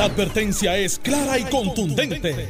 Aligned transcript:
La 0.00 0.06
advertencia 0.06 0.78
es 0.78 0.98
clara 0.98 1.38
y 1.38 1.44
contundente. 1.44 2.48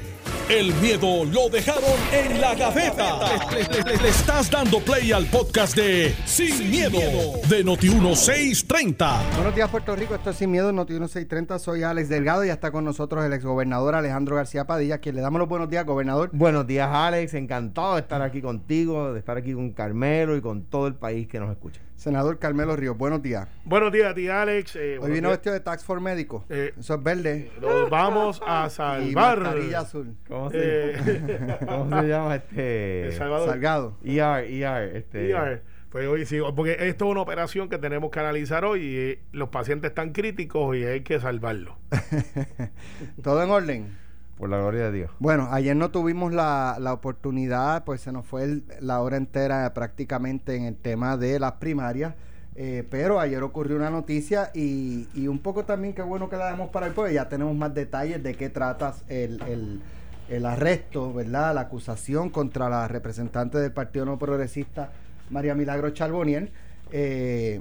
El 0.49 0.73
miedo 0.75 1.25
lo 1.25 1.49
dejaron 1.49 1.83
en 2.13 2.41
la 2.41 2.55
gaveta. 2.55 3.19
Le, 3.51 3.97
le 3.97 4.09
estás 4.09 4.49
dando 4.49 4.79
play 4.79 5.11
al 5.11 5.27
podcast 5.27 5.75
de 5.75 6.15
Sin, 6.27 6.71
miedo, 6.71 7.01
de 7.49 7.65
Noti1630. 7.65 9.35
Buenos 9.35 9.53
días, 9.57 9.69
Puerto 9.69 9.97
Rico. 9.97 10.15
Esto 10.15 10.31
es 10.31 10.37
Sin 10.37 10.53
Miedo, 10.53 10.71
Noti 10.71 10.93
1630. 10.93 11.59
Soy 11.59 11.83
Alex 11.83 12.09
Delgado 12.09 12.45
y 12.45 12.47
ya 12.47 12.53
está 12.53 12.71
con 12.71 12.85
nosotros 12.85 13.25
el 13.25 13.33
exgobernador 13.33 13.97
Alejandro 13.97 14.37
García 14.37 14.69
Padilla, 14.69 14.99
quien 14.99 15.17
le 15.17 15.21
damos 15.21 15.41
los 15.41 15.49
buenos 15.49 15.69
días, 15.69 15.85
gobernador. 15.85 16.31
Buenos 16.33 16.69
días, 16.69 16.89
Alex. 16.89 17.35
Encantado 17.35 17.97
de 17.97 18.03
estar 18.03 18.23
aquí 18.23 18.41
contigo, 18.41 19.13
de 19.13 19.19
estar 19.19 19.37
aquí 19.37 19.55
con 19.55 19.73
Carmelo 19.73 20.37
y 20.37 20.41
con 20.41 20.67
todo 20.67 20.87
el 20.87 20.95
país 20.95 21.27
que 21.27 21.41
nos 21.41 21.51
escucha. 21.51 21.81
Senador 22.01 22.39
Carmelo 22.39 22.77
Ríos, 22.77 22.97
buenos 22.97 23.21
días. 23.21 23.47
Buenos 23.67 23.93
días 23.93 24.13
a 24.13 24.15
ti, 24.15 24.27
Alex. 24.27 24.75
Eh, 24.77 24.97
Hoy 24.99 25.11
vino 25.11 25.29
días. 25.29 25.33
vestido 25.39 25.53
de 25.53 25.61
Tax 25.61 25.85
for 25.85 26.01
Médico. 26.01 26.47
Eh, 26.49 26.73
Eso 26.79 26.95
es 26.95 27.03
verde. 27.03 27.51
Nos 27.61 27.91
vamos 27.91 28.41
a 28.47 28.69
Y 28.69 28.71
salvar. 28.71 29.39
mascarilla 29.41 29.81
azul. 29.81 30.17
¿Cómo 30.27 30.51
se, 30.51 30.59
Eh, 30.63 31.59
cómo 31.69 32.01
se 32.01 32.07
llama 32.09 32.37
este? 32.37 33.05
El 33.09 33.13
Salvador. 33.13 33.51
Salgado. 33.51 33.99
ER, 34.03 34.45
ER, 34.51 34.97
este. 34.97 35.31
ER. 35.31 35.63
Pues 35.91 36.07
hoy 36.09 36.25
sí, 36.25 36.39
porque 36.57 36.77
esto 36.89 37.05
es 37.05 37.11
una 37.11 37.21
operación 37.21 37.69
que 37.69 37.77
tenemos 37.77 38.11
que 38.11 38.21
analizar 38.21 38.65
hoy 38.65 38.81
y 38.83 38.97
eh, 38.97 39.23
los 39.33 39.51
pacientes 39.51 39.91
están 39.91 40.13
críticos 40.13 40.75
y 40.79 40.85
hay 40.85 41.03
que 41.03 41.21
salvarlos. 41.21 41.75
¿Todo 43.23 43.43
en 43.43 43.51
orden? 43.51 43.99
Por 44.41 44.49
la 44.49 44.57
gloria 44.57 44.85
de 44.85 44.93
Dios. 44.93 45.11
Bueno, 45.19 45.49
ayer 45.53 45.77
no 45.77 45.91
tuvimos 45.91 46.33
la, 46.33 46.79
la 46.81 46.95
oportunidad, 46.95 47.85
pues 47.85 48.01
se 48.01 48.11
nos 48.11 48.27
fue 48.27 48.63
la 48.81 49.03
hora 49.03 49.19
entera 49.19 49.73
prácticamente 49.75 50.57
en 50.57 50.65
el 50.65 50.77
tema 50.77 51.19
de 51.19 51.39
las 51.39 51.53
primarias, 51.53 52.15
eh, 52.57 52.87
pero 52.91 53.21
ayer 53.21 53.43
ocurrió 53.43 53.77
una 53.77 53.91
noticia 53.91 54.51
y, 54.55 55.09
y 55.15 55.29
un 55.29 55.41
poco 55.41 55.65
también 55.67 55.93
qué 55.93 56.01
bueno 56.01 56.31
que 56.31 56.37
la 56.37 56.51
demos 56.51 56.71
para 56.71 56.87
el 56.87 56.95
pueblo, 56.95 57.13
ya 57.13 57.29
tenemos 57.29 57.55
más 57.55 57.75
detalles 57.75 58.23
de 58.23 58.35
qué 58.35 58.49
tratas 58.49 59.05
el, 59.09 59.43
el, 59.43 59.83
el 60.31 60.47
arresto, 60.47 61.13
¿verdad? 61.13 61.55
La 61.55 61.61
acusación 61.63 62.31
contra 62.31 62.71
la 62.71 62.89
representante 62.89 63.59
del 63.59 63.73
Partido 63.73 64.07
No 64.07 64.19
Progresista, 64.19 64.91
María 65.29 65.55
Milagro 65.55 65.91
Charbonier. 65.91 66.51
Eh, 66.93 67.61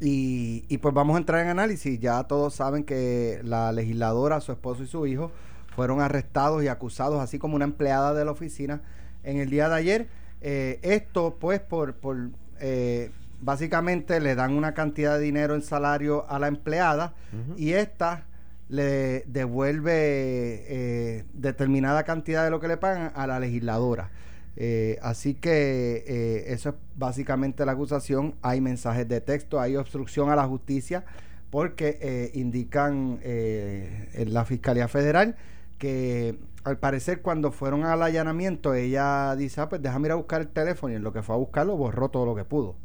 y, 0.00 0.64
y 0.68 0.78
pues 0.78 0.92
vamos 0.92 1.14
a 1.14 1.18
entrar 1.18 1.40
en 1.40 1.48
análisis. 1.48 1.98
Ya 2.00 2.22
todos 2.24 2.54
saben 2.54 2.84
que 2.84 3.40
la 3.44 3.72
legisladora, 3.72 4.40
su 4.40 4.52
esposo 4.52 4.82
y 4.82 4.86
su 4.86 5.06
hijo 5.06 5.30
fueron 5.74 6.00
arrestados 6.00 6.62
y 6.62 6.68
acusados, 6.68 7.20
así 7.20 7.38
como 7.38 7.56
una 7.56 7.64
empleada 7.64 8.14
de 8.14 8.24
la 8.24 8.30
oficina 8.30 8.82
en 9.22 9.38
el 9.38 9.50
día 9.50 9.68
de 9.68 9.74
ayer. 9.74 10.08
Eh, 10.40 10.78
esto 10.82 11.36
pues 11.40 11.60
por, 11.60 11.94
por 11.94 12.30
eh, 12.60 13.10
básicamente 13.40 14.20
le 14.20 14.34
dan 14.34 14.52
una 14.52 14.74
cantidad 14.74 15.18
de 15.18 15.24
dinero 15.24 15.54
en 15.54 15.62
salario 15.62 16.26
a 16.28 16.38
la 16.38 16.48
empleada 16.48 17.14
y 17.56 17.72
esta 17.72 18.26
le 18.68 19.24
devuelve 19.26 19.92
eh, 19.94 21.24
determinada 21.32 22.04
cantidad 22.04 22.44
de 22.44 22.50
lo 22.50 22.60
que 22.60 22.68
le 22.68 22.76
pagan 22.76 23.12
a 23.14 23.26
la 23.26 23.38
legisladora. 23.38 24.10
Eh, 24.56 24.98
así 25.02 25.34
que 25.34 26.04
eh, 26.06 26.44
eso 26.52 26.70
es 26.70 26.74
básicamente 26.96 27.66
la 27.66 27.72
acusación. 27.72 28.34
Hay 28.42 28.60
mensajes 28.60 29.08
de 29.08 29.20
texto, 29.20 29.60
hay 29.60 29.76
obstrucción 29.76 30.30
a 30.30 30.36
la 30.36 30.46
justicia 30.46 31.04
porque 31.50 31.98
eh, 32.00 32.30
indican 32.34 33.20
en 33.22 34.34
la 34.34 34.44
Fiscalía 34.44 34.88
Federal 34.88 35.36
que 35.84 36.38
al 36.64 36.78
parecer 36.78 37.20
cuando 37.22 37.52
fueron 37.52 37.84
al 37.84 38.02
allanamiento 38.02 38.72
ella 38.74 39.36
dice, 39.36 39.60
ah, 39.60 39.68
pues 39.68 39.82
déjame 39.82 40.08
ir 40.08 40.12
a 40.12 40.14
buscar 40.16 40.40
el 40.40 40.48
teléfono 40.48 40.92
y 40.92 40.96
en 40.96 41.02
lo 41.02 41.12
que 41.12 41.22
fue 41.22 41.34
a 41.34 41.38
buscarlo 41.38 41.76
borró 41.76 42.08
todo 42.10 42.24
lo 42.26 42.34
que 42.34 42.44
pudo. 42.44 42.76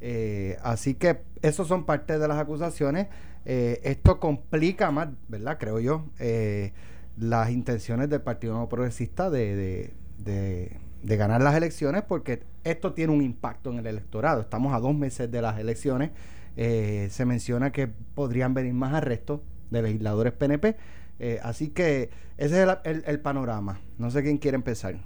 Eh, 0.00 0.58
así 0.62 0.94
que 0.94 1.22
esos 1.42 1.66
son 1.68 1.86
parte 1.86 2.18
de 2.18 2.28
las 2.28 2.38
acusaciones. 2.38 3.06
Eh, 3.46 3.80
esto 3.84 4.20
complica 4.20 4.90
más, 4.90 5.08
¿verdad? 5.28 5.56
Creo 5.58 5.80
yo, 5.80 6.04
eh, 6.18 6.72
las 7.18 7.50
intenciones 7.50 8.10
del 8.10 8.20
Partido 8.20 8.52
Nuevo 8.52 8.68
Progresista 8.68 9.30
de, 9.30 9.56
de, 9.56 10.76
de- 11.02 11.16
ganar 11.16 11.40
las 11.42 11.54
elecciones 11.56 12.02
porque 12.02 12.42
esto 12.64 12.92
tiene 12.92 13.12
un 13.14 13.22
impacto 13.22 13.70
en 13.70 13.78
el 13.78 13.86
electorado. 13.86 14.42
Estamos 14.42 14.74
a 14.74 14.80
dos 14.80 14.94
meses 14.94 15.30
de 15.30 15.40
las 15.40 15.58
elecciones. 15.58 16.10
Se 16.56 17.24
menciona 17.24 17.70
que 17.72 17.86
podrían 17.86 18.52
venir 18.54 18.74
más 18.74 18.92
arrestos 18.92 19.40
de 19.70 19.82
legisladores 19.82 20.32
PNP. 20.34 20.76
Eh, 21.18 21.40
así 21.42 21.70
que 21.70 22.10
ese 22.36 22.62
es 22.62 23.02
el, 23.06 23.20
panorama. 23.20 23.80
No 23.98 24.10
sé 24.10 24.22
quién 24.22 24.38
quiere 24.38 24.56
empezar. 24.56 24.96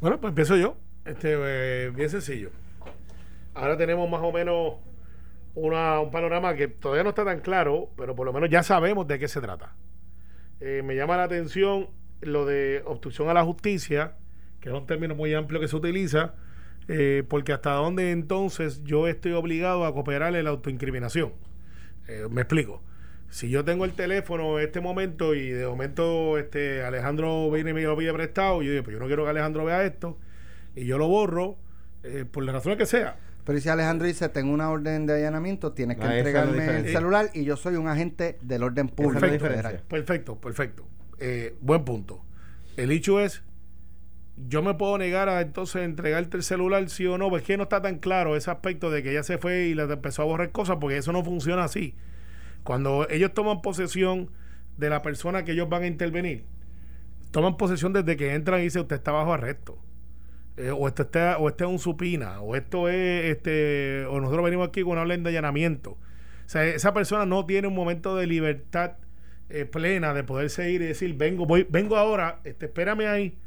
Bueno, 0.00 0.20
pues 0.20 0.30
empiezo 0.30 0.56
yo. 0.56 0.76
Este, 1.04 1.34
eh, 1.36 1.90
bien 1.90 2.08
sencillo. 2.10 2.50
Ahora 3.54 3.76
tenemos 3.76 4.08
más 4.08 4.22
o 4.22 4.32
menos 4.32 4.74
una- 5.54 6.00
un 6.00 6.10
panorama 6.10 6.54
que 6.54 6.68
todavía 6.68 7.02
no 7.02 7.10
está 7.10 7.24
tan 7.24 7.40
claro, 7.40 7.90
pero 7.96 8.14
por 8.14 8.24
lo 8.26 8.32
menos 8.32 8.48
ya 8.50 8.62
sabemos 8.62 9.06
de 9.08 9.18
qué 9.18 9.28
se 9.28 9.40
trata. 9.40 9.74
Eh, 10.60 10.82
me 10.84 10.94
llama 10.94 11.16
la 11.16 11.24
atención 11.24 11.88
lo 12.20 12.44
de 12.46 12.82
obstrucción 12.86 13.28
a 13.28 13.34
la 13.34 13.44
justicia, 13.44 14.12
que 14.60 14.68
es 14.68 14.74
un 14.74 14.86
término 14.86 15.14
muy 15.14 15.34
amplio 15.34 15.58
que 15.58 15.68
se 15.68 15.76
utiliza, 15.76 16.34
eh, 16.86 17.24
porque 17.28 17.52
hasta 17.52 17.72
dónde 17.72 18.10
entonces 18.12 18.82
yo 18.84 19.08
estoy 19.08 19.32
obligado 19.32 19.84
a 19.84 19.92
cooperar 19.92 20.34
en 20.36 20.44
la 20.44 20.50
autoincriminación. 20.50 21.32
Eh, 22.08 22.26
me 22.30 22.42
explico. 22.42 22.82
Si 23.30 23.48
yo 23.48 23.64
tengo 23.64 23.84
el 23.84 23.92
teléfono 23.92 24.58
en 24.58 24.66
este 24.66 24.80
momento 24.80 25.34
y 25.34 25.50
de 25.50 25.66
momento 25.66 26.36
este 26.36 26.82
Alejandro 26.82 27.50
viene 27.50 27.70
y 27.70 27.74
me 27.74 27.82
lo 27.82 27.96
pide 27.96 28.12
prestado, 28.12 28.62
y 28.62 28.66
yo 28.66 28.72
digo, 28.72 28.84
pues 28.84 28.94
yo 28.94 29.00
no 29.00 29.06
quiero 29.06 29.24
que 29.24 29.30
Alejandro 29.30 29.64
vea 29.64 29.84
esto, 29.84 30.18
y 30.74 30.84
yo 30.84 30.98
lo 30.98 31.08
borro, 31.08 31.56
eh, 32.02 32.24
por 32.30 32.44
la 32.44 32.52
razón 32.52 32.76
que 32.76 32.86
sea. 32.86 33.16
Pero 33.44 33.58
si 33.60 33.68
Alejandro 33.68 34.06
dice, 34.06 34.28
tengo 34.28 34.52
una 34.52 34.70
orden 34.70 35.06
de 35.06 35.14
allanamiento, 35.14 35.72
tienes 35.72 35.96
que 35.96 36.04
Ah, 36.04 36.18
es 36.18 36.24
la 36.24 36.42
entregarme 36.42 36.78
el 36.78 36.92
celular 36.92 37.30
y 37.32 37.44
yo 37.44 37.56
soy 37.56 37.76
un 37.76 37.88
agente 37.88 38.38
del 38.42 38.62
orden 38.62 38.88
público. 38.88 39.24
la 39.24 39.38
Perfecto. 39.38 39.84
Perfecto, 39.88 40.40
perfecto. 40.40 40.86
Eh, 41.18 41.56
buen 41.60 41.84
punto. 41.84 42.24
El 42.76 42.90
hecho 42.92 43.20
es, 43.20 43.42
yo 44.48 44.62
me 44.62 44.74
puedo 44.74 44.98
negar 44.98 45.28
a 45.28 45.40
entonces 45.40 45.82
entregarte 45.82 46.36
el 46.36 46.42
celular, 46.42 46.88
sí 46.90 47.06
o 47.06 47.18
no, 47.18 47.28
pues 47.28 47.42
que 47.42 47.56
no 47.56 47.64
está 47.64 47.80
tan 47.80 47.98
claro 47.98 48.36
ese 48.36 48.50
aspecto 48.50 48.90
de 48.90 49.02
que 49.02 49.12
ella 49.12 49.22
se 49.22 49.38
fue 49.38 49.66
y 49.66 49.74
le 49.74 49.82
empezó 49.84 50.22
a 50.22 50.24
borrar 50.24 50.50
cosas, 50.50 50.78
porque 50.80 50.96
eso 50.96 51.12
no 51.12 51.24
funciona 51.24 51.64
así. 51.64 51.94
Cuando 52.62 53.08
ellos 53.08 53.32
toman 53.34 53.62
posesión 53.62 54.30
de 54.76 54.90
la 54.90 55.02
persona 55.02 55.44
que 55.44 55.52
ellos 55.52 55.68
van 55.68 55.82
a 55.82 55.86
intervenir, 55.86 56.44
toman 57.30 57.56
posesión 57.56 57.92
desde 57.92 58.16
que 58.16 58.34
entran 58.34 58.60
y 58.60 58.64
dicen 58.64 58.82
usted 58.82 58.96
está 58.96 59.12
bajo 59.12 59.32
arresto. 59.32 59.78
Eh, 60.56 60.70
o 60.70 60.88
esto 60.88 61.02
está, 61.02 61.38
o 61.38 61.48
este 61.48 61.64
es 61.64 61.70
un 61.70 61.78
supina, 61.78 62.40
o 62.40 62.56
esto 62.56 62.88
es 62.88 63.30
este, 63.30 64.04
o 64.06 64.20
nosotros 64.20 64.44
venimos 64.44 64.68
aquí 64.68 64.82
con 64.82 64.92
una 64.92 65.02
orden 65.02 65.22
de 65.22 65.30
allanamiento. 65.30 65.92
O 65.92 65.98
sea, 66.52 66.64
esa 66.64 66.92
persona 66.92 67.26
no 67.26 67.46
tiene 67.46 67.68
un 67.68 67.74
momento 67.74 68.16
de 68.16 68.26
libertad 68.26 68.96
eh, 69.48 69.64
plena 69.64 70.12
de 70.12 70.24
poder 70.24 70.50
seguir 70.50 70.82
y 70.82 70.86
decir, 70.86 71.14
vengo, 71.14 71.46
voy, 71.46 71.66
vengo 71.68 71.96
ahora, 71.96 72.40
este, 72.44 72.66
espérame 72.66 73.06
ahí 73.06 73.38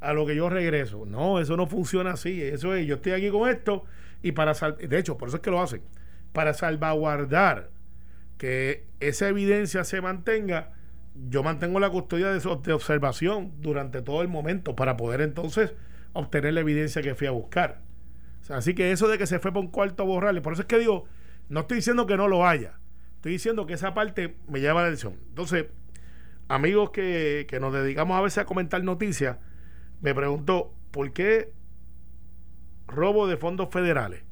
a 0.00 0.12
lo 0.12 0.26
que 0.26 0.36
yo 0.36 0.48
regreso. 0.50 1.06
No, 1.06 1.40
eso 1.40 1.56
no 1.56 1.66
funciona 1.66 2.12
así. 2.12 2.42
Eso 2.42 2.74
es, 2.74 2.86
yo 2.86 2.96
estoy 2.96 3.12
aquí 3.12 3.30
con 3.30 3.48
esto 3.48 3.84
y 4.22 4.32
para 4.32 4.52
de 4.52 4.98
hecho, 4.98 5.16
por 5.16 5.28
eso 5.28 5.38
es 5.38 5.42
que 5.42 5.50
lo 5.50 5.60
hacen, 5.60 5.82
para 6.32 6.54
salvaguardar 6.54 7.70
que 8.42 8.88
esa 8.98 9.28
evidencia 9.28 9.84
se 9.84 10.00
mantenga, 10.00 10.72
yo 11.28 11.44
mantengo 11.44 11.78
la 11.78 11.90
custodia 11.90 12.32
de, 12.32 12.40
de 12.40 12.72
observación 12.72 13.52
durante 13.60 14.02
todo 14.02 14.20
el 14.20 14.26
momento 14.26 14.74
para 14.74 14.96
poder 14.96 15.20
entonces 15.20 15.74
obtener 16.12 16.54
la 16.54 16.62
evidencia 16.62 17.02
que 17.02 17.14
fui 17.14 17.28
a 17.28 17.30
buscar. 17.30 17.82
Así 18.48 18.74
que 18.74 18.90
eso 18.90 19.06
de 19.06 19.16
que 19.16 19.28
se 19.28 19.38
fue 19.38 19.52
por 19.52 19.62
un 19.62 19.70
cuarto 19.70 20.02
a 20.02 20.06
borrarle, 20.06 20.40
por 20.40 20.54
eso 20.54 20.62
es 20.62 20.66
que 20.66 20.80
digo, 20.80 21.04
no 21.50 21.60
estoy 21.60 21.76
diciendo 21.76 22.04
que 22.08 22.16
no 22.16 22.26
lo 22.26 22.44
haya, 22.44 22.80
estoy 23.14 23.30
diciendo 23.30 23.64
que 23.64 23.74
esa 23.74 23.94
parte 23.94 24.34
me 24.48 24.60
llama 24.60 24.80
la 24.80 24.88
atención. 24.88 25.20
Entonces, 25.28 25.66
amigos 26.48 26.90
que, 26.90 27.46
que 27.48 27.60
nos 27.60 27.72
dedicamos 27.72 28.18
a 28.18 28.22
veces 28.22 28.38
a 28.38 28.44
comentar 28.44 28.82
noticias, 28.82 29.36
me 30.00 30.16
preguntó, 30.16 30.74
¿por 30.90 31.12
qué 31.12 31.52
robo 32.88 33.28
de 33.28 33.36
fondos 33.36 33.68
federales? 33.70 34.24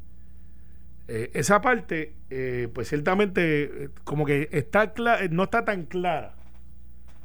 Eh, 1.12 1.32
esa 1.34 1.60
parte, 1.60 2.14
eh, 2.30 2.68
pues 2.72 2.88
ciertamente, 2.88 3.64
eh, 3.64 3.88
como 4.04 4.24
que 4.24 4.48
está 4.52 4.94
no 5.30 5.42
está 5.42 5.64
tan 5.64 5.86
clara 5.86 6.36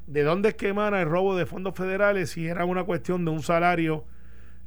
de 0.07 0.23
dónde 0.23 0.49
es 0.49 0.55
que 0.55 0.69
emana 0.69 1.03
el 1.03 1.07
robo 1.07 1.35
de 1.35 1.45
fondos 1.45 1.75
federales, 1.75 2.31
si 2.31 2.47
era 2.47 2.65
una 2.65 2.83
cuestión 2.83 3.25
de 3.25 3.31
un 3.31 3.43
salario 3.43 4.05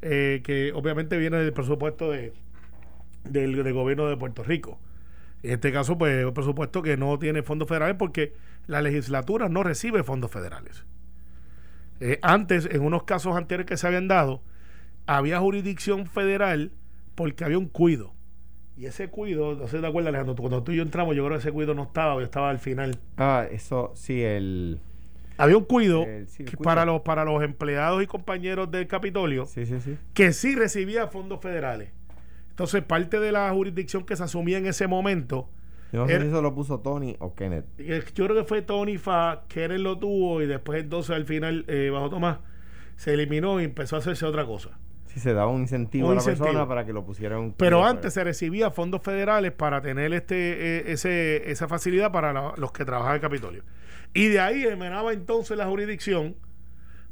que 0.01 0.71
obviamente 0.73 1.19
viene 1.19 1.39
del 1.39 1.53
presupuesto 1.53 2.13
de, 2.13 2.33
del, 3.25 3.73
gobierno 3.73 4.07
de 4.07 4.17
Puerto 4.17 4.45
Rico. 4.45 4.79
En 5.43 5.55
este 5.55 5.73
caso, 5.73 5.99
pues, 5.99 6.25
un 6.25 6.33
presupuesto 6.33 6.81
que 6.83 6.97
no 6.97 7.19
tiene 7.19 7.43
fondos 7.43 7.67
federales 7.67 7.97
porque 7.99 8.35
la 8.69 8.83
legislatura 8.83 9.49
no 9.49 9.65
recibe 9.65 10.05
fondos 10.05 10.31
federales. 10.31 10.85
Antes, 12.23 12.69
en 12.71 12.83
unos 12.83 13.03
casos 13.03 13.37
anteriores 13.37 13.67
que 13.67 13.77
se 13.77 13.89
habían 13.89 14.07
dado, 14.07 14.43
había 15.07 15.41
jurisdicción 15.41 16.07
federal 16.07 16.71
porque 17.17 17.45
había 17.45 17.59
un 17.59 17.67
cuido. 17.67 18.15
Y 18.79 18.87
ese 18.87 19.09
cuido, 19.09 19.57
no 19.57 19.67
sé 19.67 19.77
si 19.77 19.83
te 19.83 19.89
acuerdas, 19.89 20.11
Alejandro, 20.11 20.37
cuando 20.37 20.63
tú 20.63 20.71
y 20.71 20.77
yo 20.77 20.83
entramos, 20.85 21.17
yo 21.17 21.25
creo 21.25 21.37
que 21.37 21.41
ese 21.41 21.51
cuido 21.51 21.75
no 21.75 21.83
estaba, 21.83 22.15
yo 22.15 22.21
estaba 22.21 22.49
al 22.49 22.61
final. 22.61 22.97
Ah, 23.17 23.45
eso, 23.51 23.91
sí, 23.97 24.23
el. 24.23 24.79
Había 25.37 25.57
un 25.57 25.65
cuido 25.65 26.05
El- 26.05 26.29
sí, 26.29 26.45
el 26.45 26.49
que 26.51 26.57
cuido. 26.57 26.65
para 26.65 26.85
los 26.85 27.01
para 27.03 27.25
los 27.25 27.43
empleados 27.43 28.03
y 28.03 28.07
compañeros 28.07 28.71
del 28.71 28.87
Capitolio 28.87 29.47
Sí, 29.47 29.67
sí, 29.67 29.81
sí. 29.81 29.97
que 30.15 30.33
sí 30.33 30.55
recibía 30.55 31.09
fondos 31.09 31.41
federales. 31.41 31.91
Entonces, 32.51 32.83
parte 32.85 33.19
de 33.21 33.31
la 33.33 33.51
jurisdicción 33.53 34.05
que 34.05 34.15
se 34.17 34.23
asumía 34.25 34.59
en 34.59 34.67
ese 34.67 34.87
momento 34.89 35.49
Yo 35.93 36.01
no 36.01 36.07
sé 36.07 36.13
Era- 36.15 36.23
si 36.25 36.29
eso 36.31 36.43
lo 36.43 36.55
puso 36.55 36.81
Tony 36.81 37.17
o 37.19 37.35
Kenneth. 37.35 37.65
Yo 38.15 38.27
creo 38.27 38.37
que 38.37 38.45
fue 38.45 38.63
Tony 38.63 38.99
Fa, 38.99 39.43
él 39.55 39.83
lo 39.83 39.99
tuvo 39.99 40.43
y 40.43 40.47
después 40.47 40.83
entonces 40.83 41.17
al 41.17 41.25
final, 41.25 41.65
eh, 41.69 41.91
bajo 41.93 42.11
Tomás, 42.11 42.39
se 42.97 43.15
eliminó 43.15 43.61
y 43.61 43.65
empezó 43.65 43.97
a 43.97 44.01
hacerse 44.01 44.27
otra 44.27 44.45
cosa. 44.45 44.71
Si 45.09 45.21
se 45.21 45.33
daba 45.35 45.51
un 45.51 45.63
incentivo 45.63 46.07
Un 46.07 46.13
a 46.13 46.15
la 46.17 46.21
incentivo. 46.21 46.45
persona 46.47 46.69
para 46.69 46.85
que 46.87 46.93
lo 46.93 47.05
pusiera 47.05 47.37
en 47.37 47.43
un 47.43 47.53
Pero 47.53 47.85
antes 47.85 48.15
se 48.15 48.23
recibía 48.25 48.71
fondos 48.71 49.03
federales 49.03 49.53
para 49.53 49.81
tener 49.81 50.13
este 50.13 50.79
eh, 50.79 50.93
ese, 50.93 51.51
esa 51.51 51.67
facilidad 51.69 52.13
para 52.13 52.33
la- 52.33 52.55
los 52.57 52.73
que 52.73 52.85
trabajaban 52.85 53.17
en 53.17 53.25
el 53.25 53.29
Capitolio. 53.31 53.65
Y 54.15 54.29
de 54.29 54.41
ahí 54.41 54.65
emanaba 54.65 55.13
entonces 55.13 55.57
la 55.57 55.67
jurisdicción 55.67 56.37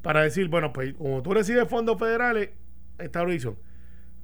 para 0.03 0.23
decir, 0.23 0.49
bueno, 0.49 0.73
pues 0.73 0.95
como 0.95 1.23
tú 1.23 1.35
recibes 1.35 1.69
fondos 1.69 1.99
federales, 1.99 2.51
esta 2.99 3.21
jurisdicción. 3.21 3.57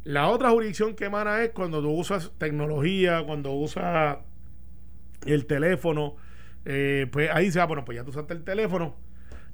La 0.04 0.28
otra 0.28 0.50
jurisdicción 0.50 0.94
que 0.94 1.04
emana 1.06 1.42
es 1.42 1.50
cuando 1.50 1.80
tú 1.80 1.90
usas 1.90 2.32
tecnología, 2.38 3.22
cuando 3.24 3.52
usas 3.52 4.18
el 5.26 5.46
teléfono, 5.46 6.16
eh, 6.64 7.06
pues 7.12 7.30
ahí 7.32 7.50
se 7.50 7.58
va, 7.58 7.66
bueno, 7.66 7.84
pues 7.84 7.96
ya 7.96 8.04
tú 8.04 8.10
usaste 8.10 8.34
el 8.34 8.42
teléfono, 8.44 8.96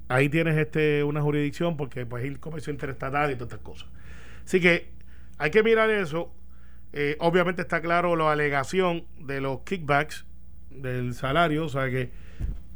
ahí 0.07 0.29
tienes 0.29 0.57
este 0.57 1.03
una 1.03 1.21
jurisdicción 1.21 1.77
porque 1.77 2.05
pues 2.05 2.23
el 2.25 2.39
comercio 2.39 2.71
interestatal 2.73 3.31
y 3.31 3.35
todas 3.35 3.53
estas 3.53 3.63
cosas. 3.63 3.89
Así 4.49 4.59
que 4.59 4.89
hay 5.37 5.51
que 5.51 5.61
mirar 5.61 5.91
eso. 5.91 6.33
Eh, 6.91 7.17
obviamente 7.19 7.61
está 7.61 7.81
claro 7.81 8.15
la 8.15 8.31
alegación 8.31 9.05
de 9.19 9.41
los 9.41 9.59
kickbacks 9.59 10.25
del 10.71 11.13
salario, 11.13 11.65
o 11.65 11.69
sea 11.69 11.87
que 11.91 12.09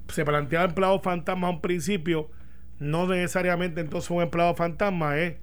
se 0.07 0.23
planteaba 0.23 0.65
empleado 0.65 0.99
fantasma 0.99 1.47
a 1.47 1.49
un 1.49 1.61
principio, 1.61 2.29
no 2.77 3.07
necesariamente 3.07 3.81
entonces 3.81 4.11
un 4.11 4.21
empleado 4.21 4.53
fantasma 4.53 5.17
es 5.17 5.37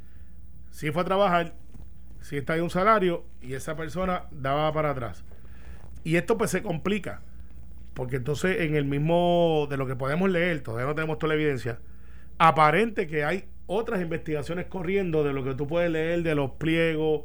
si 0.70 0.92
fue 0.92 1.02
a 1.02 1.04
trabajar, 1.04 1.54
si 2.20 2.36
está 2.36 2.56
en 2.56 2.62
un 2.62 2.70
salario 2.70 3.24
y 3.42 3.54
esa 3.54 3.74
persona 3.74 4.26
daba 4.30 4.72
para 4.72 4.90
atrás. 4.90 5.24
Y 6.04 6.14
esto 6.14 6.38
pues 6.38 6.52
se 6.52 6.62
complica, 6.62 7.22
porque 7.92 8.14
entonces 8.14 8.60
en 8.60 8.76
el 8.76 8.84
mismo, 8.84 9.66
de 9.68 9.76
lo 9.76 9.84
que 9.84 9.96
podemos 9.96 10.30
leer, 10.30 10.60
todavía 10.60 10.86
no 10.86 10.94
tenemos 10.94 11.18
toda 11.18 11.34
la 11.34 11.34
evidencia, 11.34 11.80
aparente 12.38 13.08
que 13.08 13.24
hay 13.24 13.48
otras 13.72 14.02
investigaciones 14.02 14.67
corriendo 14.67 15.22
de 15.22 15.32
lo 15.32 15.44
que 15.44 15.55
tú 15.55 15.69
puedes 15.69 15.88
leer 15.93 16.25
de 16.25 16.34
los 16.34 16.50
pliegos, 16.52 17.22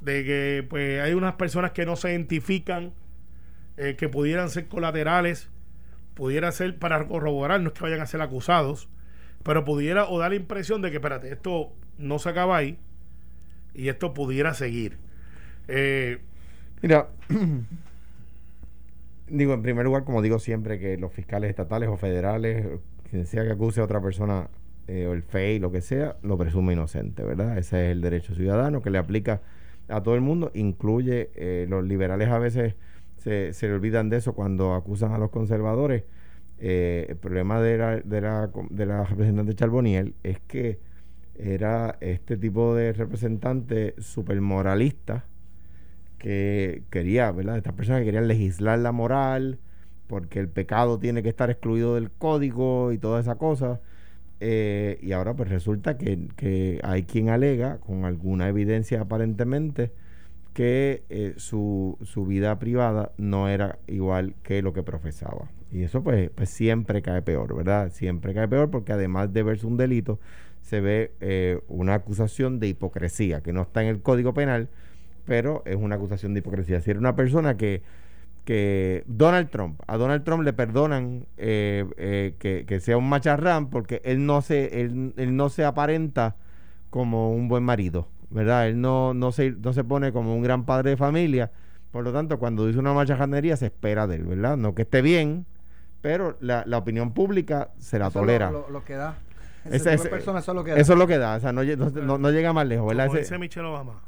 de 0.00 0.24
que 0.24 0.66
pues 0.68 1.00
hay 1.00 1.14
unas 1.14 1.34
personas 1.34 1.70
que 1.70 1.86
no 1.86 1.94
se 1.94 2.10
identifican, 2.10 2.92
eh, 3.76 3.94
que 3.96 4.08
pudieran 4.08 4.50
ser 4.50 4.66
colaterales, 4.66 5.50
pudiera 6.14 6.50
ser 6.50 6.80
para 6.80 7.06
corroborar, 7.06 7.60
no 7.60 7.68
es 7.68 7.74
que 7.74 7.84
vayan 7.84 8.00
a 8.00 8.06
ser 8.06 8.22
acusados, 8.22 8.88
pero 9.44 9.64
pudiera 9.64 10.08
o 10.08 10.18
dar 10.18 10.30
la 10.30 10.36
impresión 10.36 10.82
de 10.82 10.90
que, 10.90 10.96
espérate, 10.96 11.30
esto 11.30 11.72
no 11.96 12.18
se 12.18 12.28
acaba 12.28 12.56
ahí 12.56 12.76
y 13.72 13.86
esto 13.86 14.14
pudiera 14.14 14.52
seguir. 14.52 14.98
Eh, 15.68 16.18
Mira, 16.82 17.10
digo, 19.28 19.54
en 19.54 19.62
primer 19.62 19.84
lugar, 19.84 20.02
como 20.02 20.22
digo 20.22 20.40
siempre, 20.40 20.80
que 20.80 20.98
los 20.98 21.12
fiscales 21.12 21.50
estatales 21.50 21.88
o 21.88 21.96
federales, 21.96 22.66
quien 23.08 23.26
sea 23.26 23.44
que 23.44 23.52
acuse 23.52 23.80
a 23.80 23.84
otra 23.84 24.00
persona, 24.00 24.48
eh, 24.88 25.06
o 25.06 25.12
el 25.12 25.22
FEI, 25.22 25.58
lo 25.58 25.72
que 25.72 25.80
sea, 25.80 26.16
lo 26.22 26.36
presume 26.36 26.72
inocente, 26.72 27.22
¿verdad? 27.24 27.58
Ese 27.58 27.86
es 27.86 27.92
el 27.92 28.00
derecho 28.00 28.34
ciudadano 28.34 28.82
que 28.82 28.90
le 28.90 28.98
aplica 28.98 29.40
a 29.88 30.02
todo 30.02 30.14
el 30.14 30.20
mundo, 30.20 30.50
incluye 30.54 31.30
eh, 31.34 31.66
los 31.68 31.84
liberales 31.84 32.28
a 32.28 32.38
veces 32.38 32.74
se, 33.18 33.52
se 33.52 33.68
le 33.68 33.74
olvidan 33.74 34.08
de 34.10 34.18
eso 34.18 34.34
cuando 34.34 34.74
acusan 34.74 35.12
a 35.12 35.18
los 35.18 35.30
conservadores. 35.30 36.04
Eh, 36.58 37.06
el 37.08 37.16
problema 37.16 37.60
de 37.60 37.78
la, 37.78 37.96
de 38.00 38.20
la, 38.20 38.50
de 38.70 38.84
representante 39.04 39.54
Charboniel 39.54 40.14
es 40.22 40.38
que 40.40 40.78
era 41.36 41.96
este 42.00 42.36
tipo 42.36 42.74
de 42.74 42.92
representante 42.92 43.94
super 43.98 44.40
moralista 44.40 45.24
que 46.18 46.84
quería, 46.90 47.32
¿verdad? 47.32 47.56
Estas 47.56 47.74
personas 47.74 48.00
que 48.00 48.06
querían 48.06 48.28
legislar 48.28 48.78
la 48.78 48.92
moral 48.92 49.58
porque 50.06 50.38
el 50.38 50.48
pecado 50.48 50.98
tiene 50.98 51.22
que 51.22 51.28
estar 51.28 51.50
excluido 51.50 51.96
del 51.96 52.10
código 52.10 52.92
y 52.92 52.98
toda 52.98 53.20
esa 53.20 53.36
cosa. 53.36 53.80
Eh, 54.40 54.98
y 55.02 55.12
ahora 55.12 55.34
pues 55.34 55.48
resulta 55.48 55.96
que, 55.96 56.28
que 56.36 56.80
hay 56.82 57.04
quien 57.04 57.28
alega, 57.28 57.78
con 57.78 58.04
alguna 58.04 58.48
evidencia 58.48 59.00
aparentemente, 59.00 59.92
que 60.52 61.02
eh, 61.10 61.34
su, 61.36 61.98
su 62.02 62.24
vida 62.26 62.58
privada 62.58 63.12
no 63.18 63.48
era 63.48 63.78
igual 63.86 64.34
que 64.42 64.62
lo 64.62 64.72
que 64.72 64.82
profesaba. 64.82 65.50
Y 65.72 65.82
eso 65.82 66.02
pues, 66.02 66.30
pues 66.30 66.48
siempre 66.50 67.02
cae 67.02 67.20
peor, 67.22 67.54
¿verdad? 67.56 67.90
Siempre 67.92 68.32
cae 68.32 68.46
peor 68.46 68.70
porque 68.70 68.92
además 68.92 69.32
de 69.32 69.42
verse 69.42 69.66
un 69.66 69.76
delito, 69.76 70.20
se 70.62 70.80
ve 70.80 71.12
eh, 71.20 71.60
una 71.68 71.94
acusación 71.94 72.60
de 72.60 72.68
hipocresía, 72.68 73.42
que 73.42 73.52
no 73.52 73.62
está 73.62 73.82
en 73.82 73.88
el 73.88 74.00
Código 74.00 74.32
Penal, 74.32 74.68
pero 75.26 75.62
es 75.66 75.76
una 75.76 75.96
acusación 75.96 76.32
de 76.32 76.38
hipocresía. 76.38 76.80
Si 76.80 76.90
era 76.90 77.00
una 77.00 77.16
persona 77.16 77.56
que, 77.56 77.82
que 78.44 79.04
Donald 79.06 79.48
Trump, 79.50 79.80
a 79.86 79.96
Donald 79.96 80.22
Trump 80.24 80.42
le 80.42 80.52
perdonan 80.52 81.26
eh, 81.36 81.86
eh, 81.96 82.34
que, 82.38 82.64
que 82.66 82.80
sea 82.80 82.96
un 82.96 83.08
macharrán 83.08 83.70
porque 83.70 84.02
él 84.04 84.26
no 84.26 84.42
se, 84.42 84.80
él, 84.82 85.14
él 85.16 85.34
no 85.36 85.48
se 85.48 85.64
aparenta 85.64 86.36
como 86.90 87.32
un 87.32 87.48
buen 87.48 87.64
marido, 87.64 88.08
¿verdad? 88.30 88.68
Él 88.68 88.80
no, 88.80 89.14
no, 89.14 89.32
se, 89.32 89.52
no 89.52 89.72
se 89.72 89.82
pone 89.84 90.12
como 90.12 90.34
un 90.36 90.42
gran 90.42 90.64
padre 90.66 90.90
de 90.90 90.96
familia. 90.96 91.50
Por 91.90 92.04
lo 92.04 92.12
tanto, 92.12 92.38
cuando 92.38 92.66
dice 92.66 92.78
una 92.78 92.92
macharranería 92.92 93.56
se 93.56 93.66
espera 93.66 94.06
de 94.06 94.16
él, 94.16 94.24
¿verdad? 94.24 94.56
No 94.56 94.74
que 94.74 94.82
esté 94.82 95.00
bien, 95.00 95.46
pero 96.00 96.36
la, 96.40 96.64
la 96.66 96.78
opinión 96.78 97.14
pública 97.14 97.70
se 97.78 97.98
la 97.98 98.08
Eso 98.08 98.20
tolera. 98.20 98.50
Lo, 98.50 98.62
lo- 98.62 98.70
lo 98.70 98.84
que 98.84 98.94
da. 98.94 99.16
Ese 99.64 99.76
Ese- 99.76 99.78
tipo 99.78 99.88
de 99.90 99.94
ese- 99.94 100.08
personas, 100.10 100.42
eso 100.44 100.52
es 100.52 100.56
lo 100.56 100.64
que 100.64 100.70
da. 100.72 100.76
Eso 100.76 100.92
es 100.92 100.98
lo 100.98 101.06
que 101.06 101.18
da, 101.18 101.36
o 101.36 101.40
sea, 101.40 101.52
no, 101.52 101.62
no, 101.64 101.90
no- 101.90 102.18
no 102.18 102.30
llega 102.30 102.52
más 102.52 102.66
lejos, 102.66 102.86
¿verdad? 102.88 103.06
como 103.06 103.18
Ese- 103.18 103.24
dice 103.34 103.38
Michelle 103.38 103.66
Obama, 103.68 104.02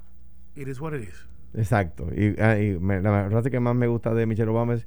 it 0.54 0.68
is 0.68 0.78
what 0.80 0.92
it 0.94 1.02
is. 1.08 1.26
Exacto. 1.56 2.08
Y, 2.14 2.40
ah, 2.40 2.58
y 2.58 2.78
me- 2.78 3.00
la 3.00 3.28
frase 3.30 3.50
que 3.50 3.58
más 3.60 3.74
me 3.74 3.86
gusta 3.86 4.12
de 4.14 4.26
Michelle 4.26 4.50
Obama 4.50 4.74
es 4.74 4.86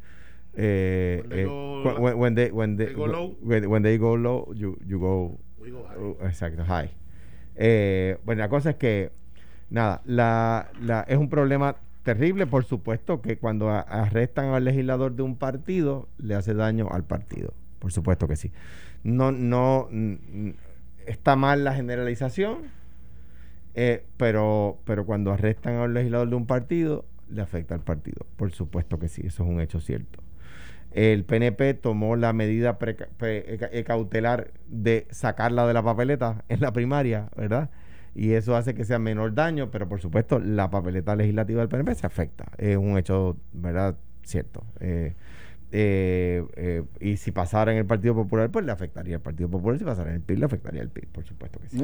eh, 0.54 1.20
When 1.22 1.30
they 1.30 1.42
eh, 1.42 1.46
go- 1.46 1.84
cu- 1.84 2.02
when, 2.02 2.18
when 2.20 2.36
they, 2.36 2.52
when 2.52 2.78
they, 2.78 2.86
they 2.88 2.96
go 2.96 3.08
low. 3.08 3.36
when, 3.42 3.68
when 3.68 3.84
they 3.84 3.98
go 3.98 4.16
low, 4.18 4.54
you, 4.54 4.78
you 4.86 5.00
go 5.00 5.38
We 5.60 5.72
go 5.72 5.84
high. 5.88 5.98
uh, 5.98 6.28
exacto, 6.28 6.64
high. 6.66 6.90
Eh, 7.56 8.18
bueno, 8.26 8.40
la 8.42 8.50
cosa 8.50 8.72
es 8.72 8.76
que 8.78 9.12
nada, 9.70 10.02
la, 10.06 10.70
la, 10.82 11.02
es 11.08 11.18
un 11.18 11.30
problema 11.30 11.76
terrible, 12.04 12.48
por 12.48 12.64
supuesto, 12.66 13.22
que 13.22 13.38
cuando 13.38 13.70
a- 13.70 13.82
arrestan 13.82 14.54
al 14.54 14.64
legislador 14.66 15.14
de 15.16 15.24
un 15.24 15.36
partido 15.38 16.08
le 16.18 16.36
hace 16.36 16.54
daño 16.54 16.88
al 16.92 17.04
partido. 17.04 17.54
Por 17.80 17.92
supuesto 17.92 18.28
que 18.28 18.36
sí. 18.36 18.52
No, 19.04 19.32
no 19.32 19.88
está 21.06 21.36
mal 21.36 21.64
la 21.64 21.74
generalización, 21.74 22.58
eh, 23.76 24.06
pero, 24.18 24.80
pero 24.86 25.06
cuando 25.06 25.32
arrestan 25.32 25.76
a 25.76 25.84
un 25.84 25.94
legislador 25.94 26.30
de 26.30 26.36
un 26.36 26.46
partido, 26.46 27.06
le 27.30 27.42
afecta 27.42 27.76
al 27.76 27.82
partido. 27.82 28.26
Por 28.36 28.52
supuesto 28.52 29.00
que 29.00 29.08
sí, 29.08 29.22
eso 29.26 29.44
es 29.44 29.50
un 29.50 29.62
hecho 29.62 29.80
cierto. 29.80 30.20
El 30.92 31.24
PNP 31.24 31.76
tomó 31.76 32.16
la 32.16 32.34
medida 32.34 32.80
pre- 32.80 32.96
ca- 32.96 33.10
eh, 33.22 33.84
cautelar 33.86 34.52
de 34.68 35.06
sacarla 35.12 35.68
de 35.68 35.74
la 35.76 35.84
papeleta 35.84 36.44
en 36.50 36.62
la 36.62 36.74
primaria, 36.74 37.30
¿verdad? 37.38 37.70
Y 38.16 38.32
eso 38.34 38.56
hace 38.56 38.74
que 38.74 38.84
sea 38.86 38.98
menor 38.98 39.36
daño, 39.36 39.70
pero 39.70 39.88
por 39.88 40.02
supuesto 40.02 40.40
la 40.40 40.72
papeleta 40.72 41.16
legislativa 41.16 41.60
del 41.62 41.70
PNP 41.70 41.94
se 41.94 42.08
afecta. 42.08 42.46
Es 42.58 42.76
un 42.76 42.98
hecho, 42.98 43.38
¿verdad? 43.54 43.98
Cierto. 44.24 44.64
Eh, 44.80 45.14
eh, 45.72 46.44
eh, 46.56 46.84
y 47.00 47.18
si 47.18 47.32
pasara 47.32 47.72
en 47.72 47.78
el 47.78 47.86
Partido 47.86 48.16
Popular, 48.16 48.50
pues 48.50 48.66
le 48.66 48.72
afectaría 48.72 49.18
al 49.18 49.22
Partido 49.22 49.48
Popular. 49.50 49.78
Si 49.78 49.86
pasara 49.86 50.10
en 50.10 50.16
el 50.16 50.22
PIB, 50.24 50.40
le 50.40 50.46
afectaría 50.46 50.82
al 50.82 50.90
PIB, 50.90 51.08
por 51.10 51.24
supuesto 51.24 51.60
que 51.60 51.70
sí. 51.70 51.78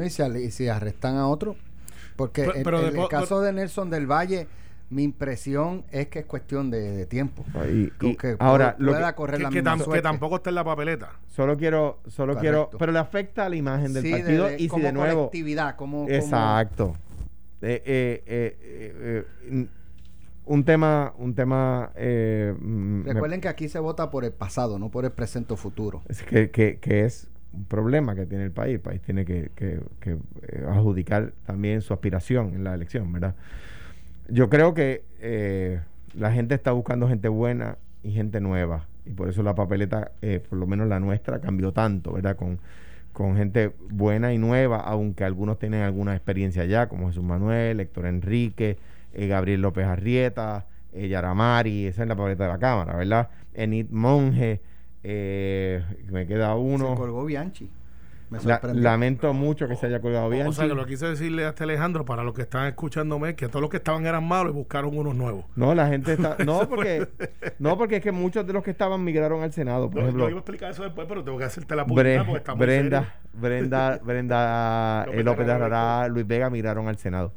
Y 0.47 0.51
si 0.51 0.67
arrestan 0.67 1.17
a 1.17 1.27
otro, 1.27 1.55
porque 2.15 2.41
Pero- 2.43 2.53
el- 2.55 2.63
pero 2.63 2.79
el, 2.79 2.85
de 2.91 2.91
po- 2.97 3.03
el 3.03 3.09
caso 3.09 3.41
de 3.41 3.53
Nelson 3.53 3.89
del 3.89 4.05
Valle, 4.09 4.47
mi 4.89 5.03
impresión 5.03 5.83
es 5.91 6.07
que 6.07 6.19
es 6.19 6.25
cuestión 6.25 6.69
de, 6.69 6.79
de 6.91 7.05
tiempo. 7.07 7.43
Y- 7.71 7.89
que 8.15 8.35
ahora, 8.39 8.77
pu- 8.77 8.81
lo 8.81 8.91
pueda 8.93 9.11
que- 9.11 9.15
correr 9.15 9.37
Que, 9.37 9.43
la 9.43 9.49
que 9.49 9.61
misma 9.61 9.77
tam- 9.85 9.91
que 9.93 10.01
tampoco 10.01 10.35
está 10.37 10.49
en 10.51 10.55
la 10.55 10.63
papeleta. 10.63 11.11
Solo 11.27 11.57
quiero, 11.57 11.99
solo 12.07 12.33
Correcto. 12.33 12.39
quiero, 12.41 12.69
pero 12.79 12.91
le 12.91 12.99
afecta 12.99 13.45
a 13.45 13.49
la 13.49 13.55
imagen 13.55 13.93
del 13.93 14.03
Sí, 14.03 14.11
partido 14.11 14.45
de- 14.45 14.51
de- 14.51 14.55
y 14.57 14.59
si 14.63 14.67
como 14.67 14.83
de 14.85 14.91
nuevo, 14.93 15.19
colectividad, 15.29 15.75
como, 15.75 16.03
como- 16.03 16.09
exacto, 16.13 16.95
Eh, 17.61 17.81
eh, 17.85 18.23
eh, 18.27 18.57
eh, 18.61 19.25
eh, 19.49 19.67
un 20.45 20.63
tema, 20.63 21.13
un 21.17 21.33
tema, 21.33 21.89
eh, 21.95 22.53
mm, 22.59 22.65
me- 23.05 23.13
Recuerden 23.13 23.41
que 23.41 23.47
aquí 23.47 23.67
se 23.69 23.79
vota 23.79 24.11
por 24.11 24.23
el 24.23 24.33
pasado, 24.33 24.77
no 24.77 24.89
por 24.91 25.03
el 25.05 25.11
presente 25.11 25.53
o 25.55 25.57
futuro. 25.57 26.03
es 26.07 26.21
que, 26.21 26.51
que, 26.51 26.77
que 26.79 27.05
es 27.05 27.27
un 27.55 27.65
problema 27.65 28.15
que 28.15 28.25
tiene 28.25 28.43
el 28.43 28.51
país, 28.51 28.75
el 28.75 28.79
país 28.81 29.01
tiene 29.01 29.25
que, 29.25 29.51
eh, 29.59 30.65
adjudicar 30.67 31.33
también 31.45 31.81
su 31.81 31.93
aspiración 31.93 32.53
en 32.53 32.63
la 32.63 32.73
elección, 32.73 33.11
¿verdad? 33.11 33.35
Yo 34.29 34.49
creo 34.49 34.73
que 34.73 35.03
eh, 35.19 35.79
la 36.13 36.31
gente 36.31 36.55
está 36.55 36.71
buscando 36.71 37.07
gente 37.07 37.27
buena 37.27 37.77
y 38.03 38.11
gente 38.11 38.39
nueva. 38.41 38.87
Y 39.05 39.11
por 39.11 39.29
eso 39.29 39.43
la 39.43 39.55
papeleta, 39.55 40.11
eh, 40.21 40.41
por 40.47 40.57
lo 40.57 40.67
menos 40.67 40.87
la 40.87 40.99
nuestra, 40.99 41.39
cambió 41.39 41.71
tanto, 41.71 42.13
¿verdad? 42.13 42.35
Con, 42.35 42.59
gente 43.37 43.71
buena 43.89 44.33
y 44.33 44.37
nueva, 44.37 44.79
aunque 44.81 45.23
algunos 45.23 45.57
tienen 45.57 45.83
alguna 45.83 46.15
experiencia 46.15 46.65
ya, 46.65 46.89
como 46.89 47.07
Jesús 47.07 47.23
Manuel, 47.23 47.79
Héctor 47.79 48.07
Enrique, 48.07 48.77
Gabriel 49.13 49.61
López 49.61 49.85
Arrieta, 49.85 50.65
eh, 50.95 51.09
Yaramari, 51.09 51.87
esa 51.87 52.03
es 52.03 52.07
la 52.07 52.15
papeleta 52.15 52.45
de 52.45 52.49
la 52.49 52.57
Cámara, 52.57 52.95
¿verdad? 52.95 53.29
Enid 53.53 53.87
Monge, 53.89 54.61
eh, 55.07 55.83
me 56.09 56.25
queda 56.25 56.53
Se 56.53 56.59
uno. 56.59 56.95
colgó 56.95 57.25
Bianchi. 57.25 57.69
Me 58.31 58.39
La- 58.39 58.55
sorprendió. 58.55 58.81
lamento 58.83 59.33
mucho 59.35 59.67
que 59.67 59.75
se 59.75 59.85
haya 59.85 59.99
colgado 60.01 60.27
bien. 60.29 60.47
O 60.47 60.51
sea, 60.51 60.67
que 60.67 60.73
lo 60.73 60.87
quise 60.87 61.05
decirle 61.05 61.45
a 61.45 61.49
este 61.49 61.63
Alejandro, 61.63 62.05
para 62.05 62.23
los 62.23 62.33
que 62.33 62.41
están 62.41 62.65
escuchándome, 62.65 63.29
es 63.29 63.35
que 63.35 63.47
todos 63.47 63.61
los 63.61 63.69
que 63.69 63.77
estaban 63.77 64.03
eran 64.07 64.27
malos 64.27 64.51
y 64.51 64.55
buscaron 64.55 64.97
unos 64.97 65.13
nuevos. 65.15 65.45
No, 65.55 65.75
la 65.75 65.87
gente 65.87 66.13
está. 66.13 66.35
No, 66.43 66.67
porque. 66.67 67.07
No, 67.59 67.77
porque 67.77 67.97
es 67.97 68.01
que 68.01 68.11
muchos 68.11 68.47
de 68.47 68.53
los 68.53 68.63
que 68.63 68.71
estaban 68.71 69.03
migraron 69.03 69.43
al 69.43 69.53
Senado. 69.53 69.91
Por 69.91 69.97
Yo, 69.97 69.99
yo 70.01 70.05
ejemplo, 70.07 70.29
iba 70.29 70.37
a 70.37 70.39
explicar 70.39 70.71
eso 70.71 70.83
después, 70.83 71.05
pero 71.07 71.23
tengo 71.23 71.37
que 71.37 71.43
hacerte 71.43 71.75
la 71.75 71.85
Bre- 71.85 72.25
porque 72.25 72.37
está 72.39 72.55
muy 72.55 72.65
Brenda. 72.65 73.15
Brenda, 73.33 73.99
Brenda 74.03 75.03
López 75.05 75.19
eh, 75.19 75.23
López 75.23 75.45
de 75.45 75.51
Arara, 75.53 76.07
Luis 76.07 76.25
Vega 76.25 76.49
migraron 76.49 76.87
al 76.87 76.97
Senado. 76.97 77.31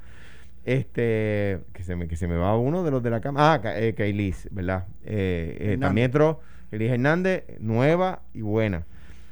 Este, 0.65 1.61
que 1.75 1.83
se 1.83 1.97
me, 1.97 2.09
que 2.09 2.17
se 2.17 2.27
me 2.29 2.37
va 2.37 2.57
uno 2.57 2.83
de 2.83 2.91
los 2.91 3.03
de 3.03 3.11
la 3.11 3.21
Cámara. 3.21 3.61
Ah, 3.65 3.79
eh, 3.79 3.95
Kailis, 3.97 4.49
¿verdad? 4.51 4.87
Eh, 5.05 5.57
eh, 5.75 5.79
también 5.79 6.07
entró 6.07 6.41
Kailis 6.71 6.91
Hernández, 6.91 7.45
nueva 7.61 8.23
y 8.35 8.43
buena. 8.43 8.85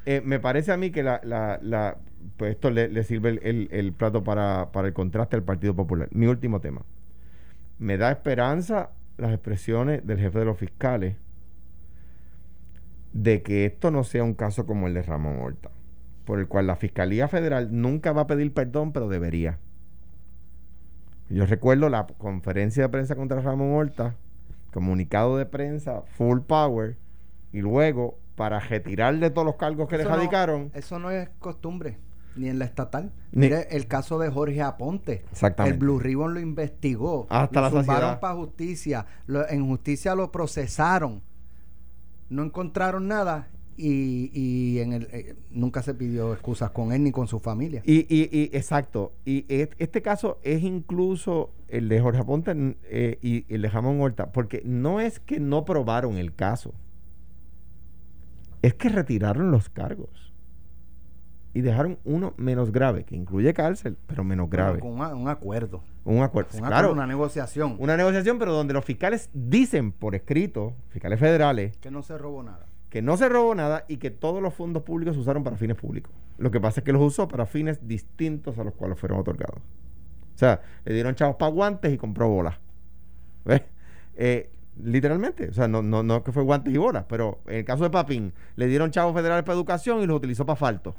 Eh, 0.06 0.22
me 0.24 0.38
parece 0.40 0.72
a 0.72 0.76
mí 0.76 0.90
que 0.90 1.02
la, 1.02 1.20
la, 1.24 1.58
la- 1.62 1.96
pues 2.36 2.52
esto 2.52 2.70
le, 2.70 3.02
sirve 3.04 3.38
el 3.42 3.92
plato 3.92 4.24
para, 4.24 4.70
para 4.72 4.88
el 4.88 4.94
contraste 4.94 5.36
al 5.36 5.42
Partido 5.42 5.74
Popular. 5.74 6.08
Mi 6.12 6.26
último 6.26 6.60
tema. 6.60 6.82
Me 7.78 7.96
da 7.98 8.10
esperanza 8.10 8.90
las 9.18 9.32
expresiones 9.32 10.06
del 10.06 10.18
jefe 10.18 10.38
de 10.38 10.44
los 10.44 10.58
fiscales 10.58 11.16
de 13.12 13.42
que 13.42 13.64
esto 13.64 13.90
no 13.90 14.04
sea 14.04 14.24
un 14.24 14.34
caso 14.34 14.66
como 14.66 14.86
el 14.86 14.94
de 14.94 15.02
Ramón 15.02 15.38
Horta, 15.40 15.70
por 16.24 16.38
el 16.38 16.48
cual 16.48 16.66
la 16.66 16.76
Fiscalía 16.76 17.28
Federal 17.28 17.68
nunca 17.70 18.12
va 18.12 18.22
a 18.22 18.26
pedir 18.26 18.52
perdón, 18.52 18.92
pero 18.92 19.08
debería. 19.08 19.58
Yo 21.28 21.46
recuerdo 21.46 21.88
la 21.88 22.06
conferencia 22.06 22.84
de 22.84 22.88
prensa 22.88 23.16
contra 23.16 23.40
Ramón 23.40 23.72
Horta, 23.72 24.14
comunicado 24.72 25.36
de 25.38 25.46
prensa, 25.46 26.02
full 26.16 26.40
power, 26.40 26.96
y 27.52 27.60
luego, 27.60 28.18
para 28.34 28.60
retirarle 28.60 29.30
todos 29.30 29.46
los 29.46 29.56
cargos 29.56 29.88
que 29.88 29.96
le 29.96 30.02
Eso 30.02 30.10
no- 30.10 30.16
radicaron, 30.16 30.70
Eso 30.74 30.98
no 30.98 31.10
es 31.10 31.28
costumbre, 31.38 31.98
ni 32.36 32.48
en 32.48 32.58
la 32.58 32.66
estatal. 32.66 33.12
Ni- 33.32 33.42
Mire 33.46 33.68
el 33.70 33.86
caso 33.86 34.18
de 34.18 34.28
Jorge 34.30 34.60
Aponte. 34.62 35.24
Exactamente. 35.32 35.74
El 35.74 35.80
Blue 35.80 35.98
Ribbon 35.98 36.34
lo 36.34 36.40
investigó. 36.40 37.26
Hasta 37.30 37.60
lo 37.62 37.66
la 37.70 37.82
saciedad. 37.84 38.20
para 38.20 38.34
justicia. 38.34 39.06
lo- 39.26 39.48
en 39.48 39.66
justicia 39.66 40.14
lo 40.14 40.30
procesaron. 40.30 41.22
No 42.28 42.42
encontraron 42.42 43.08
nada 43.08 43.48
y, 43.78 44.30
y 44.34 44.80
en 44.80 44.92
el, 44.94 45.08
eh, 45.12 45.36
nunca 45.50 45.82
se 45.82 45.94
pidió 45.94 46.32
excusas 46.32 46.70
con 46.72 46.92
él 46.92 47.04
ni 47.04 47.12
con 47.12 47.28
su 47.28 47.38
familia. 47.40 47.82
Y, 47.84 48.00
y, 48.14 48.28
y- 48.32 48.50
exacto. 48.52 49.12
Y 49.24 49.44
et- 49.48 49.74
este 49.78 50.02
caso 50.02 50.38
es 50.42 50.62
incluso 50.62 51.52
el 51.68 51.88
de 51.88 52.00
Jorge 52.00 52.20
Aponte 52.20 52.52
eh, 52.84 53.18
y 53.22 53.44
el 53.54 53.62
de 53.62 53.70
Jamón 53.70 54.00
Horta, 54.00 54.32
porque 54.32 54.62
no 54.64 55.00
es 55.00 55.20
que 55.20 55.40
no 55.40 55.64
probaron 55.64 56.16
el 56.16 56.34
caso, 56.34 56.74
es 58.62 58.74
que 58.74 58.88
retiraron 58.88 59.50
los 59.50 59.68
cargos 59.68 60.32
y 61.54 61.62
dejaron 61.62 61.98
uno 62.04 62.34
menos 62.36 62.70
grave, 62.70 63.04
que 63.04 63.16
incluye 63.16 63.54
cárcel, 63.54 63.96
pero 64.06 64.24
menos 64.24 64.50
grave. 64.50 64.78
Con 64.80 64.92
una- 64.92 65.14
un 65.14 65.28
acuerdo. 65.28 65.82
un 66.04 66.22
acuerdo. 66.22 66.50
Un 66.54 66.58
claro, 66.60 66.74
acuerdo, 66.76 66.92
una 66.92 67.06
negociación. 67.06 67.76
una 67.78 67.96
negociación, 67.96 68.38
pero 68.38 68.52
donde 68.52 68.74
los 68.74 68.84
fiscales 68.84 69.30
dicen 69.32 69.92
por 69.92 70.14
escrito, 70.14 70.74
fiscales 70.90 71.18
federales, 71.18 71.76
Que 71.78 71.90
no 71.90 72.02
se 72.02 72.18
robó 72.18 72.42
nada. 72.42 72.66
que 72.90 73.00
no 73.02 73.16
se 73.16 73.28
robó 73.28 73.54
nada 73.54 73.84
y 73.88 73.96
que 73.96 74.10
todos 74.10 74.42
los 74.42 74.52
fondos 74.54 74.82
públicos 74.82 75.14
se 75.14 75.20
usaron 75.20 75.42
para 75.42 75.56
fines 75.56 75.76
públicos. 75.76 76.12
Lo 76.38 76.50
que 76.50 76.60
pasa 76.60 76.80
es 76.80 76.84
que 76.84 76.92
los 76.92 77.02
usó 77.02 77.26
para 77.26 77.46
fines 77.46 77.86
distintos 77.88 78.58
a 78.58 78.64
los 78.64 78.74
cuales 78.74 78.98
fueron 78.98 79.18
otorgados. 79.18 79.58
O 80.34 80.38
sea, 80.38 80.60
le 80.84 80.92
dieron 80.94 81.14
chavos 81.14 81.36
para 81.36 81.50
guantes 81.50 81.92
y 81.92 81.96
compró 81.96 82.28
bolas. 82.28 82.56
¿Ves? 83.46 83.62
Eh, 84.16 84.50
literalmente. 84.82 85.48
O 85.48 85.52
sea, 85.52 85.68
no, 85.68 85.82
no, 85.82 86.02
no 86.02 86.22
que 86.22 86.32
fue 86.32 86.42
guantes 86.42 86.72
y 86.72 86.76
bolas, 86.78 87.04
pero 87.08 87.40
en 87.46 87.56
el 87.56 87.64
caso 87.64 87.84
de 87.84 87.90
Papín, 87.90 88.32
le 88.56 88.66
dieron 88.66 88.90
chavos 88.90 89.14
federales 89.14 89.44
para 89.44 89.54
educación 89.56 90.00
y 90.00 90.06
los 90.06 90.16
utilizó 90.16 90.44
para 90.46 90.54
asfalto. 90.54 90.94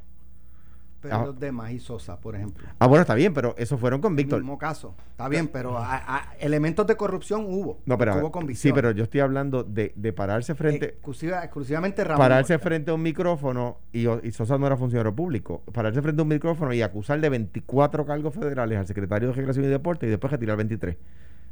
Pero 1.00 1.16
Ah. 1.16 1.26
los 1.28 1.40
demás 1.40 1.72
y 1.72 1.80
Sosa, 1.80 2.20
por 2.20 2.36
ejemplo. 2.36 2.68
Ah, 2.80 2.88
bueno, 2.88 3.02
está 3.02 3.14
bien, 3.14 3.32
pero 3.32 3.54
esos 3.60 3.80
fueron 3.80 4.02
con 4.02 4.16
Víctor. 4.16 4.40
Mismo 4.40 4.58
caso. 4.58 4.96
Está 5.12 5.30
bien, 5.30 5.48
pero 5.48 5.78
a- 5.78 5.96
a- 5.96 6.34
elementos 6.40 6.88
de 6.88 6.96
corrupción 6.98 7.46
hubo. 7.48 7.80
No, 7.86 8.00
pero 8.00 8.16
Hubo 8.18 8.26
sí, 8.26 8.32
convicción. 8.32 8.74
pero 8.76 8.90
yo 8.92 9.04
estoy 9.04 9.20
hablando 9.22 9.64
de, 9.64 9.94
de 9.96 10.12
pararse 10.12 10.56
frente. 10.56 10.86
Exclusiva- 10.96 11.44
exclusivamente 11.44 12.04
Ramón. 12.04 12.18
pararse 12.18 12.58
frente 12.58 12.90
a 12.90 12.96
un 12.96 13.04
micrófono 13.04 13.78
y, 13.94 14.08
y 14.10 14.32
Sosa 14.32 14.58
no 14.58 14.66
era 14.66 14.76
funcionario 14.76 15.14
público, 15.16 15.62
pararse 15.72 16.02
frente 16.02 16.20
a 16.20 16.24
un 16.24 16.30
micrófono 16.30 16.74
y 16.74 16.82
acusar 16.82 17.22
de 17.22 17.30
24 17.30 18.04
cargos 18.04 18.34
federales 18.34 18.80
al 18.80 18.88
secretario 18.88 19.30
de 19.30 19.36
Recreación 19.36 19.66
y 19.66 19.68
Deporte 19.68 20.08
y 20.08 20.10
después 20.10 20.32
retirar 20.32 20.58
23. 20.58 20.98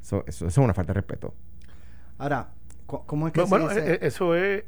Eso, 0.02 0.24
eso, 0.26 0.48
eso 0.48 0.48
es 0.48 0.58
una 0.58 0.74
falta 0.74 0.92
de 0.92 1.02
respeto. 1.02 1.36
Ahora, 2.18 2.50
¿cómo 2.86 3.28
es 3.28 3.34
que 3.34 3.42
Bueno, 3.42 3.70
se 3.70 3.74
bueno, 3.76 3.86
dice? 3.88 3.94
eh, 4.04 4.08
eso 4.08 4.36
es 4.36 4.64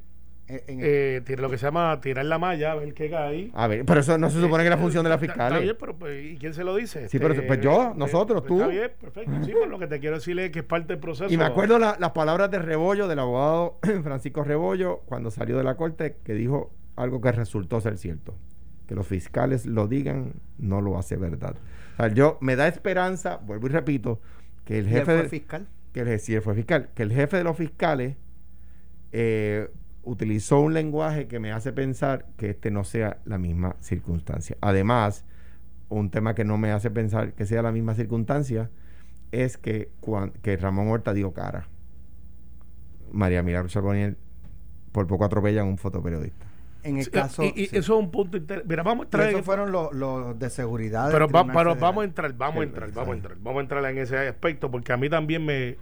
Eh, 0.50 1.22
eh, 1.28 1.36
lo 1.38 1.50
que 1.50 1.58
se 1.58 1.66
llama 1.66 2.00
tirar 2.00 2.24
la 2.24 2.38
malla, 2.38 2.74
ver 2.76 2.94
qué 2.94 3.10
cae. 3.10 3.52
A 3.54 3.68
ver, 3.68 3.84
pero 3.84 4.00
eso 4.00 4.18
no 4.18 4.30
se 4.30 4.40
supone 4.40 4.64
que 4.64 4.70
es 4.70 4.76
la 4.76 4.78
función 4.78 5.04
de 5.04 5.10
las 5.10 5.22
Está- 5.22 5.48
Está 5.48 5.60
bien, 5.60 5.76
pero 5.78 5.98
pues, 5.98 6.24
¿y 6.24 6.38
quién 6.38 6.54
se 6.54 6.64
lo 6.64 6.74
dice? 6.74 7.10
Sí, 7.10 7.20
pero 7.20 7.34
Este, 7.34 7.46
pues 7.46 7.60
yo, 7.60 7.88
eh, 7.92 7.94
nosotros, 7.98 8.44
pues, 8.44 8.48
tú. 8.48 8.56
Está 8.62 8.68
bien, 8.70 8.92
perfecto. 8.98 9.32
Sí, 9.44 9.52
pues 9.52 9.70
lo 9.70 9.78
que 9.78 9.88
te 9.88 10.00
quiero 10.00 10.16
decir 10.16 10.40
es 10.40 10.50
que 10.52 10.60
es 10.60 10.66
parte 10.66 10.94
del 10.94 11.00
proceso. 11.00 11.30
Y 11.30 11.36
me 11.36 11.44
acuerdo 11.44 11.78
la- 11.80 11.98
las 12.00 12.12
palabras 12.12 12.50
de 12.50 12.60
Rebollo, 12.60 13.10
del 13.10 13.20
abogado 13.20 13.78
Francisco 14.04 14.46
Rebollo, 14.46 15.02
cuando 15.06 15.32
salió 15.32 15.58
de 15.58 15.66
la 15.66 15.76
corte, 15.76 16.16
que 16.24 16.32
dijo 16.34 16.72
algo 16.96 17.20
que 17.20 17.34
resultó 17.34 17.82
ser 17.82 17.98
cierto. 17.98 18.34
Que 18.88 18.96
los 18.96 19.06
fiscales 19.06 19.66
lo 19.66 19.90
digan, 19.90 20.32
no 20.60 20.80
lo 20.80 20.98
hace 20.98 21.18
verdad. 21.18 21.56
O 21.96 21.98
sea, 21.98 22.08
yo 22.08 22.38
me 22.40 22.56
da 22.56 22.70
esperanza, 22.70 23.36
vuelvo 23.44 23.68
y 23.68 23.72
repito, 23.72 24.22
que 24.64 24.80
el 24.80 24.86
y 24.86 24.88
él 24.88 24.94
jefe 24.94 25.06
fue 25.06 25.16
de- 25.24 25.28
fiscal. 25.30 25.68
Que 25.98 26.14
el, 26.14 26.22
él 26.36 26.42
fue 26.42 26.54
fiscal, 26.54 26.90
que 26.94 27.04
el 27.04 27.12
jefe 27.12 27.38
de 27.38 27.44
los 27.44 27.58
fiscales 27.58 28.16
eh, 29.12 29.70
utilizó 30.04 30.60
un 30.60 30.74
lenguaje 30.74 31.28
que 31.28 31.40
me 31.40 31.52
hace 31.52 31.74
pensar 31.74 32.26
que 32.38 32.52
este 32.52 32.72
no 32.72 32.84
sea 32.84 33.18
la 33.26 33.38
misma 33.38 33.76
circunstancia. 33.80 34.58
Además, 34.62 35.26
un 35.90 36.12
tema 36.12 36.36
que 36.36 36.46
no 36.46 36.58
me 36.58 36.72
hace 36.72 36.92
pensar 36.92 37.34
que 37.34 37.46
sea 37.46 37.62
la 37.62 37.72
misma 37.72 37.96
circunstancia 37.96 38.70
es 39.32 39.58
que, 39.58 39.90
que 40.42 40.58
Ramón 40.58 40.90
Horta 40.90 41.14
dio 41.14 41.34
cara. 41.34 41.68
María 43.12 43.42
Milagro 43.42 43.70
Charboniel 43.70 44.18
por 44.92 45.08
poco 45.08 45.26
atropella 45.26 45.64
un 45.64 45.78
fotoperiodista. 45.78 46.47
En 46.90 46.98
el 46.98 47.10
caso. 47.10 47.44
y, 47.44 47.48
y 47.48 47.52
sí. 47.68 47.78
eso 47.78 47.94
es 47.98 48.00
un 48.04 48.12
punto 48.12 48.38
inter- 48.38 48.64
Mira, 48.68 48.84
vamos 48.84 49.04
a 49.04 49.08
entrar 49.08 49.30
esos 49.30 49.46
fueron 49.46 49.72
los, 49.72 49.94
los 49.94 50.38
de 50.40 50.50
seguridad. 50.50 51.10
pero, 51.12 51.28
va- 51.28 51.46
pero 51.46 51.76
vamos 51.76 52.02
a 52.02 52.06
entrar, 52.06 52.34
vamos 52.34 52.62
a 52.62 52.64
entrar, 52.64 52.92
vamos 52.92 53.12
a 53.14 53.16
entrar, 53.16 53.38
vamos 53.40 53.60
a 53.60 53.62
entrar 53.64 53.86
en 53.86 53.98
ese 53.98 54.18
aspecto 54.28 54.72
porque 54.72 54.94
a 54.94 54.98
mí 54.98 55.10
también 55.10 55.46
me 55.46 55.78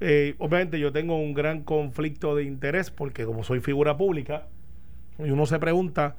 eh, 0.00 0.34
obviamente 0.38 0.78
yo 0.80 0.92
tengo 0.92 1.16
un 1.16 1.34
gran 1.34 1.62
conflicto 1.62 2.34
de 2.34 2.44
interés 2.44 2.90
porque 2.90 3.24
como 3.24 3.44
soy 3.44 3.60
figura 3.60 3.96
pública 3.96 4.46
y 5.18 5.30
uno 5.30 5.46
se 5.46 5.58
pregunta 5.58 6.16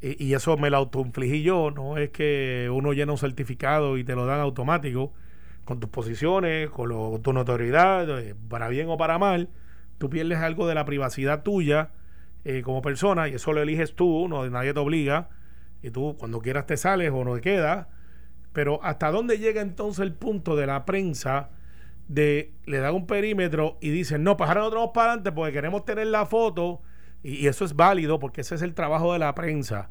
y, 0.00 0.22
y 0.24 0.34
eso 0.34 0.56
me 0.56 0.70
lo 0.70 0.78
autoinfligí 0.78 1.42
yo, 1.42 1.70
no 1.70 1.96
es 1.98 2.10
que 2.10 2.68
uno 2.72 2.92
llena 2.92 3.12
un 3.12 3.18
certificado 3.18 3.96
y 3.96 4.04
te 4.04 4.14
lo 4.16 4.26
dan 4.26 4.40
automático 4.40 5.12
con 5.64 5.78
tus 5.78 5.88
posiciones, 5.90 6.68
con, 6.70 6.88
lo- 6.88 7.10
con 7.12 7.22
tu 7.22 7.32
notoriedad, 7.32 8.18
eh, 8.20 8.34
para 8.48 8.68
bien 8.68 8.88
o 8.88 8.96
para 8.96 9.18
mal, 9.18 9.48
tú 9.98 10.10
pierdes 10.10 10.38
algo 10.38 10.66
de 10.66 10.74
la 10.74 10.84
privacidad 10.84 11.44
tuya 11.44 11.90
eh, 12.44 12.62
como 12.62 12.82
persona 12.82 13.28
y 13.28 13.34
eso 13.34 13.52
lo 13.52 13.62
eliges 13.62 13.94
tú, 13.94 14.26
no 14.28 14.48
nadie 14.50 14.74
te 14.74 14.80
obliga 14.80 15.28
y 15.82 15.90
tú 15.90 16.16
cuando 16.18 16.40
quieras 16.40 16.66
te 16.66 16.76
sales 16.76 17.10
o 17.12 17.24
no 17.24 17.34
te 17.34 17.40
quedas. 17.40 17.86
Pero 18.52 18.80
hasta 18.82 19.10
dónde 19.10 19.38
llega 19.38 19.62
entonces 19.62 20.00
el 20.00 20.12
punto 20.12 20.56
de 20.56 20.66
la 20.66 20.84
prensa 20.84 21.50
de 22.08 22.52
le 22.66 22.78
dan 22.78 22.94
un 22.94 23.06
perímetro 23.06 23.78
y 23.80 23.90
dicen, 23.90 24.22
no, 24.22 24.36
pues 24.36 24.48
ahora 24.48 24.60
nosotros 24.60 24.80
vamos 24.82 24.94
para 24.94 25.06
adelante 25.12 25.32
porque 25.32 25.52
queremos 25.52 25.84
tener 25.84 26.08
la 26.08 26.26
foto 26.26 26.82
y, 27.22 27.36
y 27.36 27.46
eso 27.46 27.64
es 27.64 27.74
válido 27.74 28.18
porque 28.18 28.42
ese 28.42 28.54
es 28.54 28.62
el 28.62 28.74
trabajo 28.74 29.12
de 29.12 29.18
la 29.18 29.34
prensa. 29.34 29.88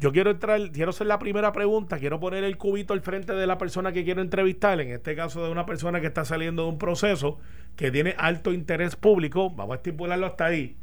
Yo 0.00 0.12
quiero 0.12 0.30
entrar, 0.30 0.70
quiero 0.70 0.90
hacer 0.90 1.08
la 1.08 1.18
primera 1.18 1.50
pregunta, 1.50 1.98
quiero 1.98 2.20
poner 2.20 2.44
el 2.44 2.56
cubito 2.56 2.94
al 2.94 3.00
frente 3.00 3.32
de 3.32 3.46
la 3.48 3.58
persona 3.58 3.90
que 3.92 4.04
quiero 4.04 4.22
entrevistar, 4.22 4.80
en 4.80 4.90
este 4.92 5.16
caso 5.16 5.44
de 5.44 5.50
una 5.50 5.66
persona 5.66 6.00
que 6.00 6.06
está 6.06 6.24
saliendo 6.24 6.62
de 6.62 6.68
un 6.68 6.78
proceso 6.78 7.40
que 7.74 7.90
tiene 7.90 8.14
alto 8.16 8.52
interés 8.52 8.94
público, 8.94 9.50
vamos 9.50 9.72
a 9.72 9.76
estipularlo 9.78 10.26
hasta 10.26 10.46
ahí. 10.46 10.76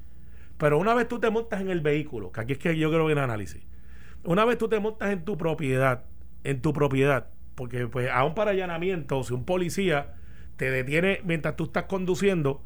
Pero 0.58 0.78
una 0.80 0.94
vez 0.94 1.08
tú 1.08 1.20
te 1.20 1.30
montas 1.30 1.62
en 1.62 1.70
el 1.70 1.82
vehículo, 1.82 2.32
que 2.32 2.42
aquí 2.42 2.54
es 2.54 2.60
que 2.60 2.78
yo 2.78 2.90
quiero 2.90 3.06
ver 3.06 3.18
el 3.18 3.24
análisis, 3.24 3.64
una 4.24 4.46
vez 4.46 4.58
tú 4.58 4.68
te 4.70 4.80
montas 4.80 5.12
en 5.12 5.26
tu 5.26 5.38
propiedad, 5.38 6.06
en 6.44 6.62
tu 6.62 6.74
propiedad, 6.74 7.30
porque 7.56 7.88
pues 7.88 8.10
a 8.12 8.24
un 8.26 8.36
para 8.36 8.52
allanamiento, 8.52 9.24
si 9.24 9.34
un 9.34 9.46
policía 9.46 10.16
te 10.58 10.72
detiene 10.72 11.22
mientras 11.26 11.56
tú 11.56 11.66
estás 11.66 11.86
conduciendo, 11.86 12.64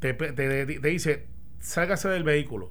te, 0.00 0.14
te- 0.14 0.32
te- 0.32 0.66
dice, 0.66 1.26
sálgase 1.60 2.08
del 2.08 2.24
vehículo. 2.24 2.70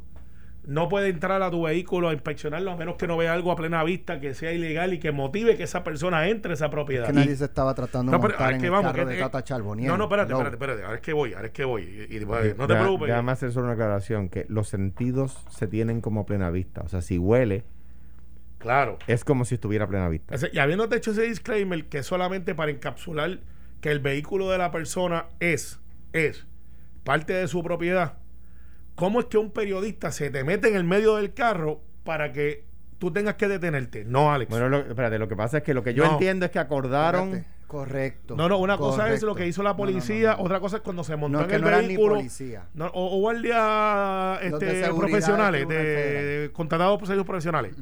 No 0.68 0.90
puede 0.90 1.08
entrar 1.08 1.42
a 1.42 1.50
tu 1.50 1.64
vehículo 1.64 2.10
a 2.10 2.14
inspeccionarlo 2.14 2.72
a 2.72 2.76
menos 2.76 2.98
que 2.98 3.08
no 3.08 3.16
vea 3.16 3.32
algo 3.32 3.54
a 3.54 3.56
plena 3.56 3.84
vista 3.86 4.20
que 4.20 4.34
sea 4.34 4.52
ilegal 4.52 4.94
y 4.94 5.00
que 5.00 5.14
motive 5.14 5.56
que 5.56 5.64
esa 5.64 5.82
persona 5.82 6.28
entre 6.28 6.52
a 6.52 6.54
esa 6.56 6.70
propiedad. 6.70 7.08
Que 7.08 7.14
nadie 7.14 7.36
se 7.38 7.46
estaba 7.46 7.74
tratando 7.74 8.12
No, 8.12 8.18
de 8.18 8.22
pero 8.22 8.34
montar 8.34 8.42
ahora 8.46 8.50
en 8.50 8.56
es 8.58 8.62
que 8.62 8.66
el 8.68 8.72
vamos, 8.74 8.92
carro 8.92 9.08
que- 9.08 9.14
de 9.16 9.20
Tata 9.22 9.44
Charboniel. 9.46 9.88
No, 9.88 9.98
no, 9.98 10.04
espérate, 10.04 10.34
espérate, 10.34 10.56
espérate. 10.56 10.84
Ahora 10.84 10.96
es 10.96 11.02
que 11.02 11.14
voy, 11.14 11.34
ahora 11.34 11.48
es 11.48 11.54
que 11.54 11.64
voy. 11.64 11.84
Y- 11.84 12.18
y- 12.18 12.20
no 12.20 12.36
te 12.36 12.44
Deja- 12.74 12.82
preocupes. 12.82 13.08
Déjame 13.08 13.32
hacer 13.32 13.52
solo 13.54 13.66
una 13.68 13.74
aclaración, 13.76 14.28
que 14.28 14.46
los 14.50 14.68
sentidos 14.68 15.38
se 15.50 15.68
tienen 15.68 16.02
como 16.02 16.20
a 16.20 16.26
plena 16.26 16.50
vista. 16.52 16.82
O 16.82 16.90
sea, 16.90 17.02
si 17.02 17.18
huele, 17.18 17.64
Claro. 18.58 18.98
es 19.08 19.24
como 19.24 19.46
si 19.46 19.56
estuviera 19.56 19.86
a 19.86 19.88
plena 19.88 20.10
vista. 20.10 20.36
Y 20.52 20.60
habiéndote 20.60 20.98
hecho 20.98 21.12
ese 21.12 21.22
disclaimer 21.22 21.86
que 21.86 22.00
es 22.00 22.06
solamente 22.06 22.56
para 22.56 22.72
encapsular 22.72 23.40
que 23.82 23.90
el 23.92 24.00
vehículo 24.00 24.50
de 24.50 24.58
la 24.58 24.72
persona 24.72 25.28
es, 25.40 25.80
es 26.12 26.46
parte 27.06 27.34
de 27.34 27.48
su 27.48 27.64
propiedad, 27.64 28.18
¿cómo 28.98 29.22
es 29.22 29.28
que 29.28 29.38
un 29.38 29.52
periodista 29.52 30.12
se 30.12 30.30
te 30.30 30.44
mete 30.44 30.68
en 30.68 30.76
el 30.76 30.84
medio 30.84 31.16
del 31.16 31.34
carro 31.34 31.80
para 32.04 32.34
que 32.34 32.66
tú 33.00 33.12
tengas 33.12 33.36
que 33.36 33.48
detenerte. 33.48 34.04
No, 34.06 34.34
Alex. 34.34 34.50
Bueno, 34.50 34.68
lo, 34.70 34.80
espérate, 34.80 35.20
lo 35.20 35.28
que 35.28 35.36
pasa 35.36 35.58
es 35.60 35.64
que 35.64 35.74
lo 35.74 35.84
que 35.84 35.94
yo 35.94 36.04
No. 36.04 36.14
entiendo 36.14 36.46
es 36.46 36.52
que 36.52 36.60
acordaron. 36.60 37.28
Espérate. 37.30 37.58
Correcto. 37.68 38.36
no, 38.38 38.48
no, 38.48 38.60
una 38.60 38.78
cosa 38.78 39.12
es 39.14 39.22
lo 39.24 39.36
que 39.36 39.46
hizo 39.46 39.62
la 39.62 39.72
No, 39.72 39.74
no, 39.74 39.84
no, 39.84 39.92
policía, 39.92 40.36
no. 40.38 40.44
otra 40.44 40.62
cosa 40.62 40.78
es 40.78 40.82
cuando 40.82 41.04
se 41.04 41.18
montó 41.18 41.42
en 41.42 41.48
que 41.48 41.56
el 41.56 41.62
no 41.62 41.68
eran 41.68 41.82
ni 41.82 41.88
vehículo. 41.88 42.16
policía. 42.16 42.64
No, 42.74 42.86
o, 42.88 43.18
o 43.18 43.20
guardias 43.20 44.40
este, 44.42 44.90
profesionales, 44.96 45.68
de 45.68 46.50
contratados 46.54 46.98
por 46.98 47.08
servicios 47.08 47.26
profesionales. 47.28 47.76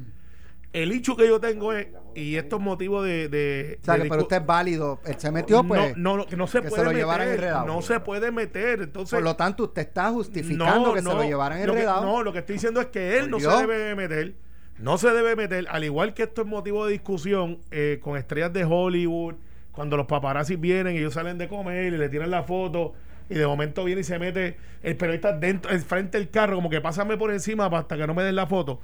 El 0.82 0.92
hecho 0.92 1.16
que 1.16 1.26
yo 1.26 1.40
tengo 1.40 1.72
es, 1.72 1.88
y 2.14 2.36
esto 2.36 2.56
es 2.56 2.62
motivo 2.62 3.02
de. 3.02 3.28
de 3.28 3.78
O 3.80 3.84
sea, 3.84 3.94
de 3.94 4.02
que 4.02 4.08
pero 4.10 4.22
usted 4.22 4.36
es 4.36 4.46
válido. 4.46 5.00
Él 5.06 5.14
se 5.18 5.30
metió, 5.30 5.64
pues. 5.64 5.96
no, 5.96 6.18
no, 6.18 6.26
que 6.26 6.36
no 6.36 6.46
se 6.46 6.60
que 6.60 6.64
se 6.64 6.70
puede 6.70 6.84
lo 6.84 7.08
meter. 7.08 7.28
enredado. 7.28 7.66
No 7.66 7.80
se 7.80 7.98
puede 8.00 8.30
meter. 8.30 8.82
Entonces, 8.82 9.16
por 9.16 9.22
lo 9.24 9.36
tanto, 9.36 9.64
usted 9.64 9.82
está 9.82 10.10
justificando 10.10 10.92
que 10.92 11.00
se 11.00 11.08
lo 11.08 11.22
llevaran 11.22 11.58
lo 11.66 11.72
que- 11.72 11.80
enredado. 11.80 12.04
no, 12.04 12.22
lo 12.22 12.32
que 12.32 12.40
estoy 12.40 12.54
diciendo 12.54 12.80
es 12.80 12.88
que 12.88 13.18
él 13.18 13.30
no 13.30 13.40
se 13.40 13.48
debe 13.48 13.94
meter. 13.94 14.34
No 14.78 14.98
se 14.98 15.08
debe 15.10 15.34
meter, 15.36 15.66
al 15.70 15.84
igual 15.84 16.12
que 16.12 16.24
esto 16.24 16.42
es 16.42 16.46
motivo 16.46 16.84
de 16.84 16.92
discusión 16.92 17.60
eh, 17.70 17.98
con 18.02 18.18
estrellas 18.18 18.52
de 18.52 18.64
Hollywood, 18.64 19.36
cuando 19.72 19.96
los 19.96 20.04
paparazzi 20.04 20.56
vienen 20.56 20.94
y 20.94 20.98
ellos 20.98 21.14
salen 21.14 21.38
de 21.38 21.48
comer 21.48 21.94
y 21.94 21.96
le 21.96 22.10
tiran 22.10 22.30
la 22.30 22.42
foto 22.42 22.92
y 23.30 23.34
de 23.34 23.46
momento 23.46 23.84
viene 23.84 24.02
y 24.02 24.04
se 24.04 24.18
mete 24.18 24.58
el 24.82 24.96
periodista 24.96 25.32
dentro, 25.32 25.70
el 25.72 25.80
frente 25.80 26.18
del 26.18 26.28
carro, 26.28 26.56
como 26.56 26.68
que 26.68 26.82
pásame 26.82 27.16
por 27.16 27.30
encima 27.30 27.66
hasta 27.66 27.96
que 27.96 28.06
no 28.06 28.12
me 28.12 28.22
den 28.22 28.36
la 28.36 28.46
foto. 28.46 28.80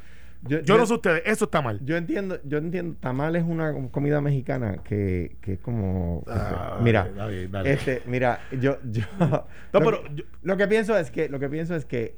Yo, 0.48 0.76
no 0.76 0.86
sé 0.86 0.94
ustedes, 0.94 1.22
eso 1.24 1.44
está 1.44 1.62
mal. 1.62 1.78
Yo 1.84 1.96
entiendo, 1.96 2.38
yo 2.44 2.58
entiendo, 2.58 2.96
tamal 2.98 3.36
es 3.36 3.44
una 3.44 3.72
comida 3.90 4.20
mexicana 4.20 4.78
que, 4.82 5.36
que 5.40 5.52
es 5.54 5.58
como 5.60 6.24
Ah, 6.26 6.80
mira, 6.82 7.04
dale, 7.04 7.14
dale, 7.14 7.48
dale. 7.48 7.72
este, 7.72 8.02
mira, 8.06 8.40
yo, 8.60 8.78
yo 8.90 9.04
No, 9.20 9.46
lo, 9.72 9.80
pero 9.80 10.02
yo- 10.14 10.24
lo 10.42 10.56
que 10.56 10.66
pienso 10.66 10.96
es 10.98 11.10
que, 11.12 11.28
lo 11.28 11.38
que 11.38 11.48
pienso 11.48 11.76
es 11.76 11.84
que 11.84 12.16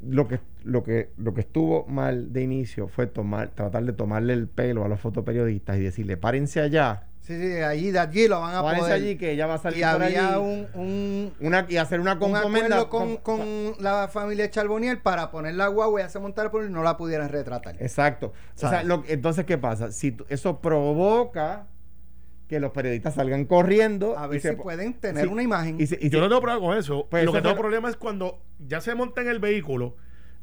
lo 0.00 0.28
que, 0.28 0.40
lo 0.64 0.82
que, 0.84 1.10
lo 1.16 1.34
que 1.34 1.40
estuvo 1.40 1.86
mal 1.86 2.32
de 2.32 2.42
inicio 2.42 2.88
fue 2.88 3.06
tomar, 3.06 3.48
tratar 3.50 3.84
de 3.84 3.92
tomarle 3.92 4.32
el 4.32 4.48
pelo 4.48 4.84
a 4.84 4.88
los 4.88 5.00
fotoperiodistas 5.00 5.76
y 5.78 5.80
decirle, 5.80 6.16
párense 6.16 6.60
allá, 6.60 7.04
Sí, 7.20 7.38
sí, 7.38 7.60
allí, 7.60 7.90
de 7.90 7.98
allí 7.98 8.26
lo 8.26 8.40
van 8.40 8.54
a 8.54 8.62
párense 8.62 8.80
poder. 8.86 8.94
allí 8.94 9.16
que 9.18 9.32
ella 9.32 9.46
va 9.46 9.54
a 9.54 9.58
salir 9.58 9.80
y 9.80 9.82
por 9.82 10.02
había 10.02 10.36
allí. 10.36 10.38
un, 10.38 10.66
un, 10.80 11.32
una, 11.40 11.66
y 11.68 11.76
hacer 11.76 12.00
una 12.00 12.14
un 12.14 12.34
acuerdo 12.36 12.88
con, 12.88 13.18
con 13.18 13.40
la 13.80 14.08
familia 14.08 14.48
Charboniel 14.50 15.02
para 15.02 15.30
poner 15.30 15.54
la 15.54 15.66
guagua 15.66 16.00
y 16.00 16.04
hacer 16.04 16.22
montar 16.22 16.50
por 16.50 16.64
y 16.64 16.70
no 16.70 16.82
la 16.82 16.96
pudieran 16.96 17.28
retratar. 17.28 17.76
Exacto. 17.80 18.32
O 18.54 18.58
sea, 18.58 18.82
lo- 18.82 19.04
entonces, 19.08 19.44
¿qué 19.44 19.58
pasa? 19.58 19.92
Si 19.92 20.16
eso 20.30 20.58
provoca 20.62 21.66
que 22.48 22.60
los 22.60 22.72
periodistas 22.72 23.14
salgan 23.14 23.44
corriendo. 23.44 24.18
A 24.18 24.26
y 24.26 24.30
ver 24.30 24.40
se 24.40 24.50
si 24.50 24.56
pueden 24.56 24.94
tener 24.94 25.24
sí, 25.26 25.30
una 25.30 25.42
imagen. 25.42 25.80
y 25.80 25.86
se- 25.86 25.98
y 26.00 26.08
yo 26.08 26.18
se- 26.18 26.20
no 26.22 26.28
tengo 26.28 26.40
problema 26.40 26.66
con 26.66 26.76
eso. 26.78 27.06
Pues 27.10 27.24
lo 27.24 27.32
que 27.32 27.42
tengo 27.42 27.54
fue- 27.54 27.60
problema 27.60 27.88
es 27.90 27.96
cuando 27.96 28.40
ya 28.66 28.80
se 28.80 28.94
monta 28.94 29.20
en 29.20 29.28
el 29.28 29.38
vehículo 29.38 29.96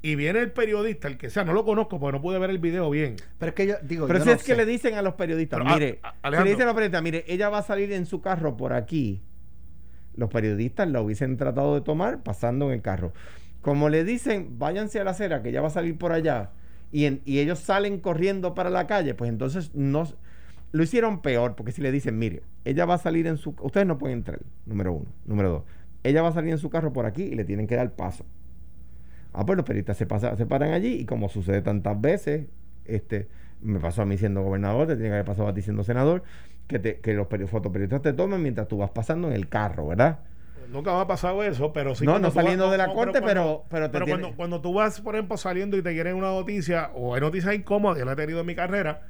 y 0.04 0.16
viene 0.16 0.40
el 0.40 0.52
periodista, 0.52 1.08
el 1.08 1.18
que 1.18 1.32
sea, 1.32 1.44
no 1.44 1.54
lo 1.54 1.66
conozco 1.66 2.00
porque 2.00 2.18
no 2.18 2.22
pude 2.22 2.38
ver 2.38 2.52
el 2.52 2.60
video 2.60 2.90
bien. 2.92 3.16
Pero 3.40 3.50
es 3.50 3.56
que 3.56 3.66
yo 3.68 3.74
digo, 3.82 4.06
Pero 4.06 4.20
yo 4.20 4.24
si 4.26 4.30
no 4.30 4.36
es 4.36 4.44
que 4.44 4.56
le 4.56 4.66
dicen 4.68 4.94
a 4.94 5.02
los 5.02 5.16
periodistas, 5.16 5.60
Pero, 5.60 5.72
a- 5.72 5.74
mire, 5.74 6.00
a- 6.04 6.12
si 6.12 6.18
Alejandro. 6.22 6.44
le 6.46 6.50
dicen 6.52 6.62
a 6.62 6.66
los 6.68 6.76
periodistas, 6.76 7.02
mire, 7.04 7.26
ella 7.28 7.50
va 7.50 7.58
a 7.58 7.64
salir 7.64 7.92
en 7.92 8.06
su 8.06 8.22
carro 8.22 8.56
por 8.56 8.74
aquí, 8.74 9.24
los 10.16 10.30
periodistas 10.30 10.88
la 10.90 11.02
hubiesen 11.02 11.38
tratado 11.38 11.74
de 11.74 11.82
tomar 11.82 12.22
pasando 12.22 12.68
en 12.68 12.74
el 12.74 12.82
carro. 12.84 13.14
Como 13.62 13.90
le 13.90 14.04
dicen, 14.04 14.60
váyanse 14.60 15.00
a 15.00 15.04
la 15.04 15.12
acera, 15.12 15.42
que 15.42 15.50
ella 15.50 15.62
va 15.62 15.68
a 15.68 15.72
salir 15.72 15.98
por 15.98 16.12
allá, 16.12 16.52
y, 16.92 17.06
en- 17.06 17.22
y 17.26 17.40
ellos 17.40 17.58
salen 17.60 18.00
corriendo 18.00 18.54
para 18.54 18.70
la 18.70 18.86
calle, 18.86 19.16
pues 19.16 19.28
entonces 19.30 19.74
no 19.74 20.06
lo 20.76 20.84
hicieron 20.84 21.22
peor, 21.22 21.56
porque 21.56 21.72
si 21.72 21.82
le 21.82 21.92
dicen, 21.92 22.18
mire, 22.20 22.42
ella 22.66 22.86
va 22.86 22.96
a 22.96 22.98
salir 22.98 23.28
en 23.28 23.38
su... 23.38 23.56
Ustedes 23.62 23.88
no 23.88 23.98
pueden 23.98 24.18
entrar, 24.18 24.40
número 24.66 24.92
uno. 24.94 25.06
Número 25.26 25.50
dos, 25.50 25.64
ella 26.04 26.22
va 26.22 26.30
a 26.30 26.34
salir 26.34 26.52
en 26.52 26.58
su 26.58 26.70
carro 26.70 26.92
por 26.92 27.06
aquí 27.06 27.24
y 27.24 27.36
le 27.36 27.46
tienen 27.46 27.66
que 27.68 27.76
dar 27.76 27.92
paso. 27.94 28.26
Ah, 29.34 29.46
pues 29.46 29.58
los 29.58 29.66
periodistas 29.66 29.98
se, 29.98 30.06
pasa- 30.06 30.36
se 30.36 30.46
paran 30.46 30.74
allí 30.74 30.94
y 31.00 31.06
como 31.06 31.30
sucede 31.30 31.62
tantas 31.62 32.00
veces, 32.00 32.48
este, 32.86 33.28
me 33.62 33.80
pasó 33.80 34.02
a 34.02 34.06
mí 34.06 34.18
siendo 34.18 34.42
gobernador, 34.44 34.88
te 34.88 34.96
tiene 34.96 35.10
que 35.10 35.14
haber 35.14 35.26
pasado 35.26 35.48
a 35.48 35.54
ti 35.54 35.62
siendo 35.62 35.84
senador, 35.84 36.24
que, 36.68 36.80
te, 36.80 37.00
que 37.00 37.14
los 37.14 37.28
peri- 37.28 37.48
fotoperiodistas 37.48 38.02
te 38.02 38.14
toman 38.14 38.42
mientras 38.42 38.68
tú 38.68 38.78
vas 38.78 38.90
pasando 38.92 39.28
en 39.28 39.34
el 39.34 39.48
carro, 39.50 39.88
¿verdad? 39.88 40.20
Nunca 40.72 40.94
me 40.94 41.00
ha 41.02 41.08
pasado 41.08 41.44
eso, 41.44 41.72
pero 41.74 41.96
sí. 41.96 42.06
No, 42.06 42.14
no 42.20 42.28
vas- 42.28 42.34
saliendo 42.34 42.72
de 42.72 42.78
la 42.78 42.88
corte, 42.88 43.20
cuando- 43.22 43.28
pero- 43.28 43.64
pero 43.70 43.86
te 43.88 43.92
pero 43.94 44.06
tiene- 44.06 44.20
cuando, 44.22 44.38
cuando 44.38 44.62
tú 44.62 44.74
vas, 44.74 45.00
por 45.02 45.16
ejemplo, 45.16 45.38
saliendo 45.38 45.78
y 45.78 45.82
te 45.82 45.94
quieren 45.94 46.16
una 46.16 46.32
noticia, 46.32 46.92
o 46.96 47.14
hay 47.16 47.22
noticias 47.22 47.54
incómodas, 47.56 47.98
yo 48.00 48.06
la 48.06 48.14
he 48.14 48.16
tenido 48.16 48.40
en 48.42 48.46
mi 48.46 48.56
carrera, 48.56 49.04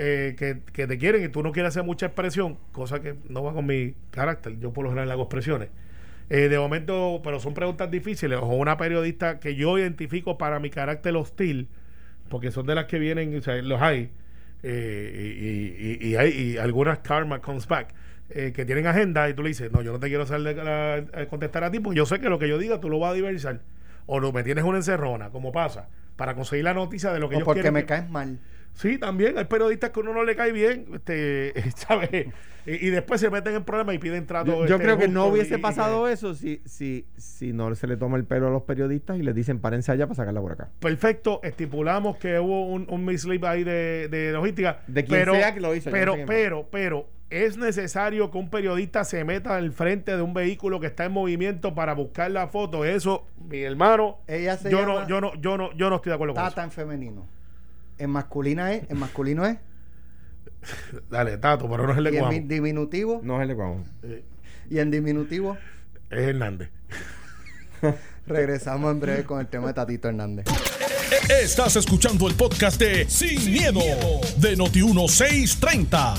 eh, 0.00 0.36
que, 0.38 0.60
que 0.72 0.86
te 0.86 0.96
quieren 0.96 1.24
y 1.24 1.28
tú 1.28 1.42
no 1.42 1.50
quieres 1.52 1.70
hacer 1.70 1.82
mucha 1.84 2.06
expresión, 2.06 2.56
cosa 2.72 3.00
que 3.02 3.16
no 3.28 3.42
va 3.42 3.52
con 3.52 3.66
mi 3.66 3.94
carácter, 4.12 4.58
yo 4.60 4.72
por 4.72 4.84
lo 4.84 4.90
general 4.90 5.10
hago 5.10 5.24
expresiones. 5.24 5.68
Eh, 6.30 6.48
de 6.48 6.58
momento, 6.58 7.20
pero 7.24 7.40
son 7.40 7.52
preguntas 7.52 7.90
difíciles, 7.90 8.38
o 8.40 8.46
una 8.46 8.76
periodista 8.76 9.40
que 9.40 9.54
yo 9.56 9.76
identifico 9.78 10.38
para 10.38 10.60
mi 10.60 10.70
carácter 10.70 11.16
hostil, 11.16 11.66
porque 12.28 12.50
son 12.52 12.66
de 12.66 12.74
las 12.76 12.84
que 12.84 12.98
vienen, 12.98 13.36
o 13.36 13.42
sea, 13.42 13.56
los 13.62 13.80
hay, 13.82 14.10
eh, 14.62 15.74
y, 16.00 16.06
y- 16.08 16.10
y 16.12 16.16
hay 16.16 16.30
y 16.30 16.56
algunas 16.58 16.98
karma 16.98 17.40
comes 17.40 17.66
back, 17.66 17.88
eh, 18.30 18.52
que 18.54 18.64
tienen 18.64 18.86
agenda 18.86 19.28
y 19.28 19.34
tú 19.34 19.42
le 19.42 19.48
dices, 19.48 19.72
no, 19.72 19.82
yo 19.82 19.92
no 19.92 19.98
te 20.00 20.08
quiero 20.08 20.24
hacer 20.24 20.40
de- 20.42 20.54
la- 20.54 20.94
a 21.22 21.26
contestar 21.26 21.64
a 21.64 21.70
ti, 21.70 21.80
porque 21.80 21.96
yo 21.96 22.06
sé 22.06 22.20
que 22.20 22.28
lo 22.28 22.38
que 22.38 22.48
yo 22.48 22.58
diga 22.58 22.80
tú 22.80 22.90
lo 22.90 22.98
vas 22.98 23.12
a 23.12 23.14
diversar, 23.14 23.60
o 24.06 24.20
no 24.20 24.30
me 24.32 24.42
tienes 24.44 24.64
una 24.64 24.78
encerrona, 24.78 25.30
como 25.30 25.50
pasa, 25.52 25.88
para 26.16 26.34
conseguir 26.34 26.64
la 26.64 26.74
noticia 26.74 27.12
de 27.12 27.20
lo 27.20 27.28
que 27.28 27.36
o 27.36 27.44
porque 27.44 27.70
me 27.70 27.80
que- 27.82 27.86
caes 27.86 28.10
mal. 28.10 28.38
Sí, 28.78 28.96
también 28.96 29.36
hay 29.36 29.44
periodistas 29.46 29.90
que 29.90 29.98
uno 29.98 30.12
no 30.14 30.22
le 30.22 30.36
cae 30.36 30.52
bien, 30.52 30.86
este, 30.94 31.52
¿sabes? 31.76 32.28
Y, 32.64 32.86
y 32.86 32.90
después 32.90 33.20
se 33.20 33.28
meten 33.28 33.56
en 33.56 33.64
problemas 33.64 33.96
y 33.96 33.98
piden 33.98 34.24
trato. 34.24 34.52
Yo, 34.52 34.66
yo 34.66 34.74
este, 34.76 34.84
creo 34.84 34.98
que 34.98 35.08
no 35.08 35.26
hubiese 35.26 35.56
y- 35.56 35.58
pasado 35.58 36.06
eso 36.06 36.34
si, 36.34 36.62
si, 36.64 37.04
si 37.16 37.52
no 37.52 37.74
se 37.74 37.88
le 37.88 37.96
toma 37.96 38.16
el 38.18 38.24
pelo 38.24 38.46
a 38.46 38.50
los 38.50 38.62
periodistas 38.62 39.18
y 39.18 39.22
les 39.22 39.34
dicen 39.34 39.58
párense 39.58 39.90
allá 39.90 40.06
para 40.06 40.14
sacarla 40.14 40.40
por 40.40 40.52
acá. 40.52 40.68
Perfecto, 40.78 41.40
estipulamos 41.42 42.18
que 42.18 42.38
hubo 42.38 42.66
un, 42.66 42.86
un 42.88 43.04
mislip 43.04 43.42
ahí 43.44 43.64
de, 43.64 44.06
de 44.08 44.30
logística. 44.30 44.80
De 44.86 45.04
quien 45.04 45.18
pero, 45.20 45.34
sea 45.34 45.54
que 45.54 45.60
lo 45.60 45.74
hizo, 45.74 45.90
Pero, 45.90 46.12
no 46.12 46.12
sé 46.12 46.16
quién 46.18 46.28
pero, 46.28 46.68
pero, 46.70 47.08
es 47.30 47.56
necesario 47.56 48.30
que 48.30 48.38
un 48.38 48.48
periodista 48.48 49.02
se 49.02 49.24
meta 49.24 49.56
al 49.56 49.72
frente 49.72 50.14
de 50.16 50.22
un 50.22 50.34
vehículo 50.34 50.78
que 50.78 50.86
está 50.86 51.04
en 51.04 51.12
movimiento 51.12 51.74
para 51.74 51.94
buscar 51.94 52.30
la 52.30 52.46
foto. 52.46 52.84
Eso, 52.84 53.26
mi 53.50 53.60
hermano, 53.60 54.18
Ella 54.28 54.56
se 54.56 54.70
yo 54.70 54.80
llama 54.82 55.00
no, 55.00 55.08
yo 55.08 55.20
no, 55.20 55.34
yo 55.34 55.56
no, 55.58 55.72
yo 55.72 55.90
no 55.90 55.96
estoy 55.96 56.10
de 56.10 56.14
acuerdo 56.14 56.34
con 56.34 56.44
Tata 56.44 56.62
en 56.62 56.70
femenino. 56.70 57.26
En 57.98 58.10
masculina 58.10 58.72
es, 58.72 58.88
en 58.90 58.98
masculino 58.98 59.44
es. 59.44 59.58
Dale, 61.10 61.38
Tato, 61.38 61.68
pero 61.68 61.86
no 61.86 61.92
es 61.92 61.98
el 61.98 62.14
Y 62.14 62.18
en 62.18 62.48
diminutivo. 62.48 63.20
No 63.22 63.36
es 63.36 63.42
el 63.42 63.48
lenguaje. 63.48 63.82
Y 64.70 64.78
en 64.78 64.90
diminutivo. 64.90 65.56
Es 66.10 66.18
Hernández. 66.18 66.70
Regresamos 68.26 68.92
en 68.92 69.00
breve 69.00 69.24
con 69.24 69.40
el 69.40 69.46
tema 69.46 69.68
de 69.68 69.74
Tatito 69.74 70.08
Hernández. 70.08 70.46
Estás 71.28 71.76
escuchando 71.76 72.28
el 72.28 72.34
podcast 72.34 72.78
de 72.80 73.08
Sin, 73.08 73.52
miedo, 73.52 73.80
de 74.36 74.56
Noti1630. 74.56 76.14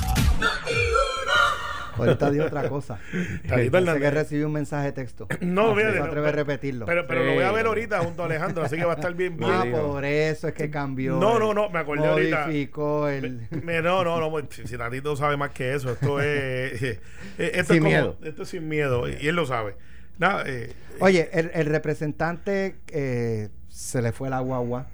Ahorita 1.99 2.31
di 2.31 2.39
otra 2.39 2.67
cosa. 2.69 2.99
Parece 3.47 3.99
que 3.99 4.11
recibí 4.11 4.43
un 4.43 4.53
mensaje 4.53 4.87
de 4.87 4.91
texto. 4.93 5.27
No, 5.41 5.73
No 5.73 5.75
se 5.75 5.83
no, 5.99 6.03
atreve 6.05 6.29
a 6.29 6.31
repetirlo. 6.31 6.85
Pero, 6.85 7.05
pero 7.07 7.23
lo 7.25 7.33
voy 7.33 7.43
a 7.43 7.51
ver 7.51 7.65
ahorita 7.65 7.99
junto 7.99 8.23
a 8.23 8.25
Alejandro, 8.25 8.63
así 8.63 8.75
que 8.77 8.85
va 8.85 8.93
a 8.93 8.95
estar 8.95 9.13
bien. 9.13 9.37
ah, 9.43 9.65
por 9.71 10.05
eso 10.05 10.47
es 10.47 10.53
que 10.53 10.69
cambió. 10.69 11.17
No, 11.17 11.33
el- 11.33 11.39
no, 11.39 11.53
no, 11.53 11.69
me 11.69 11.79
acordé 11.79 12.07
ahorita. 12.07 12.45
Modificó 12.47 13.07
el. 13.07 13.47
Me- 13.63 13.81
no, 13.81 14.03
no, 14.03 14.19
no, 14.19 14.47
si, 14.49 14.67
si 14.67 14.77
Tatito 14.77 15.15
sabe 15.15 15.37
más 15.37 15.51
que 15.51 15.73
eso, 15.73 15.91
esto 15.91 16.19
es. 16.21 16.81
eh, 16.83 16.99
esto 17.37 17.73
Sin 17.73 17.77
es 17.77 17.79
como- 17.79 17.81
miedo. 17.89 18.17
Esto 18.23 18.43
es 18.43 18.49
sin 18.49 18.67
miedo, 18.67 19.07
y 19.09 19.27
él 19.27 19.35
lo 19.35 19.45
sabe. 19.45 19.75
Nada, 20.17 20.43
eh, 20.47 20.73
Oye, 20.99 21.29
el, 21.31 21.49
el 21.53 21.65
representante 21.67 22.75
eh, 22.91 23.49
se 23.69 24.01
le 24.01 24.11
fue 24.11 24.29
la 24.29 24.39
guagua. 24.39 24.87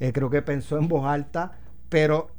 Eh, 0.00 0.12
creo 0.12 0.30
que 0.30 0.40
pensó 0.42 0.78
en 0.78 0.86
voz 0.86 1.04
alta, 1.06 1.52
pero 1.88 2.30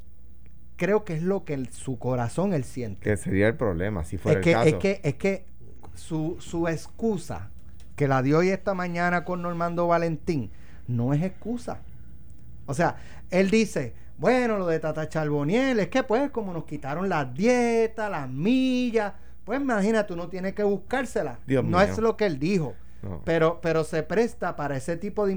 creo 0.79 1.03
que 1.03 1.13
es 1.13 1.21
lo 1.21 1.43
que 1.43 1.53
el- 1.53 1.69
su 1.71 1.99
corazón 1.99 2.53
él 2.53 2.63
siente. 2.63 3.01
Que 3.03 3.17
sería 3.17 3.47
el 3.47 3.55
problema, 3.55 4.03
si 4.05 4.15
Es 4.15 4.21
fuera 4.23 4.41
que, 4.41 4.51
el 4.51 4.55
caso. 4.55 4.67
es 4.69 4.75
que, 4.75 5.01
es 5.03 5.13
que 5.15 5.45
su, 5.93 6.37
su 6.39 6.67
excusa 6.67 7.51
que 7.95 8.07
la 8.07 8.21
dio 8.23 8.37
hoy 8.39 8.49
esta 8.49 8.73
mañana 8.73 9.25
con 9.25 9.41
Normando 9.41 9.85
Valentín 9.87 10.49
no 10.87 11.13
es 11.13 11.21
excusa. 11.21 11.81
O 12.65 12.73
sea, 12.73 12.95
él 13.29 13.49
dice, 13.51 13.93
bueno, 14.17 14.57
lo 14.57 14.67
de 14.67 14.79
Tata 14.79 15.09
Charboniel, 15.09 15.79
es 15.79 15.89
que 15.89 16.03
pues 16.03 16.31
como 16.31 16.53
nos 16.53 16.63
quitaron 16.65 17.09
las 17.09 17.33
dietas, 17.33 18.09
las 18.09 18.29
millas, 18.29 19.13
pues 19.43 19.59
imagínate, 19.59 20.13
uno 20.13 20.29
tiene 20.29 20.53
que 20.53 20.63
buscársela. 20.63 21.39
Dios 21.45 21.63
no 21.63 21.77
mío. 21.77 21.81
es 21.81 21.97
lo 21.97 22.15
que 22.15 22.25
él 22.25 22.39
dijo. 22.39 22.73
No. 23.01 23.21
Pero, 23.25 23.59
pero 23.61 23.83
se 23.83 24.03
presta 24.03 24.55
para 24.55 24.75
ese 24.77 24.95
tipo 24.97 25.25
de, 25.25 25.35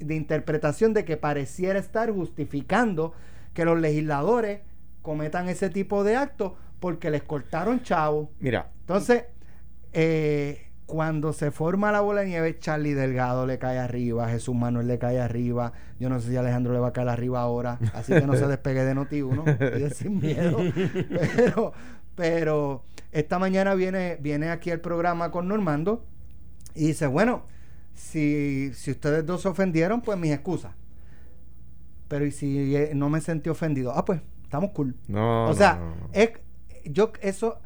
de 0.00 0.14
interpretación 0.14 0.92
de 0.94 1.04
que 1.04 1.16
pareciera 1.16 1.78
estar 1.78 2.10
justificando 2.10 3.12
que 3.54 3.64
los 3.66 3.78
legisladores 3.78 4.60
cometan 5.02 5.48
ese 5.48 5.68
tipo 5.70 6.04
de 6.04 6.16
actos 6.16 6.52
porque 6.80 7.10
les 7.10 7.22
cortaron 7.22 7.82
chavo. 7.82 8.30
Mira, 8.40 8.70
Entonces, 8.80 9.24
eh, 9.92 10.68
cuando 10.86 11.32
se 11.32 11.50
forma 11.50 11.90
la 11.92 12.00
bola 12.00 12.22
de 12.22 12.28
nieve, 12.28 12.58
Charlie 12.58 12.92
Delgado 12.94 13.46
le 13.46 13.58
cae 13.58 13.78
arriba, 13.78 14.28
Jesús 14.28 14.54
Manuel 14.54 14.88
le 14.88 14.98
cae 14.98 15.20
arriba. 15.20 15.72
Yo 15.98 16.08
no 16.08 16.20
sé 16.20 16.30
si 16.30 16.36
Alejandro 16.36 16.72
le 16.72 16.80
va 16.80 16.88
a 16.88 16.92
caer 16.92 17.08
arriba 17.08 17.40
ahora, 17.40 17.78
así 17.94 18.12
que 18.12 18.26
no 18.26 18.34
se 18.36 18.46
despegue 18.46 18.84
de 18.84 18.94
noti 18.94 19.22
uno, 19.22 19.44
sin 19.94 20.18
miedo. 20.18 20.58
Pero, 21.36 21.72
pero 22.14 22.84
esta 23.10 23.38
mañana 23.38 23.74
viene, 23.74 24.18
viene 24.20 24.50
aquí 24.50 24.70
el 24.70 24.80
programa 24.80 25.30
con 25.30 25.48
Normando 25.48 26.04
y 26.74 26.88
dice, 26.88 27.06
bueno, 27.06 27.44
si, 27.94 28.70
si 28.74 28.90
ustedes 28.90 29.24
dos 29.24 29.40
se 29.42 29.48
ofendieron, 29.48 30.02
pues 30.02 30.18
mis 30.18 30.32
excusas. 30.32 30.72
pero 32.08 32.26
¿y 32.26 32.30
si 32.32 32.76
eh, 32.76 32.92
no 32.94 33.08
me 33.08 33.20
sentí 33.22 33.48
ofendido? 33.48 33.92
Ah, 33.96 34.04
pues, 34.04 34.20
estamos 34.52 34.72
cool. 34.72 34.94
No, 35.08 35.48
o 35.48 35.54
sea, 35.54 35.76
no, 35.76 35.96
no. 35.96 36.08
es 36.12 36.32
yo 36.84 37.12
eso 37.22 37.58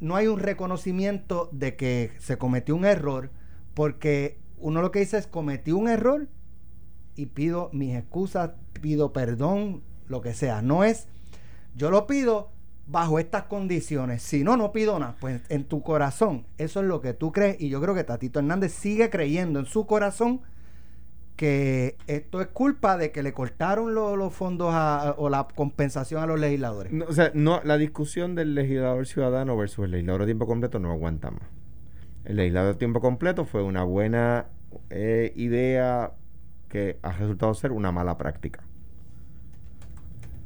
no 0.00 0.16
hay 0.16 0.26
un 0.26 0.38
reconocimiento 0.38 1.48
de 1.50 1.76
que 1.76 2.12
se 2.18 2.36
cometió 2.36 2.76
un 2.76 2.84
error 2.84 3.30
porque 3.72 4.38
uno 4.58 4.82
lo 4.82 4.90
que 4.90 4.98
dice 4.98 5.16
es 5.16 5.26
cometí 5.26 5.72
un 5.72 5.88
error 5.88 6.28
y 7.16 7.26
pido 7.26 7.70
mis 7.72 7.96
excusas, 7.96 8.50
pido 8.82 9.14
perdón, 9.14 9.82
lo 10.08 10.20
que 10.20 10.34
sea. 10.34 10.60
No 10.60 10.84
es 10.84 11.08
yo 11.74 11.90
lo 11.90 12.06
pido 12.06 12.50
bajo 12.86 13.18
estas 13.18 13.44
condiciones. 13.44 14.22
Si 14.22 14.44
no, 14.44 14.58
no 14.58 14.72
pido 14.72 14.98
nada. 14.98 15.16
Pues 15.20 15.40
en 15.48 15.64
tu 15.64 15.82
corazón, 15.82 16.44
eso 16.58 16.80
es 16.80 16.86
lo 16.86 17.00
que 17.00 17.14
tú 17.14 17.32
crees. 17.32 17.58
Y 17.58 17.70
yo 17.70 17.80
creo 17.80 17.94
que 17.94 18.04
Tatito 18.04 18.40
Hernández 18.40 18.74
sigue 18.74 19.08
creyendo 19.08 19.58
en 19.58 19.64
su 19.64 19.86
corazón 19.86 20.42
que 21.40 21.96
esto 22.06 22.42
es 22.42 22.48
culpa 22.48 22.98
de 22.98 23.12
que 23.12 23.22
le 23.22 23.32
cortaron 23.32 23.94
lo- 23.94 24.14
los 24.14 24.34
fondos 24.34 24.68
a- 24.74 25.14
o 25.16 25.30
la 25.30 25.48
compensación 25.54 26.22
a 26.22 26.26
los 26.26 26.38
legisladores. 26.38 26.92
No, 26.92 27.06
o 27.06 27.12
sea, 27.14 27.30
no, 27.32 27.62
la 27.64 27.78
discusión 27.78 28.34
del 28.34 28.54
legislador 28.54 29.06
ciudadano 29.06 29.56
versus 29.56 29.86
el 29.86 29.92
legislador 29.92 30.20
a 30.20 30.24
tiempo 30.26 30.46
completo 30.46 30.78
no 30.80 30.90
aguanta 30.90 31.30
más. 31.30 31.40
El 32.26 32.36
legislador 32.36 32.74
a 32.74 32.78
tiempo 32.78 33.00
completo 33.00 33.46
fue 33.46 33.62
una 33.62 33.84
buena 33.84 34.48
eh, 34.90 35.32
idea 35.34 36.12
que 36.68 36.98
ha 37.00 37.12
resultado 37.12 37.54
ser 37.54 37.72
una 37.72 37.90
mala 37.90 38.18
práctica. 38.18 38.60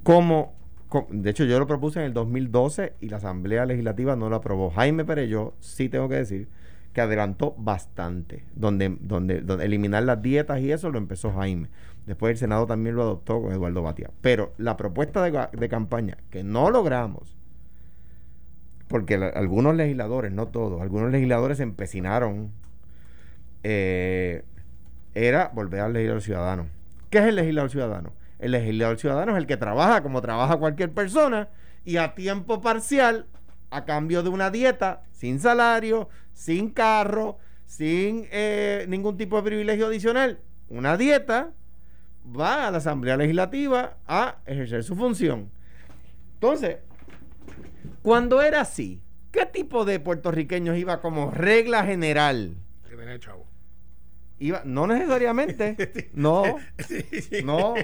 Como, 0.05 0.55
co- 0.89 1.09
de 1.11 1.31
hecho, 1.31 1.43
yo 1.45 1.59
lo 1.59 1.67
propuse 1.67 1.99
en 1.99 2.07
el 2.07 2.13
2012 2.15 2.93
y 3.01 3.09
la 3.09 3.17
Asamblea 3.17 3.67
Legislativa 3.67 4.15
no 4.15 4.29
lo 4.29 4.37
aprobó. 4.37 4.71
Jaime 4.71 5.05
Perello, 5.05 5.55
sí 5.59 5.89
tengo 5.89 6.09
que 6.09 6.15
decir, 6.15 6.49
que 6.95 7.03
adelantó 7.03 7.55
bastante. 7.59 8.45
Donde, 8.55 8.97
donde, 9.01 9.43
donde 9.43 9.67
eliminar 9.67 10.05
las 10.05 10.23
dietas 10.23 10.61
y 10.61 10.73
eso 10.73 10.91
lo 10.91 10.97
empezó 10.99 11.33
Jaime. 11.33 11.69
Después 12.07 12.33
el 12.33 12.39
Senado 12.39 12.67
también 12.67 12.97
lo 12.97 13.03
adoptó 13.03 13.43
con 13.43 13.53
Eduardo 13.53 13.83
Batia. 13.83 14.11
Pero 14.23 14.55
la 14.57 14.77
propuesta 14.77 15.23
de, 15.23 15.49
de 15.53 15.69
campaña 15.69 16.17
que 16.31 16.45
no 16.45 16.71
logramos, 16.71 17.37
porque 18.89 19.15
algunos 19.17 19.75
legisladores, 19.75 20.33
no 20.33 20.49
todos, 20.49 20.81
algunos 20.81 21.11
legisladores 21.11 21.57
se 21.57 21.63
empecinaron, 21.65 22.53
eh, 23.65 24.45
era 25.15 25.51
volver 25.55 25.81
al 25.81 25.93
legislador 25.95 26.23
ciudadano. 26.23 26.67
¿Qué 27.11 27.19
es 27.19 27.25
el 27.25 27.37
legislador 27.37 27.71
ciudadano? 27.71 28.13
El 28.39 28.53
legislador 28.53 28.99
ciudadano 28.99 29.33
es 29.33 29.39
el 29.39 29.47
que 29.47 29.57
trabaja 29.57 30.03
como 30.03 30.21
trabaja 30.21 30.57
cualquier 30.59 30.93
persona 30.93 31.49
y 31.85 31.97
a 31.97 32.15
tiempo 32.15 32.61
parcial, 32.61 33.27
a 33.71 33.85
cambio 33.85 34.23
de 34.23 34.29
una 34.29 34.51
dieta, 34.51 35.03
sin 35.13 35.41
salario, 35.41 36.09
sin 36.35 36.71
carro, 36.71 37.39
sin 37.67 38.29
eh, 38.31 38.85
ningún 38.89 39.17
tipo 39.17 39.37
de 39.37 39.43
privilegio 39.43 39.87
adicional, 39.87 40.39
una 40.69 40.97
dieta, 40.97 41.53
va 42.25 42.69
a 42.69 42.71
la 42.71 42.79
Asamblea 42.79 43.17
Legislativa 43.17 43.97
a 44.07 44.39
ejercer 44.47 44.83
su 44.85 44.97
función. 44.97 45.51
Entonces, 46.35 46.79
cuando 48.03 48.43
era 48.43 48.61
así, 48.61 49.01
¿qué 49.31 49.47
tipo 49.47 49.85
de 49.85 50.01
puertorriqueños 50.01 50.77
iba 50.77 51.01
como 51.01 51.31
regla 51.31 51.85
general? 51.85 52.57
Que 52.89 52.97
tenía 52.97 53.19
chavo. 53.19 53.47
Iba, 54.39 54.63
no 54.65 54.87
necesariamente. 54.87 56.11
No, 56.15 56.43
no. 57.45 57.75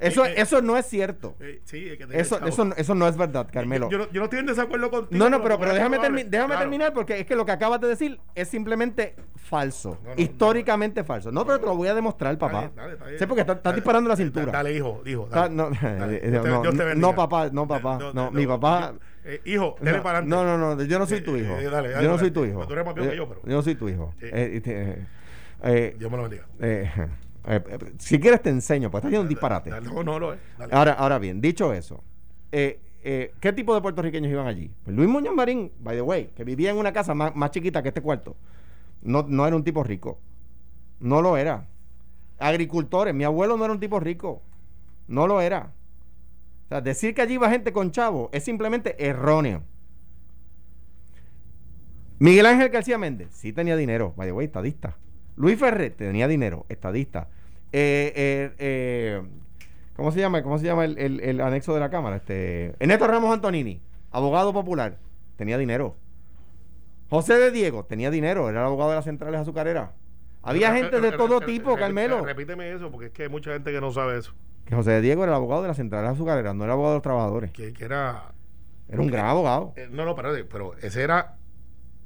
Eso, 0.00 0.24
eso 0.24 0.60
no 0.62 0.76
es 0.76 0.86
cierto. 0.86 1.36
Eh, 1.40 1.60
Sí, 1.64 1.96
que 1.96 2.06
Eso, 2.18 2.44
eso, 2.44 2.70
eso 2.76 2.94
no 2.94 3.06
es 3.08 3.16
verdad, 3.16 3.48
Carmelo. 3.52 3.88
Yo, 3.90 3.98
no- 3.98 4.10
yo 4.10 4.20
no 4.20 4.24
estoy 4.24 4.40
en 4.40 4.46
desacuerdo 4.46 4.90
contigo. 4.90 5.18
No, 5.18 5.30
no, 5.30 5.42
pero, 5.42 5.58
pero 5.58 5.72
déjame, 5.72 5.98
termi- 5.98 6.24
déjame 6.24 6.48
claro. 6.48 6.60
terminar 6.60 6.92
porque 6.92 7.20
es 7.20 7.26
que 7.26 7.36
lo 7.36 7.44
que 7.46 7.52
acabas 7.52 7.80
de 7.80 7.88
decir 7.88 8.20
es 8.34 8.48
simplemente 8.48 9.14
falso. 9.36 9.98
No, 10.04 10.10
no, 10.14 10.20
históricamente 10.20 11.04
falso. 11.04 11.30
No, 11.32 11.44
pero 11.46 11.60
te 11.60 11.66
lo 11.66 11.76
voy 11.76 11.88
a 11.88 11.94
demostrar, 11.94 12.36
papá. 12.38 12.62
Dale, 12.62 12.72
dale, 12.74 12.92
está 12.94 13.04
bien. 13.06 13.18
Sí, 13.18 13.26
porque 13.26 13.40
estás 13.42 13.62
Dale, 13.62 13.74
disparando 13.76 14.08
la 14.10 14.16
cintura. 14.16 14.52
Dale, 14.52 14.72
hijo, 14.74 15.02
hijo. 15.06 15.24
Está- 15.24 15.48
Dale, 15.48 15.54
no, 15.54 15.70
Dale. 15.70 16.16
eh, 16.16 16.30
Dios 16.30 16.76
te- 16.76 16.94
no, 16.96 17.14
papá, 17.14 17.50
no, 17.52 17.66
papá. 17.68 17.98
No, 18.12 18.30
mi 18.30 18.46
papá- 18.46 18.94
Eh, 19.26 19.40
hijo, 19.46 19.76
dale 19.80 19.96
No, 19.98 20.02
para 20.02 20.18
adelante. 20.18 20.44
no, 20.44 20.58
no, 20.58 20.74
no, 20.76 20.82
yo 20.82 20.98
no 20.98 21.06
soy 21.06 21.22
tu 21.22 21.34
Eh, 21.34 21.40
hijo. 21.40 21.56
eh, 21.56 21.64
dale, 21.70 21.88
dale 21.88 22.04
yo 22.04 22.10
no 22.10 22.18
soy 22.18 22.30
tu 22.30 22.44
hijo. 22.44 22.66
Tú 22.66 22.72
eres 22.74 22.84
más 22.84 22.94
viejo 22.94 23.10
que 23.10 23.16
yo, 23.16 23.26
pero- 23.28 23.40
Yo 23.42 23.52
no 23.56 23.62
soy 23.62 23.74
tu 23.74 23.88
hijo. 23.88 24.12
Sí. 24.20 24.26
Eh, 25.64 25.96
Dios 25.98 26.10
me 26.10 26.16
lo 26.18 26.22
bendiga. 26.24 26.46
eh, 26.60 26.90
eh, 27.46 27.62
eh, 27.68 27.92
si 27.98 28.20
quieres 28.20 28.42
te 28.42 28.50
enseño, 28.50 28.90
pues 28.90 29.00
estás 29.00 29.08
haciendo 29.08 29.22
un 29.22 29.28
disparate. 29.28 29.70
Dale, 29.70 29.86
No, 29.86 30.02
no, 30.02 30.32
eh, 30.32 30.38
Dale. 30.58 30.74
Ahora, 30.74 30.92
ahora 30.92 31.18
bien, 31.18 31.40
dicho 31.40 31.72
eso, 31.72 32.04
¿qué 32.50 33.52
tipo 33.54 33.74
de 33.74 33.80
puertorriqueños 33.80 34.30
iban 34.30 34.46
allí? 34.46 34.70
Pues 34.84 34.94
Luis 34.96 35.08
Muñoz 35.08 35.34
Marín, 35.34 35.72
by 35.80 35.96
the 35.96 36.02
way, 36.02 36.30
que 36.36 36.44
vivía 36.44 36.70
en 36.70 36.76
una 36.76 36.92
casa 36.92 37.14
más, 37.14 37.34
más 37.34 37.50
chiquita 37.50 37.82
que 37.82 37.88
este 37.88 38.00
cuarto, 38.02 38.36
no, 39.02 39.24
no 39.28 39.46
era 39.46 39.56
un 39.56 39.64
tipo 39.64 39.82
rico. 39.82 40.18
No 41.00 41.20
lo 41.20 41.36
era. 41.36 41.66
Agricultores, 42.38 43.14
mi 43.14 43.24
abuelo 43.24 43.56
no 43.56 43.64
era 43.64 43.72
un 43.74 43.80
tipo 43.80 44.00
rico. 44.00 44.42
No 45.06 45.26
lo 45.26 45.40
era. 45.40 45.72
O 46.64 46.68
sea, 46.68 46.80
decir 46.80 47.14
que 47.14 47.22
allí 47.22 47.34
iba 47.34 47.50
gente 47.50 47.72
con 47.72 47.90
chavo 47.90 48.30
es 48.32 48.44
simplemente 48.44 48.96
erróneo. 49.06 49.62
Miguel 52.18 52.46
Ángel 52.46 52.70
García 52.70 52.96
Méndez, 52.96 53.28
sí 53.32 53.52
tenía 53.52 53.76
dinero, 53.76 54.14
by 54.16 54.28
the 54.28 54.32
way, 54.32 54.46
estadista. 54.46 54.96
Luis 55.36 55.58
Ferrer 55.58 55.92
tenía 55.92 56.28
dinero, 56.28 56.64
estadista. 56.68 57.28
Eh, 57.72 58.12
eh, 58.14 58.52
eh, 58.58 59.22
¿Cómo 59.96 60.12
se 60.12 60.20
llama? 60.20 60.42
¿Cómo 60.42 60.58
se 60.58 60.64
llama 60.66 60.84
el, 60.84 60.98
el- 60.98 61.20
el 61.20 61.40
anexo 61.40 61.74
de 61.74 61.80
la 61.80 61.90
Cámara? 61.90 62.16
Este, 62.16 62.74
Ernesto 62.78 63.06
Ramos 63.06 63.32
Antonini, 63.32 63.80
abogado 64.10 64.52
popular, 64.52 64.96
tenía 65.36 65.58
dinero. 65.58 65.96
José 67.10 67.34
de 67.34 67.50
Diego 67.50 67.84
tenía 67.84 68.10
dinero, 68.10 68.48
era 68.48 68.60
el 68.60 68.66
abogado 68.66 68.90
de 68.90 68.96
las 68.96 69.04
centrales 69.04 69.40
azucareras. 69.40 69.90
Había 70.42 70.74
gente 70.74 71.00
de 71.00 71.12
todo 71.12 71.40
tipo, 71.40 71.76
Carmelo. 71.76 72.24
Repíteme 72.24 72.70
eso, 72.72 72.90
porque 72.90 73.06
es 73.06 73.12
que 73.12 73.24
hay 73.24 73.28
mucha 73.28 73.52
gente 73.52 73.72
que 73.72 73.80
no 73.80 73.92
sabe 73.92 74.18
eso. 74.18 74.34
Que 74.66 74.74
José 74.74 74.92
de 74.92 75.00
Diego 75.00 75.22
era 75.22 75.32
el 75.32 75.36
abogado 75.36 75.62
de 75.62 75.68
las 75.68 75.76
centrales 75.76 76.10
azucareras, 76.10 76.54
no 76.54 76.64
era 76.64 76.72
abogado 76.72 76.94
de 76.94 76.96
los 76.98 77.02
trabajadores. 77.02 77.50
Que, 77.52 77.72
que 77.72 77.84
era. 77.84 78.32
Era 78.88 79.00
un 79.00 79.06
gran 79.08 79.26
abogado. 79.26 79.74
no, 79.90 80.04
no, 80.04 80.10
espérate, 80.10 80.44
pero 80.44 80.74
ese 80.82 81.02
era 81.02 81.36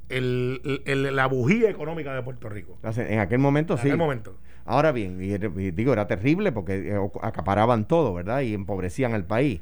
el, 0.08 0.82
el- 0.86 1.14
la 1.16 1.26
bujía 1.26 1.70
económica 1.70 2.14
de 2.14 2.22
Puerto 2.22 2.48
Rico. 2.48 2.78
En 2.82 3.18
aquel 3.20 3.38
momento 3.38 3.74
En 3.74 3.78
sí. 3.80 3.88
aquel 3.88 3.98
momento. 3.98 4.36
Ahora 4.64 4.92
bien, 4.92 5.18
y, 5.22 5.32
y 5.34 5.70
digo, 5.70 5.92
era 5.92 6.06
terrible 6.06 6.52
porque 6.52 6.90
eh, 6.94 7.10
acaparaban 7.22 7.86
todo, 7.86 8.12
¿verdad? 8.14 8.40
Y 8.42 8.52
empobrecían 8.54 9.14
al 9.14 9.24
país. 9.24 9.60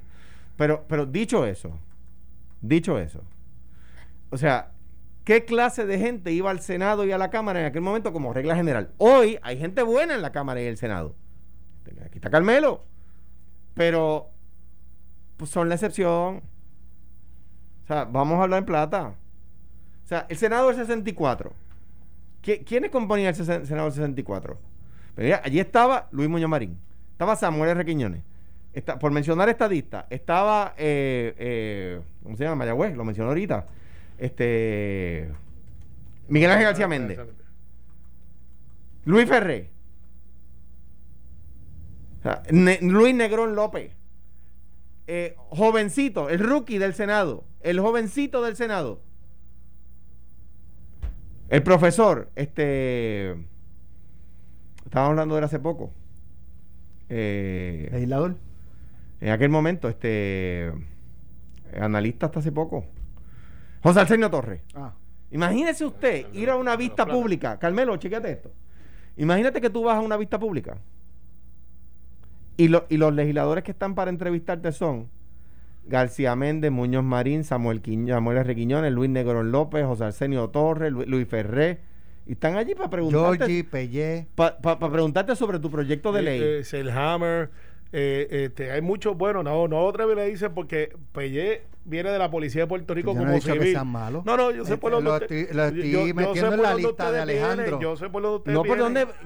Pero, 0.57 0.85
pero 0.89 1.07
dicho 1.07 1.47
eso, 1.47 1.79
dicho 2.61 2.99
eso, 2.99 3.23
o 4.31 4.37
sea, 4.37 4.73
¿qué 5.25 5.45
clase 5.45 5.87
de 5.87 5.99
gente 5.99 6.33
iba 6.33 6.51
al 6.51 6.61
Senado 6.61 7.05
y 7.05 7.13
a 7.13 7.19
la 7.19 7.31
Cámara 7.31 7.61
en 7.61 7.67
aquel 7.67 7.83
momento 7.83 8.13
como 8.13 8.33
regla 8.33 8.57
general? 8.57 8.91
Hoy 8.99 9.39
hay 9.43 9.59
gente 9.59 9.83
buena 9.83 10.15
en 10.15 10.23
la 10.23 10.33
Cámara 10.33 10.61
y 10.63 10.67
el 10.67 10.77
Senado. 10.77 11.15
Aquí 12.05 12.19
está 12.19 12.31
Carmelo. 12.31 12.83
Pero 13.75 14.31
pues, 15.37 15.51
son 15.51 15.69
la 15.69 15.75
excepción. 15.77 16.43
O 17.85 17.87
sea, 17.87 18.05
vamos 18.07 18.39
a 18.41 18.43
hablar 18.45 18.59
en 18.61 18.65
plata. 18.65 19.15
O 20.07 20.09
sea, 20.09 20.25
el 20.29 20.37
Senado 20.37 20.69
del 20.69 20.77
64. 20.77 21.53
¿Qui- 22.43 22.65
¿Quiénes 22.65 22.91
componían 22.93 23.35
el 23.35 23.35
Senado 23.67 23.85
del 23.87 23.93
64? 23.93 24.57
Pero 25.17 25.27
mira, 25.27 25.43
allí 25.45 25.59
estaba 25.59 26.09
Luis 26.13 26.29
Muñoz 26.29 26.49
Marín, 26.49 26.79
estaba 27.11 27.35
Samuel 27.37 27.71
R. 27.77 28.23
Por 29.01 29.11
mencionar 29.11 29.49
estadistas, 29.49 30.05
estaba, 30.11 30.75
eh, 30.77 31.35
eh, 31.39 32.01
¿cómo 32.23 32.37
se 32.37 32.45
llama? 32.45 32.57
Mayagüez, 32.57 32.95
lo 32.97 33.05
mencionó 33.05 33.31
ahorita, 33.31 33.67
este, 34.19 35.33
Miguel 36.29 36.51
Ángel 36.51 36.67
García 36.67 36.87
Méndez, 36.87 37.19
Luis 39.07 39.27
Ferré, 39.29 39.71
Luis 42.83 43.15
Negrón 43.15 43.55
López, 43.57 43.93
eh, 45.07 45.37
jovencito, 45.51 46.29
el 46.29 46.39
rookie 46.41 46.79
del 46.79 46.95
Senado, 46.95 47.45
el 47.63 47.81
jovencito 47.81 48.43
del 48.43 48.57
Senado, 48.57 49.01
el 51.49 51.63
profesor, 51.63 52.31
este, 52.35 53.31
estábamos 54.85 55.11
hablando 55.11 55.35
de 55.35 55.39
él 55.41 55.45
hace 55.45 55.59
poco, 55.59 55.93
eh, 57.09 57.89
Legislador. 57.93 58.37
en 59.21 59.29
aquel 59.31 59.49
momento, 59.51 59.89
este, 59.89 60.73
analista 61.81 62.27
hasta 62.27 62.41
hace 62.41 62.53
poco, 62.53 62.85
José 63.83 64.01
Arsenio 64.01 64.31
Torres. 64.31 64.63
Ah. 64.75 64.95
Imagínese 65.31 65.85
usted 65.85 66.27
ir 66.33 66.51
a 66.51 66.57
una 66.57 66.77
vista 66.77 67.05
pública. 67.07 67.59
Carmelo, 67.59 67.97
chequete 67.97 68.31
esto. 68.31 68.53
Imagínate 69.17 69.61
que 69.61 69.71
tú 69.71 69.83
vas 69.85 69.97
a 69.97 70.01
una 70.01 70.17
vista 70.17 70.39
pública 70.39 70.79
y, 72.57 72.69
lo- 72.69 72.87
y 72.89 72.97
los 72.97 73.13
legisladores 73.15 73.65
que 73.65 73.73
están 73.73 73.95
para 73.95 74.11
entrevistarte 74.11 74.71
son 74.73 75.09
García 75.89 76.35
Méndez, 76.37 76.71
Muñoz 76.71 77.05
Marín, 77.05 77.45
Samuel, 77.45 77.81
Quiñ- 77.83 78.09
Samuel 78.09 78.39
R. 78.39 78.55
Quiñones, 78.55 78.93
Luis 78.93 79.11
Negrón 79.11 79.53
López, 79.53 79.85
José 79.85 80.05
Arsenio 80.05 80.49
Torres, 80.49 80.93
Lu- 80.93 81.05
Luis 81.07 81.29
Ferré. 81.29 81.79
Y 82.27 82.33
están 82.33 82.57
allí 82.57 82.75
para 82.75 82.91
preguntarte, 82.91 83.39
Georgie, 83.39 83.65
Pellé. 83.65 84.27
pa- 84.35 84.59
pa- 84.59 84.79
para 84.81 84.93
preguntarte 84.93 85.37
sobre 85.37 85.59
tu 85.61 85.71
proyecto 85.71 86.11
de 86.13 86.23
ley. 86.23 86.41
Eh, 86.43 86.65
Selhammer, 86.65 87.51
eh, 87.93 88.27
este, 88.31 88.73
hay 88.73 88.81
muchos, 88.83 89.17
bueno, 89.17 89.45
no, 89.45 89.69
no 89.69 89.79
otra 89.85 90.07
vez 90.07 90.17
le 90.17 90.27
dicen 90.27 90.53
porque 90.53 90.91
Pellé 91.13 91.63
viene 91.87 92.11
de 92.11 92.19
la 92.19 92.31
policía 92.31 92.63
de 92.63 92.67
Puerto 92.67 92.93
Rico 92.95 93.13
Yo 93.13 93.15
no 93.15 93.21
como 93.21 93.33
he 93.33 93.35
dicho 93.37 93.53
que 93.53 93.59
civil. 93.61 93.73
sean 93.73 93.87
malos. 93.89 94.25
No, 94.25 94.37
no, 94.37 94.51
yo 94.51 94.65
sé 94.65 94.75
Este, 94.75 94.77
por 94.79 94.93
dónde 94.93 95.09
lo 95.11 95.15
usted- 95.17 95.37
estoy- 95.37 95.57
lo 95.57 95.65
estoy 95.65 95.91
yo- 95.91 96.15
metiendo 96.15 96.55
en 96.55 96.63
la 96.63 96.75
lista 96.75 97.13
de 97.13 97.21
Alejandro. 97.21 97.81
yo 97.81 97.97
sé 97.97 98.09
por 98.11 98.23
dónde 98.23 98.37
ustedes 98.39 98.55
No, 98.55 98.63
por 98.65 98.77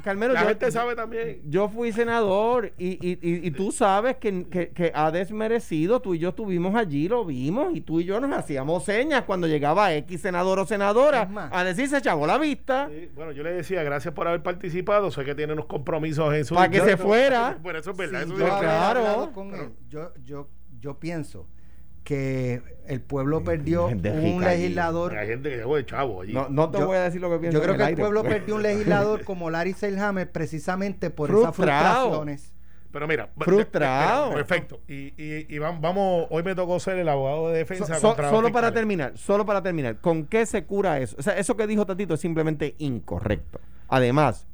Carmelo, 0.02 0.34
La 0.34 0.42
yo, 0.42 0.48
gente 0.48 0.70
sabe 0.70 0.94
también. 0.94 1.40
yo 1.46 1.68
fui 1.68 1.92
senador 1.92 2.72
y, 2.78 2.90
y, 3.06 3.18
y, 3.22 3.46
y 3.46 3.50
tú 3.50 3.72
sabes 3.72 4.16
que, 4.16 4.44
que, 4.48 4.68
que 4.70 4.92
ha 4.94 5.10
desmerecido, 5.10 6.00
tú 6.00 6.14
y 6.14 6.18
yo 6.18 6.30
estuvimos 6.30 6.74
allí, 6.74 7.08
lo 7.08 7.24
vimos, 7.24 7.74
y 7.74 7.80
tú 7.80 8.00
y 8.00 8.04
yo 8.04 8.20
nos 8.20 8.32
hacíamos 8.32 8.84
señas 8.84 9.24
cuando 9.24 9.46
llegaba 9.46 9.94
X 9.94 10.20
senador 10.20 10.58
o 10.58 10.66
senadora 10.66 11.28
a 11.50 11.64
decir 11.64 11.88
se 11.88 12.00
chavó 12.02 12.26
la 12.26 12.38
vista. 12.38 12.88
Sí, 12.90 13.08
bueno, 13.14 13.32
yo 13.32 13.42
le 13.42 13.52
decía, 13.52 13.82
gracias 13.82 14.14
por 14.14 14.28
haber 14.28 14.42
participado. 14.42 15.10
Sé 15.10 15.24
que 15.24 15.34
tiene 15.34 15.52
unos 15.52 15.66
compromisos 15.66 16.32
en 16.34 16.44
su. 16.44 16.54
Pa' 16.54 16.68
que 16.68 16.78
yo- 16.78 16.84
se 16.84 16.96
fuera. 16.96 17.58
Por 17.62 17.76
eso 17.76 17.90
es 17.92 17.96
verdad. 17.96 18.22
Eso 18.22 18.30
yo 18.32 18.36
sí 18.38 18.42
es 18.44 18.50
haber 18.50 18.66
verdad. 18.68 18.92
claro. 19.02 19.32
con 19.32 19.54
él, 19.54 19.70
yo, 19.88 20.12
yo, 20.24 20.48
yo 20.80 20.98
pienso 20.98 21.46
que 22.10 22.60
el 22.88 23.00
pueblo 23.00 23.44
perdió 23.44 23.86
un 23.86 24.40
legislador. 24.42 25.16
Hay 25.16 25.28
gente 25.28 25.48
que 25.48 25.58
llegó 25.58 25.76
de 25.76 25.86
chavo 25.86 26.22
allí. 26.22 26.32
No, 26.32 26.48
no 26.48 26.68
te 26.68 26.80
Yo- 26.80 26.86
voy 26.86 26.96
a 26.96 27.02
decir 27.02 27.20
lo 27.20 27.30
que 27.30 27.38
pienso. 27.38 27.56
Yo 27.56 27.62
creo 27.62 27.74
en 27.74 27.78
que 27.78 27.82
el 27.84 27.88
aire, 27.90 28.00
pueblo 28.02 28.22
pues. 28.22 28.34
perdió 28.34 28.56
un 28.56 28.62
legislador 28.64 29.22
como 29.24 29.48
Larry 29.48 29.74
Seilhammer 29.74 30.28
precisamente 30.32 31.10
por 31.10 31.30
esas 31.30 31.54
frustraciones. 31.54 32.52
Pero 32.90 33.06
mira, 33.06 33.28
Frustrado. 33.38 34.30
mira, 34.30 34.38
perfecto. 34.44 34.80
Y, 34.88 34.94
y, 35.16 35.46
y 35.48 35.58
vam- 35.60 35.80
vamos, 35.80 36.26
hoy 36.30 36.42
me 36.42 36.56
tocó 36.56 36.80
ser 36.80 36.98
el 36.98 37.08
abogado 37.08 37.50
de 37.50 37.58
defensa. 37.58 37.94
so- 37.94 38.08
contra 38.08 38.24
los 38.24 38.34
solo 38.34 38.50
para 38.52 38.72
terminar, 38.72 39.12
solo 39.16 39.46
para 39.46 39.62
terminar, 39.62 40.00
¿con 40.00 40.24
qué 40.26 40.44
se 40.44 40.64
cura 40.64 40.98
eso? 40.98 41.14
O 41.16 41.22
sea, 41.22 41.38
eso 41.38 41.56
que 41.56 41.68
dijo 41.68 41.86
Tatito 41.86 42.14
es 42.14 42.20
simplemente 42.20 42.74
incorrecto. 42.78 43.60
Además, 43.86 44.48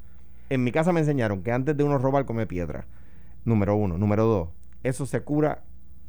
en 0.51 0.63
mi 0.63 0.73
casa 0.73 0.93
me 0.93 1.01
enseñaron 1.01 1.43
que 1.43 1.53
antes 1.53 1.75
de 1.75 1.85
uno 1.85 1.97
robar 1.97 2.27
come 2.27 2.47
piedra. 2.47 2.85
Número 3.47 3.75
uno. 3.77 3.97
Número 3.97 4.25
dos, 4.27 4.49
eso 4.83 5.07
se 5.07 5.23
cura 5.23 5.63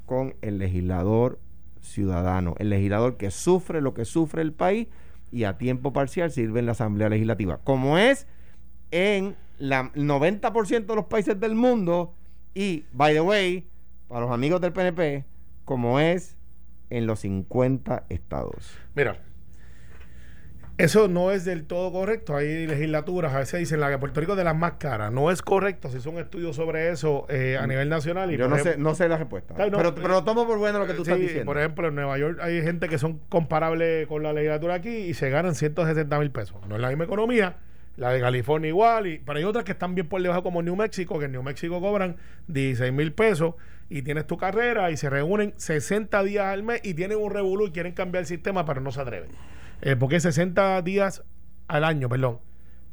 con 0.07 0.35
el 0.41 0.57
legislador 0.57 1.37
ciudadano, 1.81 2.55
el 2.59 2.69
legislador 2.69 3.17
que 3.17 3.29
sufre 3.29 3.81
lo 3.81 3.93
que 3.93 4.05
sufre 4.05 4.41
el 4.41 4.53
país 4.53 4.87
y 5.31 5.43
a 5.43 5.57
tiempo 5.57 5.91
parcial 5.93 6.31
sirve 6.31 6.61
en 6.61 6.65
la 6.65 6.71
Asamblea 6.71 7.09
Legislativa, 7.09 7.59
como 7.63 7.97
es 7.97 8.25
en 8.91 9.35
la 9.59 9.91
90% 9.93 10.85
de 10.85 10.95
los 10.95 11.05
países 11.05 11.37
del 11.39 11.55
mundo 11.55 12.13
y, 12.53 12.85
by 12.93 13.13
the 13.13 13.21
way, 13.21 13.67
para 14.07 14.21
los 14.21 14.31
amigos 14.31 14.61
del 14.61 14.71
PNP, 14.71 15.25
como 15.65 15.99
es 15.99 16.37
en 16.89 17.05
los 17.05 17.19
50 17.19 18.05
estados. 18.07 18.77
Mira, 18.95 19.21
eso 20.77 21.07
no 21.07 21.31
es 21.31 21.43
del 21.43 21.65
todo 21.65 21.91
correcto. 21.91 22.35
Hay 22.35 22.67
legislaturas, 22.67 23.33
a 23.33 23.39
veces 23.39 23.59
dicen 23.59 23.79
la 23.79 23.89
que 23.89 23.97
Puerto 23.97 24.19
Rico 24.19 24.33
es 24.33 24.37
de 24.37 24.43
las 24.43 24.55
más 24.55 24.73
caras. 24.73 25.11
No 25.11 25.31
es 25.31 25.41
correcto. 25.41 25.89
Si 25.89 25.99
son 25.99 26.17
estudios 26.19 26.55
sobre 26.55 26.89
eso 26.91 27.25
eh, 27.29 27.57
a 27.59 27.65
nivel 27.65 27.89
nacional. 27.89 28.31
Y 28.31 28.37
Yo 28.37 28.47
no 28.47 28.55
ejemplo- 28.55 28.71
sé, 28.73 28.77
no 28.77 28.93
sé 28.95 29.09
la 29.09 29.17
respuesta. 29.17 29.55
Ay, 29.57 29.71
no, 29.71 29.77
pero, 29.77 29.89
eh, 29.89 29.93
pero 29.95 30.07
lo 30.09 30.23
tomo 30.23 30.45
por 30.45 30.57
bueno 30.59 30.77
lo 30.79 30.85
que 30.85 30.93
tú 30.93 31.03
Sí, 31.03 31.11
estás 31.11 31.19
diciendo. 31.19 31.45
Por 31.45 31.57
ejemplo, 31.57 31.87
en 31.87 31.95
Nueva 31.95 32.17
York 32.19 32.39
hay 32.41 32.61
gente 32.61 32.87
que 32.89 32.97
son 32.99 33.19
comparables 33.29 34.05
con 34.07 34.21
la 34.21 34.33
legislatura 34.33 34.75
aquí 34.75 34.89
y 34.95 35.13
se 35.15 35.29
ganan 35.31 35.55
160 35.55 36.19
mil 36.19 36.29
pesos. 36.31 36.57
No 36.67 36.75
es 36.75 36.81
la 36.81 36.89
misma 36.89 37.05
economía, 37.05 37.57
la 37.95 38.11
de 38.11 38.19
California 38.19 38.67
igual, 38.69 39.07
y, 39.07 39.17
pero 39.17 39.39
hay 39.39 39.45
otras 39.45 39.65
que 39.65 39.71
están 39.71 39.95
bien 39.95 40.07
por 40.07 40.21
debajo 40.21 40.43
como 40.43 40.61
New 40.61 40.75
Mexico, 40.75 41.17
que 41.17 41.25
en 41.25 41.31
New 41.31 41.41
Mexico 41.41 41.81
cobran 41.81 42.17
16 42.47 42.93
mil 42.93 43.13
pesos 43.13 43.55
y 43.89 44.03
tienes 44.03 44.27
tu 44.27 44.37
carrera 44.37 44.91
y 44.91 44.97
se 44.97 45.09
reúnen 45.09 45.53
60 45.57 46.21
días 46.23 46.45
al 46.45 46.61
mes 46.61 46.81
y 46.83 46.93
tienen 46.93 47.17
un 47.17 47.31
revolú 47.31 47.65
y 47.65 47.71
quieren 47.71 47.93
cambiar 47.93 48.21
el 48.21 48.27
sistema, 48.27 48.63
pero 48.65 48.79
no 48.81 48.91
se 48.91 49.01
atreven. 49.01 49.29
Eh, 49.81 49.95
porque 49.95 50.17
es 50.17 50.23
60 50.23 50.81
días 50.81 51.23
al 51.67 51.83
año, 51.83 52.09
perdón. 52.09 52.39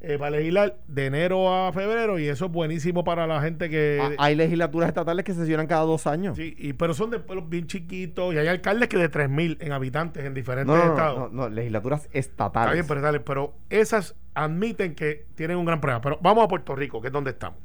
eh, 0.07 0.19
para 0.19 0.33
legislar 0.33 0.77
de 0.87 1.07
enero 1.07 1.51
a 1.55 1.73
febrero 1.73 2.19
y 2.19 2.29
eso 2.29 2.45
es 2.47 2.53
buenísimo 2.53 3.05
para 3.05 3.27
la 3.27 3.41
gente 3.41 3.71
que... 3.71 4.01
Ah, 4.03 4.11
hay 4.19 4.35
legislaturas 4.35 4.89
estatales 4.89 5.25
que 5.25 5.33
sesionan 5.33 5.67
cada 5.67 5.83
dos 5.83 6.07
años. 6.07 6.37
Sí, 6.37 6.55
y, 6.59 6.75
pero 6.75 6.93
son 6.93 7.09
de 7.11 7.21
pueblos 7.21 7.49
bien 7.49 7.67
chiquitos 7.67 8.35
y 8.35 8.39
hay 8.39 8.47
alcaldes 8.49 8.89
que 8.91 8.99
de 8.99 9.11
3.000 9.11 9.57
en 9.61 9.73
habitantes 9.73 10.25
en 10.25 10.35
diferentes 10.35 10.67
no, 10.67 10.77
no, 10.77 10.85
no, 10.85 10.91
estados. 10.93 11.33
no, 11.33 11.43
no, 11.45 11.49
legislaturas 11.49 12.09
estatales. 12.13 12.67
Está 12.69 12.75
bien, 12.75 12.87
pero, 12.87 13.01
dale, 13.01 13.21
pero 13.21 13.55
esas 13.71 14.15
admiten 14.35 14.95
que 14.95 15.27
tienen 15.37 15.57
un 15.57 15.65
gran 15.65 15.81
problema. 15.81 16.03
Pero 16.03 16.19
vamos 16.21 16.45
a 16.45 16.49
Puerto 16.49 16.77
Rico, 16.77 17.01
que 17.01 17.07
es 17.07 17.13
donde 17.13 17.31
estamos. 17.31 17.59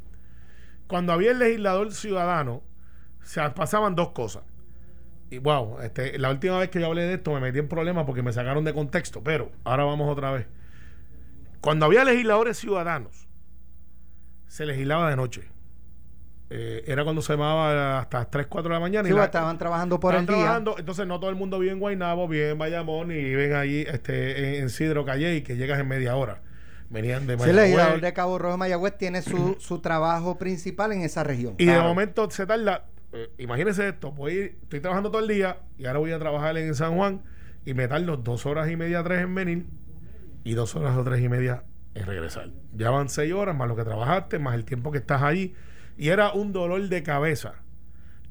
Cuando 0.88 1.12
había 1.12 1.32
el 1.32 1.40
legislador 1.40 1.92
ciudadano, 1.92 2.64
se 3.22 3.42
pasaban 3.50 3.96
dos 3.96 4.12
cosas. 4.12 4.44
Y 5.32 5.38
wow, 5.38 5.80
este, 5.82 6.18
la 6.18 6.32
última 6.32 6.58
vez 6.58 6.70
que 6.70 6.80
yo 6.80 6.88
hablé 6.88 7.04
de 7.04 7.14
esto 7.16 7.32
me 7.34 7.40
metí 7.40 7.60
en 7.60 7.68
problemas 7.68 8.06
porque 8.06 8.24
me 8.24 8.34
sacaron 8.34 8.64
de 8.66 8.74
contexto, 8.74 9.22
pero 9.24 9.52
ahora 9.64 9.84
vamos 9.84 10.10
otra 10.12 10.32
vez. 10.32 10.48
Cuando 11.62 11.86
había 11.86 12.04
legisladores 12.04 12.58
ciudadanos, 12.58 13.28
se 14.48 14.66
legislaba 14.66 15.10
de 15.10 15.16
noche. 15.16 15.44
Eh, 16.52 16.84
era 16.88 17.04
cuando 17.04 17.22
se 17.22 17.34
llamaba 17.34 18.00
hasta 18.00 18.20
las 18.20 18.32
3, 18.32 18.48
4 18.48 18.70
de 18.70 18.74
la 18.74 18.80
mañana. 18.80 19.08
Sí, 19.08 19.14
y 19.14 19.16
la- 19.18 19.26
estaban 19.26 19.58
trabajando 19.60 20.00
por 20.00 20.14
Están 20.16 20.24
el 20.24 20.28
día. 20.28 20.36
trabajando, 20.38 20.76
entonces 20.80 21.06
no 21.06 21.20
todo 21.20 21.30
el 21.30 21.36
mundo 21.36 21.60
vive 21.60 21.74
en 21.74 21.80
Guaynabo, 21.80 22.28
vive 22.28 22.50
en 22.50 22.58
Bayamón 22.58 23.12
y 23.12 23.16
viven 23.24 23.54
allí 23.54 23.82
este, 23.88 24.56
en, 24.58 24.64
en 24.64 24.70
Sidro 24.72 25.06
Calle 25.06 25.36
y 25.36 25.42
que 25.44 25.58
llegas 25.58 25.80
en 25.80 25.88
media 25.88 26.16
hora. 26.16 26.42
Venían 26.90 27.28
de 27.28 27.36
Sí, 27.38 27.44
el 27.44 27.50
Mayagüez. 27.50 27.64
legislador 27.66 28.02
de 28.02 28.14
Cabo 28.14 28.40
Rojo 28.40 28.54
de 28.54 28.58
Mayagüez 28.58 28.98
tiene 28.98 29.22
su, 29.22 29.58
su 29.60 29.78
trabajo 29.80 30.40
principal 30.40 30.92
en 30.92 31.02
esa 31.04 31.24
región. 31.24 31.54
y 31.60 31.66
de 31.66 31.80
momento 31.80 32.28
se 32.32 32.48
tarda. 32.48 32.86
Eh, 33.14 33.30
imagínense 33.38 33.88
esto: 33.88 34.12
voy, 34.12 34.58
estoy 34.62 34.80
trabajando 34.80 35.12
todo 35.12 35.22
el 35.22 35.28
día 35.28 35.60
y 35.78 35.86
ahora 35.86 36.00
voy 36.00 36.12
a 36.12 36.20
trabajar 36.20 36.58
en 36.58 36.74
San 36.76 36.96
Juan 36.96 37.22
y 37.66 37.74
me 37.74 37.88
tardo 37.88 38.18
dos 38.18 38.46
horas 38.46 38.70
y 38.70 38.76
media, 38.76 39.04
tres 39.04 39.22
en 39.22 39.36
venir 39.36 39.66
y 40.44 40.54
dos 40.54 40.76
horas 40.76 40.98
o 40.98 41.04
tres 41.04 41.22
y 41.22 41.30
media 41.30 41.64
en 41.96 42.06
regresar. 42.06 42.50
Ya 42.74 42.90
van 42.90 43.10
seis 43.10 43.34
horas 43.34 43.56
más 43.56 43.68
lo 43.68 43.76
que 43.76 43.84
trabajaste, 43.84 44.40
más 44.40 44.56
el 44.56 44.66
tiempo 44.66 44.92
que 44.92 45.00
estás 45.00 45.22
allí. 45.22 45.54
Y 45.98 46.10
era 46.10 46.32
un 46.32 46.54
dolor 46.54 46.88
de 46.88 47.04
cabeza 47.04 47.56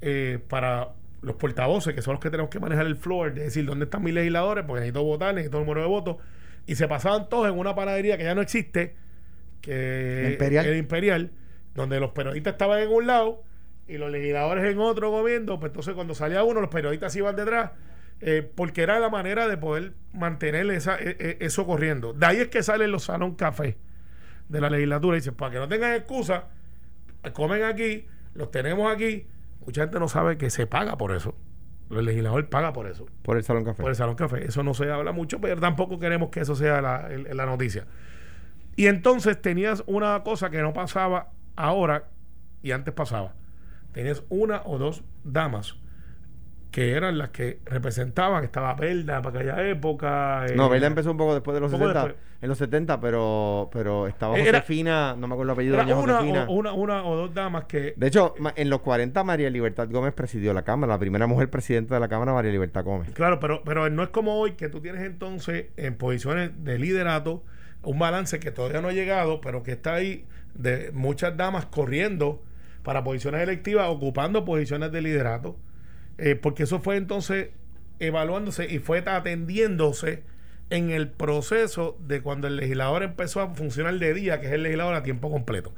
eh, 0.01 0.39
para 0.49 0.95
los 1.21 1.37
portavoces, 1.37 1.95
que 1.95 2.03
son 2.03 2.15
los 2.15 2.21
que 2.21 2.31
tenemos 2.31 2.51
que 2.51 2.61
manejar 2.61 2.87
el 2.87 2.97
floor, 2.97 3.35
de 3.35 3.43
decir 3.43 3.67
dónde 3.67 3.85
están 3.85 4.03
mis 4.03 4.15
legisladores, 4.15 4.65
porque 4.65 4.81
necesito 4.81 5.05
votar, 5.05 5.35
necesito 5.35 5.59
el 5.59 5.65
número 5.65 5.83
de 5.83 5.89
votos. 5.89 6.17
Y 6.67 6.77
se 6.77 6.87
pasaban 6.89 7.29
todos 7.29 7.49
en 7.49 7.59
una 7.59 7.75
panadería 7.75 8.17
que 8.17 8.25
ya 8.25 8.35
no 8.35 8.41
existe, 8.41 8.97
que 9.61 10.21
La 10.23 10.31
Imperial. 10.31 10.67
el 10.67 10.77
Imperial, 10.79 11.33
donde 11.75 12.01
los 12.01 12.13
periodistas 12.13 12.53
estaban 12.53 12.81
en 12.81 12.89
un 12.89 13.07
lado 13.07 13.43
y 13.89 13.99
los 13.99 14.11
legisladores 14.11 14.65
en 14.65 14.79
otro 14.79 15.11
comiendo. 15.11 15.59
Pues 15.59 15.71
entonces 15.71 15.95
cuando 15.95 16.15
salía 16.15 16.43
uno, 16.45 16.61
los 16.61 16.71
periodistas 16.71 17.15
iban 17.17 17.35
detrás, 17.37 17.73
eh, 18.21 18.49
porque 18.55 18.83
era 18.83 18.99
la 19.01 19.09
manera 19.09 19.49
de 19.49 19.57
poder 19.57 19.93
mantener 20.13 20.69
esa, 20.71 20.97
e- 20.99 21.17
e- 21.19 21.37
eso 21.41 21.67
corriendo. 21.67 22.13
De 22.13 22.27
ahí 22.27 22.37
es 22.39 22.49
que 22.49 22.63
salen 22.63 22.91
los 22.93 23.05
salón 23.05 23.35
café 23.35 23.79
de 24.49 24.61
la 24.61 24.71
legislatura. 24.71 25.17
Y 25.17 25.21
dicen, 25.21 25.35
para 25.35 25.53
que 25.53 25.59
no 25.59 25.69
tengan 25.69 25.95
excusa, 25.95 26.47
comen 27.33 27.63
aquí, 27.65 28.07
los 28.35 28.51
tenemos 28.51 28.93
aquí. 28.93 29.27
Mucha 29.65 29.83
gente 29.83 29.99
no 29.99 30.09
sabe 30.09 30.39
que 30.39 30.51
se 30.51 30.67
paga 30.67 30.97
por 30.97 31.13
eso. 31.15 31.35
El 31.91 32.05
legislador 32.05 32.49
paga 32.51 32.73
por 32.75 32.87
eso, 32.87 33.07
Por 33.23 33.37
el 33.39 33.45
Salón 33.45 33.65
Café. 33.65 33.81
por 33.81 33.91
el 33.91 33.97
salón 33.97 34.15
café. 34.15 34.45
Eso 34.47 34.63
no 34.63 34.75
se 34.75 34.91
habla 34.91 35.13
mucho, 35.13 35.41
pero 35.41 35.59
tampoco 35.59 35.99
queremos 35.99 36.29
que 36.29 36.41
eso 36.41 36.55
sea 36.55 36.83
la, 36.83 37.09
el- 37.11 37.35
la 37.35 37.47
noticia. 37.47 37.87
Y 38.77 38.87
entonces 38.89 39.41
tenías 39.41 39.83
una 39.87 40.23
cosa 40.23 40.51
que 40.51 40.61
no 40.61 40.73
pasaba 40.75 41.31
ahora 41.57 42.09
y 42.63 42.73
antes 42.73 42.93
pasaba. 42.93 43.35
Tenías 43.93 44.23
una 44.29 44.63
o 44.65 44.79
dos 44.79 45.03
damas 45.25 45.77
que 46.71 46.93
eran 46.93 47.17
las 47.17 47.31
que 47.31 47.61
representaban, 47.65 48.45
estaba 48.45 48.75
Belda 48.75 49.23
para 49.23 49.39
aquella 49.41 49.67
época. 49.69 50.45
eh, 50.47 50.55
No, 50.55 50.69
Vela 50.69 50.87
empezó 50.87 51.11
un 51.11 51.17
poco 51.17 51.33
después 51.33 51.55
de 51.55 51.61
los 51.61 51.73
un 51.73 51.79
poco 51.79 51.89
60. 51.93 52.07
después. 52.09 52.29
En 52.41 52.49
los 52.51 52.59
70, 52.59 53.01
pero, 53.01 53.69
pero 53.73 54.07
estaba 54.07 54.39
Era- 54.39 54.61
Josefina, 54.61 55.17
no 55.19 55.27
me 55.27 55.33
acuerdo 55.35 55.53
el 55.53 55.57
apellido 55.57 55.75
era 55.75 55.85
de 55.85 55.91
doña 55.93 56.05
una, 56.05 56.15
Josefina. 56.19 56.45
o, 56.47 56.53
una, 56.53 56.73
una 56.75 57.05
o 57.05 57.17
dos 57.17 57.35
damas 57.35 57.65
que 57.65 57.95
De 57.97 58.07
hecho, 58.07 58.35
ma- 58.39 58.53
en 58.55 58.69
los 58.71 58.81
40 58.83 59.25
María 59.25 59.49
Libertad 59.51 59.89
Gómez 59.91 60.13
presidió 60.13 60.53
la 60.53 60.63
Cámara, 60.63 60.93
la 60.93 60.99
primera 61.01 61.27
mujer 61.27 61.49
presidenta 61.51 61.95
de 61.95 62.01
la 62.01 62.09
Cámara, 62.09 62.33
María 62.35 62.53
Libertad 62.53 62.85
Gómez. 62.85 63.11
Claro, 63.13 63.41
pero, 63.41 63.63
pero 63.65 63.89
no 63.91 64.03
es 64.03 64.11
como 64.11 64.35
hoy 64.39 64.53
que 64.53 64.69
tú 64.69 64.81
tienes 64.81 65.03
entonces 65.03 65.67
en 65.79 65.97
posiciones 65.97 66.51
de 66.63 66.79
liderato 66.79 67.43
un 67.83 67.99
balance 67.99 68.39
que 68.39 68.53
todavía 68.53 68.83
no 68.83 68.89
ha 68.89 68.93
llegado, 68.93 69.41
pero 69.41 69.63
que 69.65 69.73
está 69.73 69.95
ahí 69.95 70.27
de 70.55 70.93
muchas 70.93 71.37
damas 71.37 71.65
corriendo 71.67 72.43
para 72.83 73.05
posiciones 73.05 73.43
electivas, 73.43 73.89
ocupando 73.89 74.45
posiciones 74.45 74.93
de 74.93 75.03
liderato, 75.03 75.57
eh, 76.19 76.35
porque 76.35 76.65
eso 76.65 76.81
fue 76.81 76.97
entonces 76.97 77.51
evaluándose 77.99 78.73
y 78.73 78.79
fue 78.79 78.99
atendiéndose 79.07 80.23
en 80.71 80.91
el 80.91 81.09
proceso 81.09 81.97
de 82.01 82.23
cuando 82.23 82.47
el 82.47 82.57
legislador 82.57 83.03
empezó 83.03 83.41
a 83.41 83.55
funcionar 83.55 83.99
de 83.99 84.15
día, 84.15 84.41
que 84.41 84.47
es 84.47 84.53
el 84.53 84.63
legislador 84.63 84.95
a 84.95 85.03
tiempo 85.03 85.31
completo. 85.31 85.75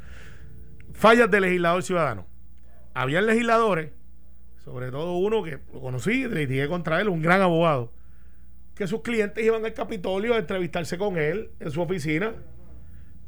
Fallas 0.93 1.31
del 1.31 1.43
legislador 1.43 1.83
ciudadano. 1.83 2.27
Habían 2.93 3.27
legisladores 3.27 3.91
sobre 4.65 4.91
todo 4.91 5.17
uno 5.17 5.43
que 5.43 5.59
lo 5.73 5.81
conocí, 5.81 6.27
litigué 6.29 6.69
contra 6.69 7.01
él, 7.01 7.09
un 7.09 7.23
gran 7.23 7.41
abogado, 7.41 7.93
que 8.75 8.87
sus 8.87 9.03
clientes 9.03 9.45
iban 9.45 9.65
al 9.65 9.75
Capitolio 9.75 10.35
a 10.35 10.39
entrevistarse 10.39 10.99
con 10.99 11.17
él 11.19 11.51
en 11.61 11.71
su 11.71 11.81
oficina 11.81 12.35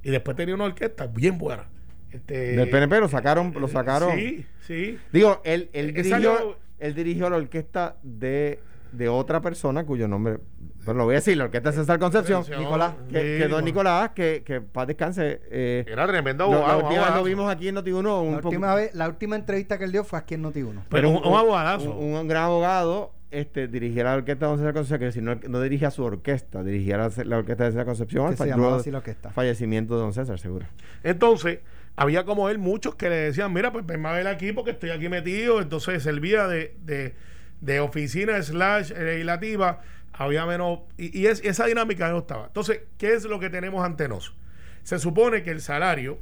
y 0.03 0.11
después 0.11 0.37
tenía 0.37 0.55
una 0.55 0.65
orquesta 0.65 1.07
bien 1.07 1.39
buena. 1.39 1.69
Este, 2.13 2.57
Del 2.57 2.69
PNP 2.69 3.01
lo 3.01 3.09
sacaron, 3.09 3.53
lo 3.59 3.69
sacaron. 3.69 4.13
Sí, 4.17 4.47
sí. 4.61 4.99
Digo, 5.13 5.41
él, 5.45 5.71
él 5.73 5.91
Eh, 5.97 6.03
dirigió, 6.03 6.59
él 6.79 6.95
dirigió 6.95 7.31
la 7.31 7.37
orquesta 7.37 7.97
de, 8.03 8.61
de 8.93 9.09
otra 9.09 9.41
persona 9.41 9.85
cuyo 9.85 10.07
nombre, 10.09 10.39
bueno, 10.85 10.99
lo 10.99 11.05
voy 11.05 11.15
a 11.15 11.19
decir, 11.19 11.37
la 11.37 11.45
orquesta 11.45 11.71
de 11.71 11.77
César 11.77 11.99
Concepción, 11.99 12.45
Nicolás, 12.59 12.95
que, 13.11 13.19
sí, 13.21 13.25
que 13.39 13.43
don 13.43 13.51
bueno. 13.53 13.65
Nicolás, 13.67 14.11
que, 14.11 14.43
que 14.45 14.61
paz 14.61 14.87
descanse. 14.89 15.41
Eh, 15.51 15.85
Era 15.89 16.07
tremendo 16.07 16.45
abogado. 16.45 17.17
lo 17.17 17.25
vimos 17.25 17.51
aquí 17.51 17.69
en 17.69 17.77
Noti1, 17.77 18.23
un 18.23 18.33
La 18.33 18.37
poco- 18.39 18.49
última, 18.49 18.75
vez, 18.75 18.95
la 18.95 19.09
última 19.09 19.37
entrevista 19.37 19.79
que 19.79 19.85
él 19.85 19.93
dio 19.93 20.05
fue 20.05 20.19
aquí 20.19 20.35
en 20.35 20.43
Noti1. 20.45 20.83
Pero 20.91 21.09
un, 21.11 21.17
un 21.27 21.35
abogadazo. 21.39 21.95
un, 21.97 22.15
un 22.17 22.29
gran 22.29 22.45
abogado 22.45 23.13
este, 23.31 23.67
dirigía 23.69 24.05
la 24.05 24.15
orquesta 24.17 24.45
de 24.47 24.57
Don 24.57 24.73
Concepción, 24.75 24.99
que 25.01 25.11
si 25.13 25.23
no, 25.23 25.37
no 25.49 25.61
dirigía 25.63 25.91
su 25.91 26.03
orquesta, 26.05 26.63
dirigía 26.63 26.99
la, 26.99 27.11
la 27.25 27.39
orquesta 27.39 27.65
de 27.65 27.71
César 27.71 27.87
Concepción. 27.87 28.29
Que 28.31 28.37
se 28.37 28.43
al 28.43 28.49
llamaba 28.51 28.69
luego 28.69 28.81
así 28.83 28.91
la 28.91 28.99
orquesta. 28.99 29.31
Fallecimiento 29.31 29.95
de 29.95 30.01
Don 30.03 30.13
César, 30.13 30.39
seguro. 30.39 30.67
Entonces, 31.03 31.61
había 31.97 32.25
como 32.25 32.49
él 32.49 32.59
muchos 32.59 32.95
que 32.95 33.09
le 33.09 33.17
decían, 33.17 33.53
mira, 33.53 33.73
pues 33.73 33.85
venme 33.87 34.09
a 34.09 34.13
ver 34.13 34.27
aquí 34.27 34.53
porque 34.53 34.73
estoy 34.73 34.91
aquí 34.91 35.09
metido. 35.09 35.61
Entonces 35.61 36.03
servía 36.03 36.47
de, 36.47 36.77
de, 36.81 37.15
de 37.61 37.81
oficina 37.81 38.41
slash 38.43 38.93
legislativa. 38.93 39.81
Había 40.13 40.47
menos... 40.47 40.81
Y, 40.97 41.19
y 41.19 41.27
es, 41.27 41.43
esa 41.45 41.67
dinámica 41.67 42.09
no 42.11 42.19
estaba. 42.19 42.47
Entonces, 42.47 42.83
¿qué 42.99 43.15
es 43.15 43.25
lo 43.25 43.39
que 43.39 43.51
tenemos 43.51 43.85
ante 43.85 44.09
nosotros? 44.09 44.39
Se 44.83 44.99
supone 44.99 45.43
que 45.43 45.51
el 45.51 45.61
salario, 45.61 46.19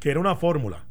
que 0.00 0.10
era 0.10 0.20
una 0.20 0.34
fórmula, 0.34 0.84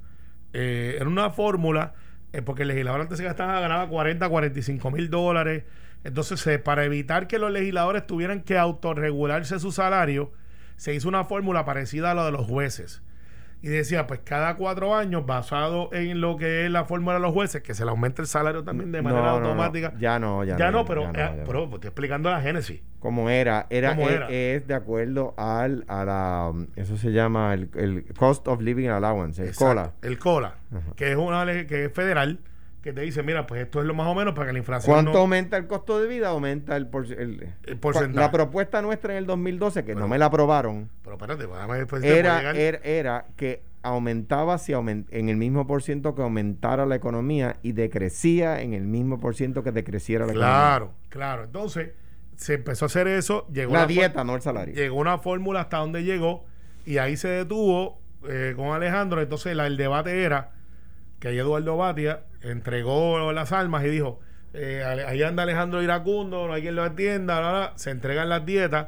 eh, 0.53 0.95
era 0.95 1.07
una 1.07 1.29
fórmula, 1.29 1.93
eh, 2.33 2.41
porque 2.41 2.61
el 2.61 2.69
legislador 2.69 3.01
antes 3.01 3.17
se 3.17 3.23
gastaba, 3.23 3.59
ganaba 3.59 3.87
40, 3.89 4.29
45 4.29 4.91
mil 4.91 5.09
dólares. 5.09 5.65
Entonces, 6.03 6.45
eh, 6.47 6.59
para 6.59 6.85
evitar 6.85 7.27
que 7.27 7.37
los 7.37 7.51
legisladores 7.51 8.07
tuvieran 8.07 8.41
que 8.41 8.57
autorregularse 8.57 9.59
su 9.59 9.71
salario, 9.71 10.31
se 10.77 10.93
hizo 10.93 11.09
una 11.09 11.25
fórmula 11.25 11.65
parecida 11.65 12.11
a 12.11 12.13
la 12.13 12.25
de 12.25 12.31
los 12.31 12.45
jueces. 12.45 13.01
Y 13.61 13.69
decía, 13.69 14.05
pues 14.05 14.19
cada 14.23 14.55
cuatro 14.55 14.95
años, 14.95 15.25
basado 15.25 15.89
en 15.91 16.21
lo 16.21 16.37
que 16.37 16.65
es 16.65 16.71
la 16.71 16.85
fórmula 16.85 17.15
de 17.15 17.21
los 17.21 17.33
jueces, 17.33 17.63
que 17.63 17.73
se 17.73 17.83
le 17.85 17.89
aumenta 17.89 18.21
el 18.21 18.27
salario 18.27 18.63
también 18.63 18.91
de 18.91 19.01
manera 19.01 19.23
No, 19.23 19.31
no, 19.33 19.39
no. 19.39 19.45
automática. 19.47 19.93
Ya 19.99 20.19
no, 20.19 20.43
ya, 20.43 20.57
Ya 20.57 20.69
no, 20.69 20.85
pero, 20.85 21.01
ya 21.01 21.07
no, 21.11 21.13
eh, 21.13 21.17
ya 21.17 21.35
no. 21.37 21.43
pero 21.45 21.63
estoy 21.65 21.87
explicando 21.87 22.29
la 22.29 22.39
génesis. 22.39 22.81
Como 22.99 23.29
era, 23.31 23.65
era, 23.71 23.95
¿Cómo 23.95 24.09
es, 24.09 24.15
era? 24.15 24.29
es 24.29 24.67
de 24.67 24.73
acuerdo 24.75 25.33
al, 25.37 25.85
a 25.87 26.05
la, 26.05 26.53
eso 26.75 26.97
se 26.97 27.11
llama 27.11 27.53
el, 27.55 27.69
el 27.75 28.05
Cost 28.15 28.47
of 28.47 28.61
Living 28.61 28.89
Allowance, 28.89 29.41
el 29.41 29.47
Exacto. 29.49 29.65
COLA. 29.65 29.91
El 30.03 30.19
COLA, 30.19 30.55
Ajá. 30.71 30.93
que 30.95 31.11
es 31.11 31.17
una 31.17 31.45
que 31.65 31.85
es 31.85 31.91
federal, 31.93 32.39
que 32.87 32.93
te 32.93 33.01
dice, 33.01 33.21
mira, 33.21 33.45
pues 33.45 33.61
esto 33.63 33.81
es 33.81 33.85
lo 33.85 33.93
más 33.93 34.07
o 34.07 34.15
menos 34.15 34.33
para 34.33 34.47
que 34.47 34.53
la 34.53 34.59
inflación 34.59 34.93
¿Cuánto 34.95 35.11
no- 35.11 35.19
aumenta 35.19 35.57
el 35.57 35.67
costo 35.67 35.99
de 35.99 36.07
vida? 36.07 36.29
Aumenta 36.29 36.77
el, 36.77 36.87
por- 36.87 37.05
el, 37.11 37.53
El 37.65 37.77
porcentaje. 37.77 38.15
La 38.17 38.31
propuesta 38.31 38.81
nuestra 38.81 39.11
en 39.11 39.17
el 39.19 39.25
2012, 39.25 39.83
que 39.83 39.93
no 39.93 40.07
me 40.07 40.17
la 40.17 40.27
aprobaron, 40.27 40.89
Pero 41.03 41.15
espérate, 41.17 41.47
pues, 41.85 42.01
te 42.01 42.17
era, 42.17 42.51
era, 42.51 42.79
era 42.83 43.25
que 43.35 43.61
aumentaba 43.83 44.57
si 44.57 44.71
aumen- 44.71 45.05
en 45.11 45.27
el 45.27 45.35
mismo 45.35 45.67
por 45.67 45.83
ciento 45.83 46.15
que 46.15 46.21
aumentara 46.21 46.85
la 46.85 46.95
economía 46.95 47.57
y 47.61 47.73
decrecía 47.73 48.61
en 48.61 48.73
el 48.73 48.83
mismo 48.85 49.19
por 49.19 49.35
ciento 49.35 49.63
que 49.63 49.71
decreciera 49.73 50.25
la 50.25 50.31
Claro, 50.33 50.93
claro. 51.09 51.43
Entonces, 51.43 51.89
se 52.37 52.53
empezó 52.53 52.85
a 52.85 52.87
hacer 52.87 53.07
eso, 53.09 53.47
llegó 53.51 53.71
economía. 53.73 53.79
La 53.79 54.07
dieta, 54.07 54.23
no 54.23 54.35
el 54.35 54.41
salario. 54.41 54.73
llegó 54.73 54.95
una 54.97 55.17
fórmula 55.17 55.59
hasta 55.61 55.77
donde 55.79 56.03
llegó 56.05 56.45
y 56.85 56.99
ahí 56.99 57.17
se 57.17 57.27
detuvo 57.27 57.99
eh, 58.29 58.53
con 58.55 58.67
Alejandro. 58.67 59.21
Entonces 59.21 59.55
la- 59.57 59.67
el 59.67 59.75
debate 59.75 60.23
era 60.23 60.51
que 61.19 61.29
ahí 61.29 61.37
Eduardo 61.37 61.77
Batia 61.77 62.23
entregó 62.41 63.31
las 63.31 63.51
armas 63.51 63.83
y 63.85 63.89
dijo, 63.89 64.19
eh, 64.53 64.83
ahí 64.83 65.21
anda 65.23 65.43
Alejandro 65.43 65.83
Iracundo, 65.83 66.47
no 66.47 66.53
hay 66.53 66.61
quien 66.61 66.75
lo 66.75 66.83
atienda, 66.83 67.39
bla, 67.39 67.49
bla, 67.51 67.73
se 67.75 67.91
entregan 67.91 68.29
las 68.29 68.45
dietas 68.45 68.87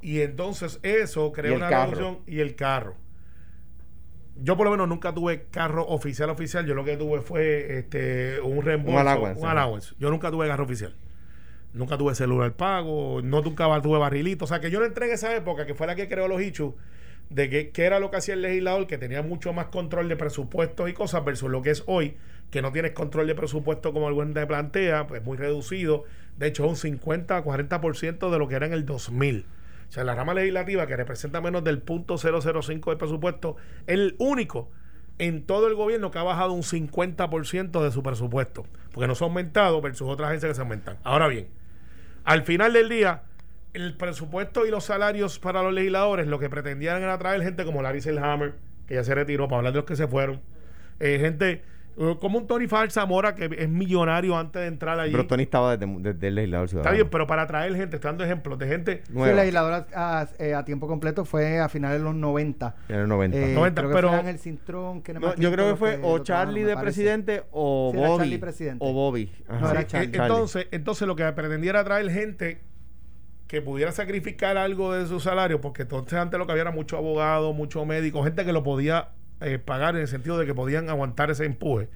y 0.00 0.20
entonces 0.20 0.78
eso 0.82 1.32
el 1.36 1.52
una 1.52 1.68
reducción 1.68 2.20
y 2.26 2.40
el 2.40 2.54
carro. 2.54 2.96
Yo 4.40 4.56
por 4.56 4.66
lo 4.66 4.70
menos 4.70 4.88
nunca 4.88 5.12
tuve 5.12 5.46
carro 5.50 5.84
oficial 5.88 6.30
oficial, 6.30 6.64
yo 6.64 6.74
lo 6.74 6.84
que 6.84 6.96
tuve 6.96 7.20
fue 7.20 7.78
este 7.78 8.40
un 8.40 8.62
reembolso, 8.62 9.20
un 9.36 9.46
allowance. 9.46 9.94
Yo 9.98 10.10
nunca 10.10 10.30
tuve 10.30 10.46
carro 10.46 10.64
oficial. 10.64 10.94
Nunca 11.72 11.98
tuve 11.98 12.14
celular 12.14 12.52
pago, 12.52 13.20
no 13.22 13.42
nunca 13.42 13.66
tuve 13.82 13.98
barrilito. 13.98 14.44
O 14.44 14.48
sea, 14.48 14.60
que 14.60 14.70
yo 14.70 14.80
no 14.80 14.86
entré 14.86 15.06
en 15.06 15.12
esa 15.12 15.34
época, 15.34 15.66
que 15.66 15.74
fue 15.74 15.86
la 15.86 15.94
que 15.94 16.08
creó 16.08 16.28
los 16.28 16.40
hechos, 16.40 16.74
de 17.30 17.50
que, 17.50 17.70
que 17.70 17.84
era 17.84 18.00
lo 18.00 18.10
que 18.10 18.16
hacía 18.16 18.34
el 18.34 18.42
legislador, 18.42 18.86
que 18.86 18.98
tenía 18.98 19.22
mucho 19.22 19.52
más 19.52 19.66
control 19.66 20.08
de 20.08 20.16
presupuestos 20.16 20.88
y 20.88 20.92
cosas, 20.92 21.24
versus 21.24 21.50
lo 21.50 21.62
que 21.62 21.70
es 21.70 21.84
hoy, 21.86 22.16
que 22.50 22.62
no 22.62 22.72
tienes 22.72 22.92
control 22.92 23.26
de 23.26 23.34
presupuesto 23.34 23.92
como 23.92 24.08
el 24.08 24.14
buen 24.14 24.32
te 24.34 24.46
plantea, 24.46 25.06
pues 25.06 25.22
muy 25.22 25.36
reducido. 25.36 26.04
De 26.38 26.46
hecho, 26.46 26.66
un 26.66 26.76
50 26.76 27.36
a 27.36 27.44
40% 27.44 28.30
de 28.30 28.38
lo 28.38 28.48
que 28.48 28.54
era 28.54 28.66
en 28.66 28.72
el 28.72 28.86
2000. 28.86 29.44
O 29.88 29.92
sea, 29.92 30.04
la 30.04 30.14
rama 30.14 30.34
legislativa, 30.34 30.86
que 30.86 30.96
representa 30.96 31.40
menos 31.40 31.64
del 31.64 31.80
punto 31.80 32.16
005 32.16 32.90
del 32.90 32.98
presupuesto, 32.98 33.56
es 33.86 33.94
el 33.94 34.16
único 34.18 34.70
en 35.18 35.44
todo 35.44 35.66
el 35.66 35.74
gobierno 35.74 36.10
que 36.10 36.18
ha 36.18 36.22
bajado 36.22 36.52
un 36.52 36.62
50% 36.62 37.82
de 37.82 37.90
su 37.90 38.02
presupuesto, 38.02 38.66
porque 38.92 39.08
no 39.08 39.14
se 39.14 39.24
ha 39.24 39.26
aumentado 39.26 39.80
versus 39.80 40.08
otras 40.08 40.28
agencias 40.28 40.50
que 40.50 40.54
se 40.54 40.60
aumentan. 40.60 40.98
Ahora 41.02 41.26
bien, 41.26 41.48
al 42.24 42.42
final 42.42 42.72
del 42.72 42.88
día, 42.88 43.22
el 43.84 43.96
presupuesto 43.96 44.66
y 44.66 44.70
los 44.70 44.84
salarios 44.84 45.38
para 45.38 45.62
los 45.62 45.72
legisladores 45.72 46.26
lo 46.26 46.38
que 46.38 46.50
pretendían 46.50 47.02
era 47.02 47.16
traer 47.18 47.42
gente 47.42 47.64
como 47.64 47.80
Larry 47.82 48.00
Selhammer, 48.00 48.54
que 48.86 48.94
ya 48.94 49.04
se 49.04 49.14
retiró, 49.14 49.46
para 49.48 49.58
hablar 49.58 49.72
de 49.72 49.78
los 49.78 49.86
que 49.86 49.96
se 49.96 50.06
fueron. 50.08 50.40
Eh, 51.00 51.18
gente 51.20 51.62
eh, 52.00 52.16
como 52.20 52.38
un 52.38 52.46
Tony 52.46 52.66
Far 52.68 52.90
Zamora, 52.90 53.34
que 53.34 53.48
es 53.58 53.68
millonario 53.68 54.36
antes 54.38 54.62
de 54.62 54.68
entrar 54.68 54.98
allí. 55.00 55.10
Pero 55.12 55.26
Tony 55.26 55.42
estaba 55.44 55.76
desde, 55.76 55.92
desde 56.00 56.28
el 56.28 56.34
legislador 56.36 56.68
ciudadano. 56.68 56.88
Está 56.90 56.94
bien, 57.02 57.08
pero 57.10 57.26
para 57.26 57.46
traer 57.46 57.74
gente, 57.74 57.96
estoy 57.96 58.08
dando 58.08 58.24
ejemplos 58.24 58.58
de 58.58 58.66
gente. 58.68 59.02
Sí, 59.06 59.18
el 59.20 59.36
legislador 59.36 59.86
a, 59.94 60.20
a- 60.20 60.28
eh, 60.38 60.54
a 60.54 60.64
tiempo 60.64 60.86
completo 60.86 61.24
fue 61.24 61.58
a 61.60 61.68
finales 61.68 61.98
de 61.98 62.04
los 62.04 62.14
90. 62.14 62.74
En 62.88 62.96
el 62.96 63.08
90. 63.08 63.36
Eh, 63.36 63.54
90, 63.54 63.80
creo 63.82 63.90
que 63.90 63.94
pero- 63.96 64.38
Cintrón, 64.38 65.02
que 65.02 65.12
No, 65.14 65.34
yo 65.36 65.50
creo 65.52 65.70
que 65.70 65.76
fue 65.76 65.98
o 66.02 66.18
Charlie 66.20 66.62
de 66.64 66.76
presidente 66.76 67.42
o 67.50 67.90
Sí, 67.92 67.98
Bobby. 67.98 68.18
Charlie 68.18 68.38
presidente. 68.38 68.84
O 68.84 68.92
Bobby. 68.92 69.32
Ajá. 69.48 69.60
No, 69.74 69.80
Sí, 69.80 69.86
Charlie. 69.86 70.18
entonces, 70.18 70.66
entonces 70.70 71.06
lo 71.08 71.14
que 71.16 71.30
pretendía 71.32 71.70
era 71.70 71.84
traer 71.84 72.10
gente 72.10 72.60
que 73.48 73.62
pudiera 73.62 73.90
sacrificar 73.92 74.58
algo 74.58 74.92
de 74.92 75.06
su 75.06 75.20
salario, 75.20 75.60
porque 75.60 75.82
entonces 75.82 76.18
antes 76.18 76.38
lo 76.38 76.46
que 76.46 76.52
había 76.52 76.62
era 76.62 76.70
mucho 76.70 76.98
abogado, 76.98 77.54
mucho 77.54 77.84
médico, 77.86 78.22
gente 78.22 78.44
que 78.44 78.52
lo 78.52 78.62
podía 78.62 79.08
eh, 79.40 79.58
pagar 79.58 79.96
en 79.96 80.02
el 80.02 80.08
sentido 80.08 80.38
de 80.38 80.44
que 80.44 80.54
podían 80.54 80.90
aguantar 80.90 81.30
ese 81.30 81.46
empuje, 81.46 81.88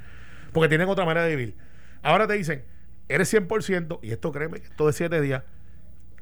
porque 0.53 0.71
tienen 0.71 0.89
otra 0.89 1.05
manera 1.05 1.27
de 1.27 1.37
vivir. 1.37 1.57
Ahora 2.03 2.27
te 2.27 2.35
dicen, 2.35 2.65
eres 3.09 3.33
100%, 3.33 3.99
y 4.03 4.13
esto 4.13 4.33
créeme, 4.33 4.59
esto 4.59 4.87
de 4.87 4.93
7 4.95 5.21
días, 5.21 5.45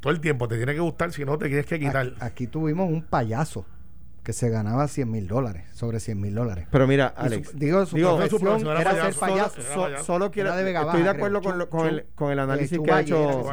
todo 0.01 0.13
el 0.13 0.21
tiempo 0.21 0.49
te 0.49 0.57
tiene 0.57 0.75
que 0.75 0.81
gustar, 0.81 1.13
si 1.13 1.25
no 1.25 1.39
te 1.39 1.47
tienes 1.47 1.67
que 1.67 1.79
quitar. 1.79 2.13
Aquí 2.19 2.49
tuvimos 2.49 2.91
un 2.91 3.03
payaso 3.03 3.65
que 4.31 4.35
se 4.35 4.49
ganaba 4.49 4.87
100 4.87 5.11
mil 5.11 5.27
dólares, 5.27 5.65
sobre 5.75 5.99
100 5.99 6.21
mil 6.21 6.33
dólares. 6.37 6.69
Pero 6.71 6.87
mira, 6.87 7.13
su- 7.17 7.23
Alex. 7.23 7.59
digo, 7.59 7.85
su 7.85 7.97
digo, 7.97 8.17
profesión 8.17 8.39
su 8.41 8.45
profesión 8.47 8.71
era 8.71 8.81
era 8.83 8.91
payaso. 8.93 9.11
ser 9.11 9.29
payaso. 9.29 9.63
So- 9.99 10.05
solo 10.05 10.31
quiero. 10.31 10.55
De 10.55 10.63
Vega 10.63 10.83
estoy 10.83 11.03
de 11.03 11.09
acuerdo 11.09 11.41
con, 11.43 11.59
lo- 11.59 11.65
Chu- 11.67 11.69
con, 11.71 11.87
el, 11.89 12.05
con 12.15 12.31
el 12.31 12.39
eh, 12.39 12.43
análisis 12.43 12.79
que 12.79 12.93
ha 12.93 13.01
hecho. 13.01 13.45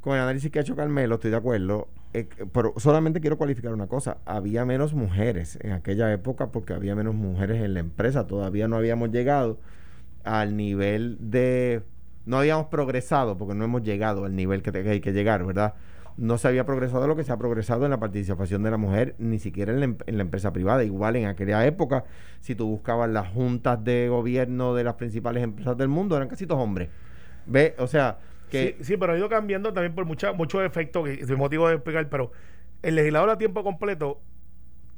Con 0.00 0.14
el 0.14 0.20
análisis 0.20 0.50
que 0.52 0.60
ha 0.60 0.62
hecho 0.62 0.76
Carmelo, 0.76 1.16
estoy 1.16 1.32
de 1.32 1.36
acuerdo. 1.38 1.88
eh, 2.14 2.28
pero 2.52 2.72
solamente 2.76 3.20
quiero 3.20 3.36
cualificar 3.36 3.72
una 3.72 3.88
cosa. 3.88 4.18
Había 4.26 4.64
menos 4.64 4.94
mujeres 4.94 5.58
en 5.60 5.72
aquella 5.72 6.12
época 6.12 6.52
porque 6.52 6.72
había 6.72 6.94
menos 6.94 7.14
mujeres 7.16 7.60
en 7.62 7.74
la 7.74 7.80
empresa. 7.80 8.28
Todavía 8.28 8.68
no 8.68 8.76
habíamos 8.76 9.10
llegado 9.10 9.58
al 10.22 10.56
nivel 10.56 11.18
de... 11.20 11.82
No 12.26 12.38
habíamos 12.38 12.66
progresado 12.66 13.36
porque 13.36 13.54
no 13.54 13.64
hemos 13.64 13.82
llegado 13.82 14.24
al 14.24 14.36
nivel 14.36 14.62
que, 14.62 14.70
te- 14.70 14.82
que 14.84 14.90
hay 14.90 15.00
que 15.00 15.12
llegar, 15.12 15.44
¿verdad? 15.44 15.74
No 16.16 16.38
se 16.38 16.48
había 16.48 16.64
progresado 16.64 17.06
lo 17.06 17.14
que 17.14 17.24
se 17.24 17.32
ha 17.32 17.36
progresado 17.36 17.84
en 17.84 17.90
la 17.90 17.98
participación 18.00 18.62
de 18.62 18.70
la 18.70 18.78
mujer, 18.78 19.14
ni 19.18 19.38
siquiera 19.38 19.72
en 19.72 19.80
la, 19.80 19.84
em- 19.84 19.98
en 20.06 20.16
la 20.16 20.22
empresa 20.22 20.52
privada. 20.52 20.82
Igual 20.82 21.16
en 21.16 21.26
aquella 21.26 21.66
época, 21.66 22.04
si 22.40 22.54
tú 22.54 22.66
buscabas 22.66 23.10
las 23.10 23.28
juntas 23.28 23.82
de 23.84 24.08
gobierno 24.08 24.74
de 24.74 24.84
las 24.84 24.94
principales 24.94 25.42
empresas 25.42 25.76
del 25.76 25.88
mundo, 25.88 26.16
eran 26.16 26.28
casi 26.28 26.46
todos 26.46 26.62
hombres. 26.62 26.88
¿Ve? 27.46 27.74
O 27.78 27.86
sea, 27.86 28.18
que... 28.50 28.76
Sí, 28.78 28.84
sí, 28.84 28.96
pero 28.96 29.12
ha 29.12 29.18
ido 29.18 29.28
cambiando 29.28 29.72
también 29.74 29.94
por 29.94 30.06
mucha, 30.06 30.32
muchos 30.32 30.64
efectos, 30.64 31.04
que 31.04 31.12
es 31.14 31.30
motivo 31.36 31.68
de 31.68 31.74
explicar, 31.74 32.08
pero 32.08 32.32
el 32.82 32.94
legislador 32.94 33.30
a 33.30 33.38
tiempo 33.38 33.62
completo 33.62 34.20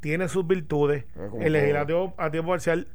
tiene 0.00 0.28
sus 0.28 0.46
virtudes, 0.46 1.04
Ah, 1.18 1.28
el 1.40 1.52
legislador 1.52 2.14
a 2.16 2.31
tiempo 2.31 2.52
parcial 2.52 2.87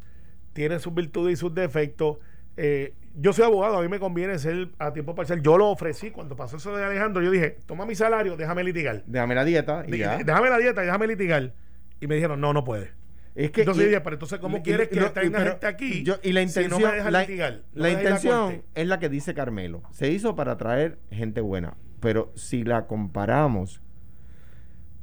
tiene 0.54 0.80
sus 0.80 0.94
virtudes 0.94 1.34
y 1.34 1.36
sus 1.36 1.54
defectos. 1.54 2.18
Eh, 2.58 2.94
yo 3.16 3.32
soy 3.34 3.46
abogado, 3.46 3.78
a 3.78 3.82
mí 3.82 3.88
me 3.88 4.00
conviene 4.00 4.38
ser 4.40 4.70
a 4.80 4.92
tiempo 4.94 5.14
parcial. 5.16 5.42
Yo 5.42 5.58
lo 5.58 5.70
ofrecí 5.70 6.12
cuando 6.12 6.36
pasó 6.36 6.58
eso 6.58 6.76
de 6.76 6.84
Alejandro. 6.84 7.22
Yo 7.22 7.30
dije, 7.32 7.58
toma 7.66 7.86
mi 7.86 7.96
salario, 7.96 8.36
déjame 8.38 8.64
litigar. 8.64 9.04
Déjame 9.06 9.36
la 9.36 9.46
dieta 9.46 9.84
y 9.88 9.98
ya. 9.98 10.18
Déjame 10.18 10.50
la 10.50 10.58
dieta 10.58 10.82
y 10.84 10.86
déjame 10.86 11.08
litigar. 11.08 11.54
Y 12.00 12.08
me 12.08 12.16
dijeron, 12.16 12.42
no, 12.42 12.54
no 12.54 12.64
puede. 12.64 12.92
Es 13.36 13.50
que, 13.52 13.62
entonces 13.62 13.86
y- 13.86 13.88
dije, 13.88 14.02
pero 14.02 14.16
entonces, 14.16 14.40
¿cómo 14.40 14.58
y- 14.58 14.62
quieres 14.62 14.90
que 14.90 15.00
no, 15.00 15.12
tenga 15.12 15.40
pero 15.40 15.52
gente 15.52 15.66
aquí 15.68 16.04
yo- 16.04 16.18
y 16.22 16.34
la 16.34 16.42
si 16.48 16.60
no 16.60 16.66
intención, 16.78 17.04
me 17.06 17.12
la, 17.12 17.22
litigar? 17.22 17.62
No 17.74 17.82
la 17.82 17.88
me 17.88 17.94
intención 17.94 18.64
es 18.76 18.88
la 18.88 19.00
que 19.00 19.10
dice 19.10 19.34
Carmelo. 19.34 19.82
Se 19.92 20.10
hizo 20.12 20.36
para 20.36 20.58
traer 20.58 21.00
gente 21.10 21.42
buena, 21.42 21.76
pero 22.00 22.32
si 22.36 22.64
la 22.64 22.86
comparamos, 22.86 23.82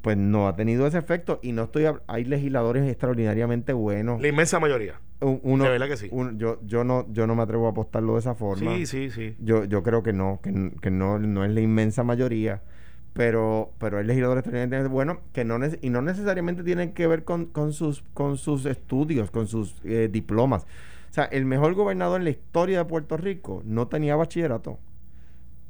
pues 0.03 0.17
no 0.17 0.49
ha 0.49 0.57
tenido 0.57 0.87
ese 0.87 0.99
efecto 0.99 1.39
y 1.43 1.53
no 1.53 1.65
estoy. 1.65 1.85
hab- 1.85 2.01
Hay 2.07 2.25
legisladores 2.25 2.89
extraordinariamente 2.89 3.73
buenos. 3.73 4.21
La 4.21 4.29
inmensa 4.29 4.59
mayoría. 4.61 5.01
Un- 5.21 5.41
uno- 5.43 5.65
de 5.65 5.71
verdad 5.71 5.89
que 5.89 5.97
sí. 5.99 6.09
un- 6.11 6.39
yo, 6.39 6.59
yo 6.65 6.85
no, 6.85 7.07
yo 7.13 7.27
no 7.27 7.35
me 7.35 7.43
atrevo 7.43 7.67
a 7.67 7.71
apostarlo 7.71 8.15
de 8.15 8.21
esa 8.21 8.35
forma. 8.35 8.75
Sí, 8.77 8.87
sí, 8.87 9.11
sí. 9.11 9.37
Yo, 9.41 9.65
yo 9.65 9.83
creo 9.83 10.03
que 10.03 10.13
no, 10.15 10.41
que, 10.43 10.73
que 10.81 10.91
no, 10.91 11.19
no 11.19 11.45
es 11.45 11.51
la 11.51 11.61
inmensa 11.61 12.03
mayoría, 12.03 12.63
pero, 13.13 13.73
pero 13.79 13.99
hay 13.99 14.05
legisladores 14.05 14.41
extraordinariamente 14.43 14.91
buenos 14.93 15.19
que 15.33 15.45
no 15.45 15.59
y 15.83 15.91
no 15.91 16.01
necesariamente 16.01 16.63
tienen 16.63 16.93
que 16.93 17.07
ver 17.07 17.25
con, 17.25 17.47
con 17.47 17.73
sus, 17.73 18.03
con 18.15 18.39
sus 18.39 18.65
estudios, 18.67 19.31
con 19.31 19.47
sus 19.47 19.75
eh, 19.85 20.09
diplomas. 20.11 20.63
O 21.11 21.13
sea, 21.13 21.25
el 21.25 21.45
mejor 21.45 21.75
gobernador 21.75 22.21
en 22.21 22.25
la 22.25 22.31
historia 22.31 22.79
de 22.79 22.85
Puerto 22.85 23.17
Rico 23.17 23.63
no 23.67 23.89
tenía 23.89 24.15
bachillerato. 24.17 24.79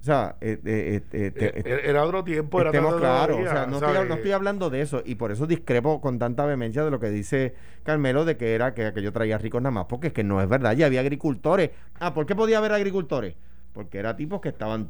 O 0.01 0.03
sea, 0.03 0.37
eh, 0.41 0.59
eh, 0.65 1.03
eh, 1.13 1.31
te- 1.31 1.91
Era 1.91 2.05
otro 2.05 2.25
tiempo, 2.25 2.59
era 2.61 2.71
otra 2.71 2.99
claros, 2.99 3.37
o 3.39 3.43
sea, 3.43 3.67
no 3.67 3.77
estoy, 3.77 3.93
¿sabes? 3.95 4.09
no 4.09 4.15
estoy 4.15 4.33
hablando 4.33 4.71
de 4.71 4.81
eso 4.81 5.03
y 5.05 5.17
por 5.17 5.31
eso 5.31 5.47
discrepo 5.47 6.01
con 6.01 6.19
tanta 6.19 6.47
vehemencia 6.47 6.83
de 6.83 6.91
lo 6.91 6.99
que 6.99 7.11
dice 7.11 7.55
Carmelo 7.83 8.25
de 8.25 8.39
que 8.39 8.55
era 8.55 8.73
que, 8.73 8.93
que 8.95 9.03
yo 9.03 9.13
traía 9.13 9.37
ricos 9.37 9.61
nada 9.61 9.73
más, 9.73 9.85
porque 9.87 10.07
es 10.07 10.13
que 10.15 10.25
no 10.25 10.41
es 10.41 10.49
verdad, 10.49 10.73
ya 10.75 10.87
había 10.87 11.01
agricultores. 11.01 11.71
Ah, 11.99 12.15
¿por 12.15 12.25
qué 12.25 12.35
podía 12.35 12.59
haber 12.59 12.73
agricultores? 12.73 13.35
porque 13.73 13.99
eran 13.99 14.17
tipos 14.17 14.41
que 14.41 14.49
estaban 14.49 14.89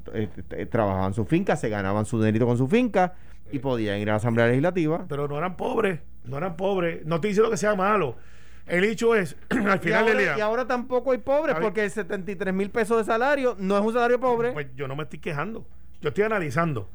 trabajaban 0.70 1.12
su 1.12 1.26
finca, 1.26 1.54
se 1.56 1.68
ganaban 1.68 2.06
su 2.06 2.18
dinerito 2.18 2.46
con 2.46 2.56
su 2.56 2.66
finca 2.66 3.12
y 3.52 3.58
podían 3.58 3.98
ir 3.98 4.08
a 4.08 4.12
la 4.12 4.16
Asamblea 4.16 4.46
Legislativa. 4.46 5.04
Pero 5.08 5.28
no 5.28 5.36
eran 5.36 5.56
pobres, 5.56 6.00
no 6.24 6.38
eran 6.38 6.56
pobres. 6.56 7.04
No 7.04 7.16
estoy 7.16 7.30
diciendo 7.30 7.50
que 7.50 7.58
sea 7.58 7.74
malo. 7.74 8.16
El 8.70 8.84
hecho 8.84 9.14
es, 9.14 9.36
al 9.50 9.78
final 9.80 9.82
y, 9.84 9.92
ahora, 9.92 10.04
del 10.06 10.18
día. 10.18 10.34
y 10.38 10.40
ahora 10.40 10.66
tampoco 10.66 11.12
hay 11.12 11.18
pobres, 11.18 11.56
porque 11.60 11.88
73 11.90 12.54
mil 12.54 12.70
pesos 12.70 12.98
de 12.98 13.04
salario 13.04 13.56
no 13.58 13.76
es 13.76 13.84
un 13.84 13.92
salario 13.92 14.18
pobre. 14.20 14.52
Pues 14.52 14.68
yo 14.76 14.86
no 14.88 14.96
me 14.96 15.02
estoy 15.04 15.18
quejando. 15.18 15.66
Yo 16.00 16.08
estoy 16.08 16.24
analizando. 16.24 16.88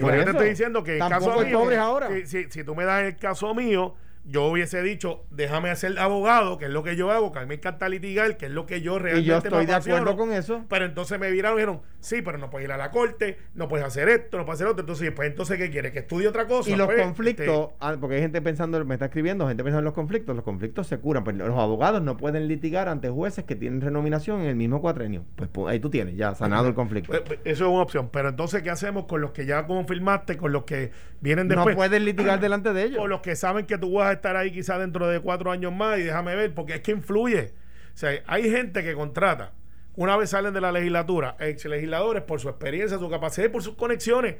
Por 0.00 0.14
eso 0.14 0.24
te 0.24 0.30
estoy 0.30 0.48
diciendo 0.50 0.82
que 0.84 0.96
en 0.96 1.02
el 1.02 1.08
caso 1.08 1.38
hay 1.38 1.46
mío. 1.46 1.58
pobres 1.60 1.78
ahora. 1.78 2.08
Si, 2.08 2.26
si- 2.26 2.50
si 2.50 2.64
tú 2.64 2.74
me 2.74 2.84
das 2.84 3.02
el 3.04 3.16
caso 3.16 3.54
mío, 3.54 3.94
yo 4.24 4.44
hubiese 4.46 4.82
dicho, 4.82 5.24
déjame 5.30 5.70
hacer 5.70 5.98
abogado, 5.98 6.56
que 6.58 6.66
es 6.66 6.70
lo 6.70 6.82
que 6.84 6.94
yo 6.96 7.10
hago, 7.10 7.32
que 7.32 7.40
a 7.40 7.42
mí 7.42 7.48
me 7.48 7.54
encanta 7.56 7.88
litigar, 7.88 8.36
que 8.36 8.46
es 8.46 8.52
lo 8.52 8.66
que 8.66 8.80
yo 8.80 8.98
realmente 8.98 9.24
y 9.24 9.28
yo 9.28 9.34
me 9.34 9.38
estoy 9.38 9.66
de 9.66 9.74
acuerdo 9.74 10.16
con 10.16 10.32
eso. 10.32 10.64
Pero 10.68 10.84
entonces 10.84 11.18
me 11.18 11.30
viraron 11.30 11.58
y 11.58 11.62
dijeron, 11.62 11.80
sí, 11.98 12.22
pero 12.22 12.38
no 12.38 12.48
puedes 12.48 12.68
ir 12.68 12.72
a 12.72 12.76
la 12.76 12.90
corte, 12.92 13.38
no 13.54 13.66
puedes 13.66 13.84
hacer 13.84 14.08
esto, 14.08 14.38
no 14.38 14.44
puedes 14.44 14.58
hacer 14.60 14.68
otro. 14.68 14.80
Entonces, 14.82 15.10
pues, 15.10 15.28
entonces 15.28 15.58
¿qué 15.58 15.70
quieres? 15.70 15.90
¿Que 15.92 16.00
estudie 16.00 16.28
otra 16.28 16.46
cosa? 16.46 16.70
Y 16.70 16.76
los 16.76 16.86
Pues, 16.86 17.02
conflictos, 17.02 17.46
este, 17.46 17.74
ah, 17.80 17.96
porque 18.00 18.16
hay 18.16 18.22
gente 18.22 18.40
pensando, 18.40 18.84
me 18.84 18.94
está 18.94 19.06
escribiendo, 19.06 19.48
gente 19.48 19.64
pensando 19.64 19.80
en 19.80 19.84
los 19.86 19.94
conflictos, 19.94 20.36
los 20.36 20.44
conflictos 20.44 20.86
se 20.86 20.98
curan, 20.98 21.24
pero 21.24 21.38
los 21.48 21.58
abogados 21.58 22.00
no 22.02 22.16
pueden 22.16 22.46
litigar 22.46 22.88
ante 22.88 23.08
jueces 23.10 23.44
que 23.44 23.56
tienen 23.56 23.80
renominación 23.80 24.40
en 24.42 24.46
el 24.46 24.56
mismo 24.56 24.80
cuatrenio. 24.80 25.24
Pues, 25.34 25.50
pu- 25.52 25.68
ahí 25.68 25.80
tú 25.80 25.90
tienes, 25.90 26.16
ya 26.16 26.34
sanado 26.36 26.68
el 26.68 26.74
conflicto. 26.74 27.10
pues, 27.10 27.22
pues, 27.22 27.40
eso 27.44 27.64
es 27.66 27.70
una 27.72 27.82
opción. 27.82 28.08
Pero 28.12 28.28
entonces, 28.28 28.62
¿qué 28.62 28.70
hacemos 28.70 29.06
con 29.06 29.20
los 29.20 29.32
que 29.32 29.46
ya 29.46 29.66
confirmaste, 29.66 30.36
con 30.36 30.52
los 30.52 30.62
que 30.64 30.92
vienen 31.20 31.48
No 31.48 31.56
después? 31.56 31.74
puedes 31.74 32.00
litigar 32.00 32.38
delante 32.40 32.72
de 32.72 32.84
ellos. 32.84 32.98
O 33.02 33.08
los 33.08 33.20
que 33.20 33.34
saben 33.34 33.66
que 33.66 33.78
tú 33.78 33.94
vas 33.94 34.08
a 34.08 34.11
estar 34.12 34.36
ahí 34.36 34.52
quizás 34.52 34.78
dentro 34.78 35.06
de 35.08 35.20
cuatro 35.20 35.50
años 35.50 35.72
más 35.72 35.98
y 35.98 36.02
déjame 36.02 36.34
ver, 36.36 36.54
porque 36.54 36.74
es 36.76 36.80
que 36.80 36.92
influye. 36.92 37.54
O 37.94 37.96
sea, 37.96 38.10
hay 38.26 38.50
gente 38.50 38.82
que 38.82 38.94
contrata, 38.94 39.52
una 39.96 40.16
vez 40.16 40.30
salen 40.30 40.54
de 40.54 40.60
la 40.60 40.72
legislatura, 40.72 41.36
ex 41.38 41.64
legisladores, 41.66 42.22
por 42.22 42.40
su 42.40 42.48
experiencia, 42.48 42.98
su 42.98 43.10
capacidad 43.10 43.46
y 43.46 43.50
por 43.50 43.62
sus 43.62 43.74
conexiones, 43.74 44.36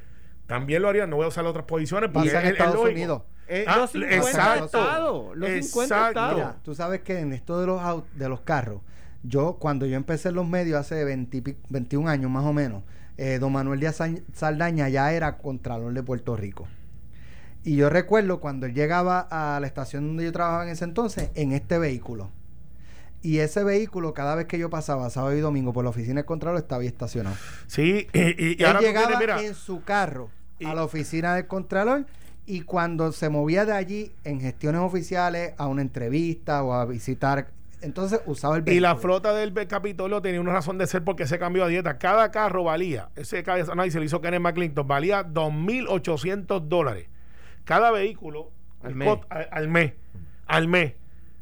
también 0.47 0.83
lo 0.83 0.89
harían. 0.89 1.11
No 1.11 1.17
voy 1.17 1.27
a 1.27 1.29
usar 1.29 1.45
otras 1.45 1.67
posiciones 1.67 2.11
porque 2.13 2.29
Pasa 2.31 2.41
en 2.41 2.47
es- 2.47 2.53
es 2.55 2.59
Estados. 2.61 2.89
Unidos. 2.89 3.23
Eh, 3.49 3.65
Ah, 3.67 3.77
los 3.79 3.91
50 3.91 4.17
exacto. 4.17 4.65
estados, 4.65 5.37
los 5.37 5.49
50 5.51 5.83
Exacto. 5.83 6.09
estados. 6.09 6.35
Mira, 6.37 6.57
tú 6.63 6.75
sabes 6.75 7.01
que 7.03 7.19
en 7.19 7.33
esto 7.33 7.61
de 7.61 7.67
los 7.67 7.81
de 8.15 8.29
los 8.29 8.41
carros, 8.41 8.81
yo 9.23 9.57
cuando 9.59 9.85
yo 9.85 9.97
empecé 9.97 10.31
en 10.31 10.37
los 10.37 10.49
medios 10.49 10.79
hace 10.81 11.05
20 11.05 11.37
y 11.37 11.41
pi- 11.43 11.57
21 11.69 12.09
años 12.09 12.31
más 12.31 12.45
o 12.45 12.53
menos, 12.53 12.83
eh, 13.19 13.39
don 13.39 13.53
Manuel 13.53 13.79
Díaz 13.81 13.97
Sa- 13.97 14.09
Saldaña 14.33 14.89
ya 14.89 15.13
era 15.13 15.37
Contralor 15.37 15.93
de 15.93 16.03
Puerto 16.03 16.35
Rico. 16.37 16.67
Y 17.65 17.77
yo 17.77 17.89
recuerdo 17.91 18.41
cuando 18.41 18.67
él 18.67 18.75
llegaba 18.75 19.21
a 19.31 19.61
la 19.61 19.67
estación 19.67 20.07
donde 20.09 20.25
yo 20.25 20.33
trabajaba 20.33 20.65
en 20.65 20.71
ese 20.71 20.85
entonces, 20.85 21.31
en 21.35 21.53
este 21.53 21.79
vehículo. 21.79 22.31
Y 23.23 23.39
ese 23.39 23.63
vehículo, 23.63 24.15
cada 24.15 24.35
vez 24.35 24.47
que 24.47 24.59
yo 24.59 24.69
pasaba 24.69 25.09
sábado 25.11 25.37
y 25.37 25.41
domingo 25.41 25.73
por 25.73 25.85
la 25.85 25.91
oficina 25.91 26.17
del 26.17 26.25
Contralor, 26.25 26.59
estaba 26.59 26.83
ahí 26.83 26.89
estacionado. 26.89 27.37
Sí, 27.69 28.09
y, 28.13 28.19
y- 28.21 28.57
y 28.59 28.63
él 28.63 28.67
ahora 28.67 28.81
llegaba 28.81 29.07
tienes, 29.07 29.21
mira, 29.21 29.43
en 29.45 29.55
su 29.55 29.85
carro 29.85 30.29
Y- 30.59 30.65
a 30.67 30.75
la 30.75 30.83
oficina 30.83 31.37
del 31.37 31.47
Contralor 31.47 32.05
y 32.47 32.63
cuando 32.63 33.13
se 33.13 33.29
movía 33.29 33.65
de 33.65 33.73
allí 33.75 34.13
en 34.25 34.41
gestiones 34.41 34.81
oficiales 34.81 35.55
a 35.57 35.69
una 35.69 35.83
entrevista 35.83 36.65
o 36.65 36.73
a 36.73 36.85
visitar, 36.85 37.51
entonces 37.81 38.21
usaba 38.27 38.57
el 38.57 38.69
Y 38.69 38.81
la 38.81 38.95
vehículo. 38.95 39.01
flota 39.21 39.35
del 39.35 39.53
Capitolio 39.69 40.21
tenía 40.21 40.41
una 40.41 40.53
razón 40.53 40.79
de 40.79 40.89
ser 40.89 41.05
porque 41.05 41.29
se 41.29 41.39
cambió 41.39 41.63
a 41.65 41.69
dieta. 41.69 41.99
Cada 41.99 42.33
carro 42.33 42.65
valía, 42.65 43.11
ese 43.15 43.45
ca- 43.45 43.55
análisis 43.55 44.01
lo 44.01 44.05
hizo 44.05 44.21
Kenneth 44.21 44.41
McClinton, 44.41 44.89
valía 44.89 45.23
2.800 45.23 46.67
dólares. 46.69 47.07
Cada 47.65 47.91
vehículo 47.91 48.51
Al 48.83 48.95
mes. 48.95 49.09
cot- 49.09 49.27
al, 49.31 49.49
al 49.51 49.69
mes. 49.69 49.93
Al 50.47 50.69
mes. 50.69 50.95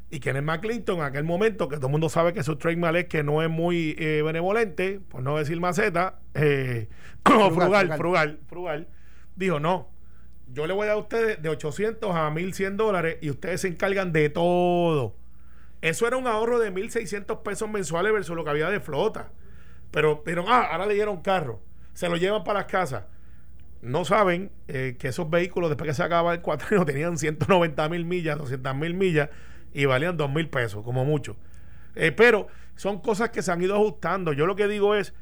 Y 0.09 0.19
Kenneth 0.19 0.43
McClinton, 0.43 0.97
en 0.97 1.03
aquel 1.03 1.23
momento, 1.23 1.69
que 1.69 1.77
todo 1.77 1.87
el 1.87 1.91
mundo 1.91 2.09
sabe 2.09 2.33
que 2.33 2.43
su 2.43 2.57
trademark 2.57 2.97
es 2.97 3.05
que 3.05 3.23
no 3.23 3.41
es 3.41 3.49
muy 3.49 3.95
eh, 3.97 4.21
benevolente, 4.23 4.99
por 4.99 5.23
no 5.23 5.37
decir 5.37 5.59
maceta, 5.61 6.19
eh, 6.33 6.89
frugal, 7.25 7.51
frugal. 7.53 7.97
frugal, 7.97 8.39
frugal, 8.47 8.87
dijo: 9.35 9.59
No, 9.61 9.89
yo 10.51 10.67
le 10.67 10.73
voy 10.73 10.83
a 10.83 10.87
dar 10.87 10.97
a 10.97 10.99
ustedes 10.99 11.41
de 11.41 11.47
800 11.47 12.13
a 12.13 12.29
1.100 12.29 12.75
dólares 12.75 13.17
y 13.21 13.29
ustedes 13.29 13.61
se 13.61 13.69
encargan 13.69 14.11
de 14.11 14.29
todo. 14.29 15.15
Eso 15.81 16.05
era 16.07 16.17
un 16.17 16.27
ahorro 16.27 16.59
de 16.59 16.71
1.600 16.73 17.41
pesos 17.41 17.69
mensuales 17.69 18.11
versus 18.11 18.35
lo 18.35 18.43
que 18.43 18.49
había 18.49 18.69
de 18.69 18.81
flota. 18.81 19.31
Pero, 19.91 20.23
pero 20.23 20.45
ah, 20.47 20.67
ahora 20.71 20.85
le 20.87 20.93
dieron 20.93 21.21
carro. 21.21 21.61
Se 21.93 22.07
lo 22.09 22.17
llevan 22.17 22.43
para 22.43 22.59
las 22.59 22.67
casas. 22.69 23.05
No 23.81 24.05
saben 24.05 24.51
eh, 24.67 24.95
que 24.99 25.07
esos 25.07 25.29
vehículos, 25.29 25.69
después 25.69 25.87
que 25.89 25.93
se 25.93 26.03
acaba 26.03 26.33
el 26.33 26.41
cuatrino, 26.41 26.85
tenían 26.85 27.17
190 27.17 27.89
mil 27.89 28.05
millas, 28.05 28.37
200 28.37 28.75
mil 28.75 28.93
millas 28.93 29.29
y 29.73 29.85
valían 29.85 30.17
2 30.17 30.31
mil 30.31 30.49
pesos, 30.49 30.83
como 30.83 31.03
mucho. 31.05 31.35
Eh, 31.95 32.11
pero 32.11 32.47
son 32.75 32.99
cosas 32.99 33.29
que 33.31 33.41
se 33.41 33.51
han 33.51 33.61
ido 33.61 33.75
ajustando. 33.75 34.33
Yo 34.33 34.45
lo 34.45 34.55
que 34.55 34.67
digo 34.67 34.95
es, 34.95 35.13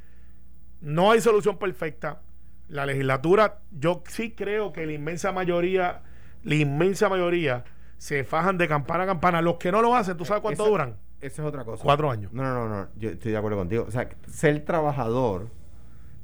no 0.81 1.11
hay 1.11 1.21
solución 1.21 1.57
perfecta. 1.57 2.21
La 2.67 2.85
legislatura, 2.85 3.59
yo 3.71 4.03
sí 4.07 4.31
creo 4.31 4.71
que 4.73 4.85
la 4.85 4.93
inmensa 4.93 5.31
mayoría, 5.31 6.01
la 6.43 6.55
inmensa 6.55 7.09
mayoría, 7.09 7.63
se 7.97 8.23
fajan 8.23 8.57
de 8.57 8.67
campana 8.67 9.03
a 9.05 9.07
campana. 9.07 9.41
Los 9.41 9.57
que 9.57 9.71
no 9.71 9.81
lo 9.81 9.95
hacen, 9.95 10.15
¿tú 10.17 10.25
sabes 10.25 10.41
cuánto 10.41 10.63
Eso- 10.63 10.71
duran? 10.71 10.95
Eso 11.21 11.41
es 11.41 11.47
otra 11.49 11.65
cosa. 11.65 11.83
Cuatro 11.83 12.09
años. 12.09 12.31
No, 12.31 12.43
no, 12.43 12.53
no, 12.53 12.69
no. 12.69 12.87
Yo 12.95 13.09
estoy 13.09 13.33
de 13.33 13.37
acuerdo 13.37 13.57
contigo. 13.57 13.83
O 13.87 13.91
sea, 13.91 14.07
ser 14.27 14.63
trabajador, 14.63 15.49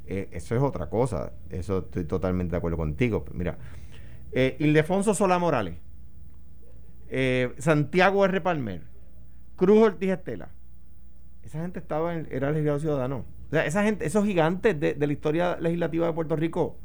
eh, 0.08 0.30
eso 0.32 0.56
es 0.56 0.62
otra 0.62 0.90
cosa. 0.90 1.34
Eso 1.50 1.80
estoy 1.80 2.06
totalmente 2.06 2.52
de 2.52 2.58
acuerdo 2.58 2.78
contigo. 2.78 3.26
Mira, 3.34 3.58
eh, 4.32 4.56
Ildefonso 4.60 5.14
Solá 5.14 5.40
Morales, 5.40 5.76
eh, 7.10 7.54
Santiago 7.58 8.26
R. 8.26 8.42
Palmer, 8.42 8.82
Cruz 9.56 9.80
Ortiz 9.80 10.10
Estela. 10.10 10.50
Esa 11.44 11.62
gente 11.62 11.80
estaba 11.80 12.16
en, 12.16 12.28
era 12.32 12.52
legislador 12.52 12.82
ciudadano. 12.82 13.26
O 13.48 13.52
sea, 13.52 13.66
esa 13.66 13.84
gente, 13.84 14.06
esos 14.06 14.26
gigantes 14.26 14.80
de, 14.80 14.94
de 14.96 15.08
la 15.08 15.14
historia 15.14 15.58
legislativa 15.60 16.08
de 16.08 16.14
Puerto 16.14 16.36
Rico 16.36 16.78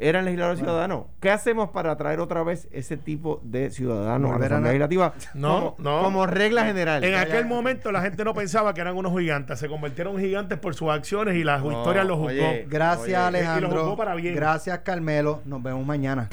eran 0.00 0.24
legisladores 0.24 0.58
ciudadanos. 0.60 1.04
¿Qué 1.20 1.30
hacemos 1.30 1.70
para 1.70 1.96
traer 1.96 2.20
otra 2.20 2.42
vez 2.42 2.66
ese 2.72 2.96
tipo 2.96 3.40
de 3.44 3.70
ciudadanos 3.70 4.32
a 4.34 4.38
la 4.38 4.46
Asamblea 4.46 4.72
Legislativa? 4.72 5.14
No, 5.34 5.76
como, 5.76 5.90
no. 5.90 6.02
como 6.02 6.26
regla 6.26 6.64
general. 6.64 7.04
En 7.04 7.12
Ya, 7.12 7.20
aquel 7.20 7.42
ya. 7.42 7.46
momento 7.48 7.92
la 7.92 8.00
gente 8.02 8.24
no 8.24 8.34
pensaba 8.34 8.72
que 8.74 8.80
eran 8.80 8.96
unos 8.96 9.16
gigantes, 9.18 9.58
se 9.58 9.68
convirtieron 9.68 10.14
en 10.18 10.24
gigantes 10.24 10.58
por 10.58 10.74
sus 10.74 10.88
acciones 10.90 11.36
y 11.36 11.44
la 11.44 11.58
No, 11.58 11.70
historia 11.72 12.02
los 12.04 12.16
juzgó. 12.16 12.28
oye, 12.30 12.66
Gracias 12.68 13.04
Oye, 13.06 13.16
Alejandro. 13.16 13.82
jugó 13.84 13.96
para 13.96 14.14
bien. 14.14 14.34
Gracias 14.34 14.78
Carmelo. 14.80 15.42
Nos 15.44 15.62
vemos 15.62 15.84
mañana. 15.86 16.28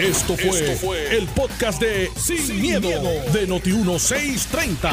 Esto 0.00 0.34
fue, 0.36 1.16
el 1.16 1.26
podcast 1.28 1.80
de 1.80 2.08
Sin, 2.16 2.60
miedo, 2.60 2.88
de 3.32 3.48
Noti1630. 3.48 4.90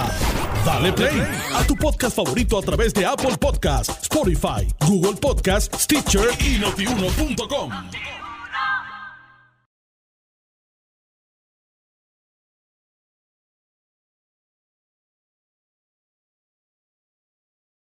Dale 0.65 0.93
play 0.93 1.21
a 1.55 1.63
tu 1.65 1.75
podcast 1.75 2.15
favorito 2.15 2.57
a 2.59 2.61
través 2.61 2.93
de 2.93 3.05
Apple 3.05 3.35
Podcasts, 3.39 3.97
Spotify, 4.03 4.67
Google 4.87 5.15
Podcasts, 5.19 5.83
Stitcher 5.83 6.27
y 6.39 6.59
notiuno.com. 6.59 7.71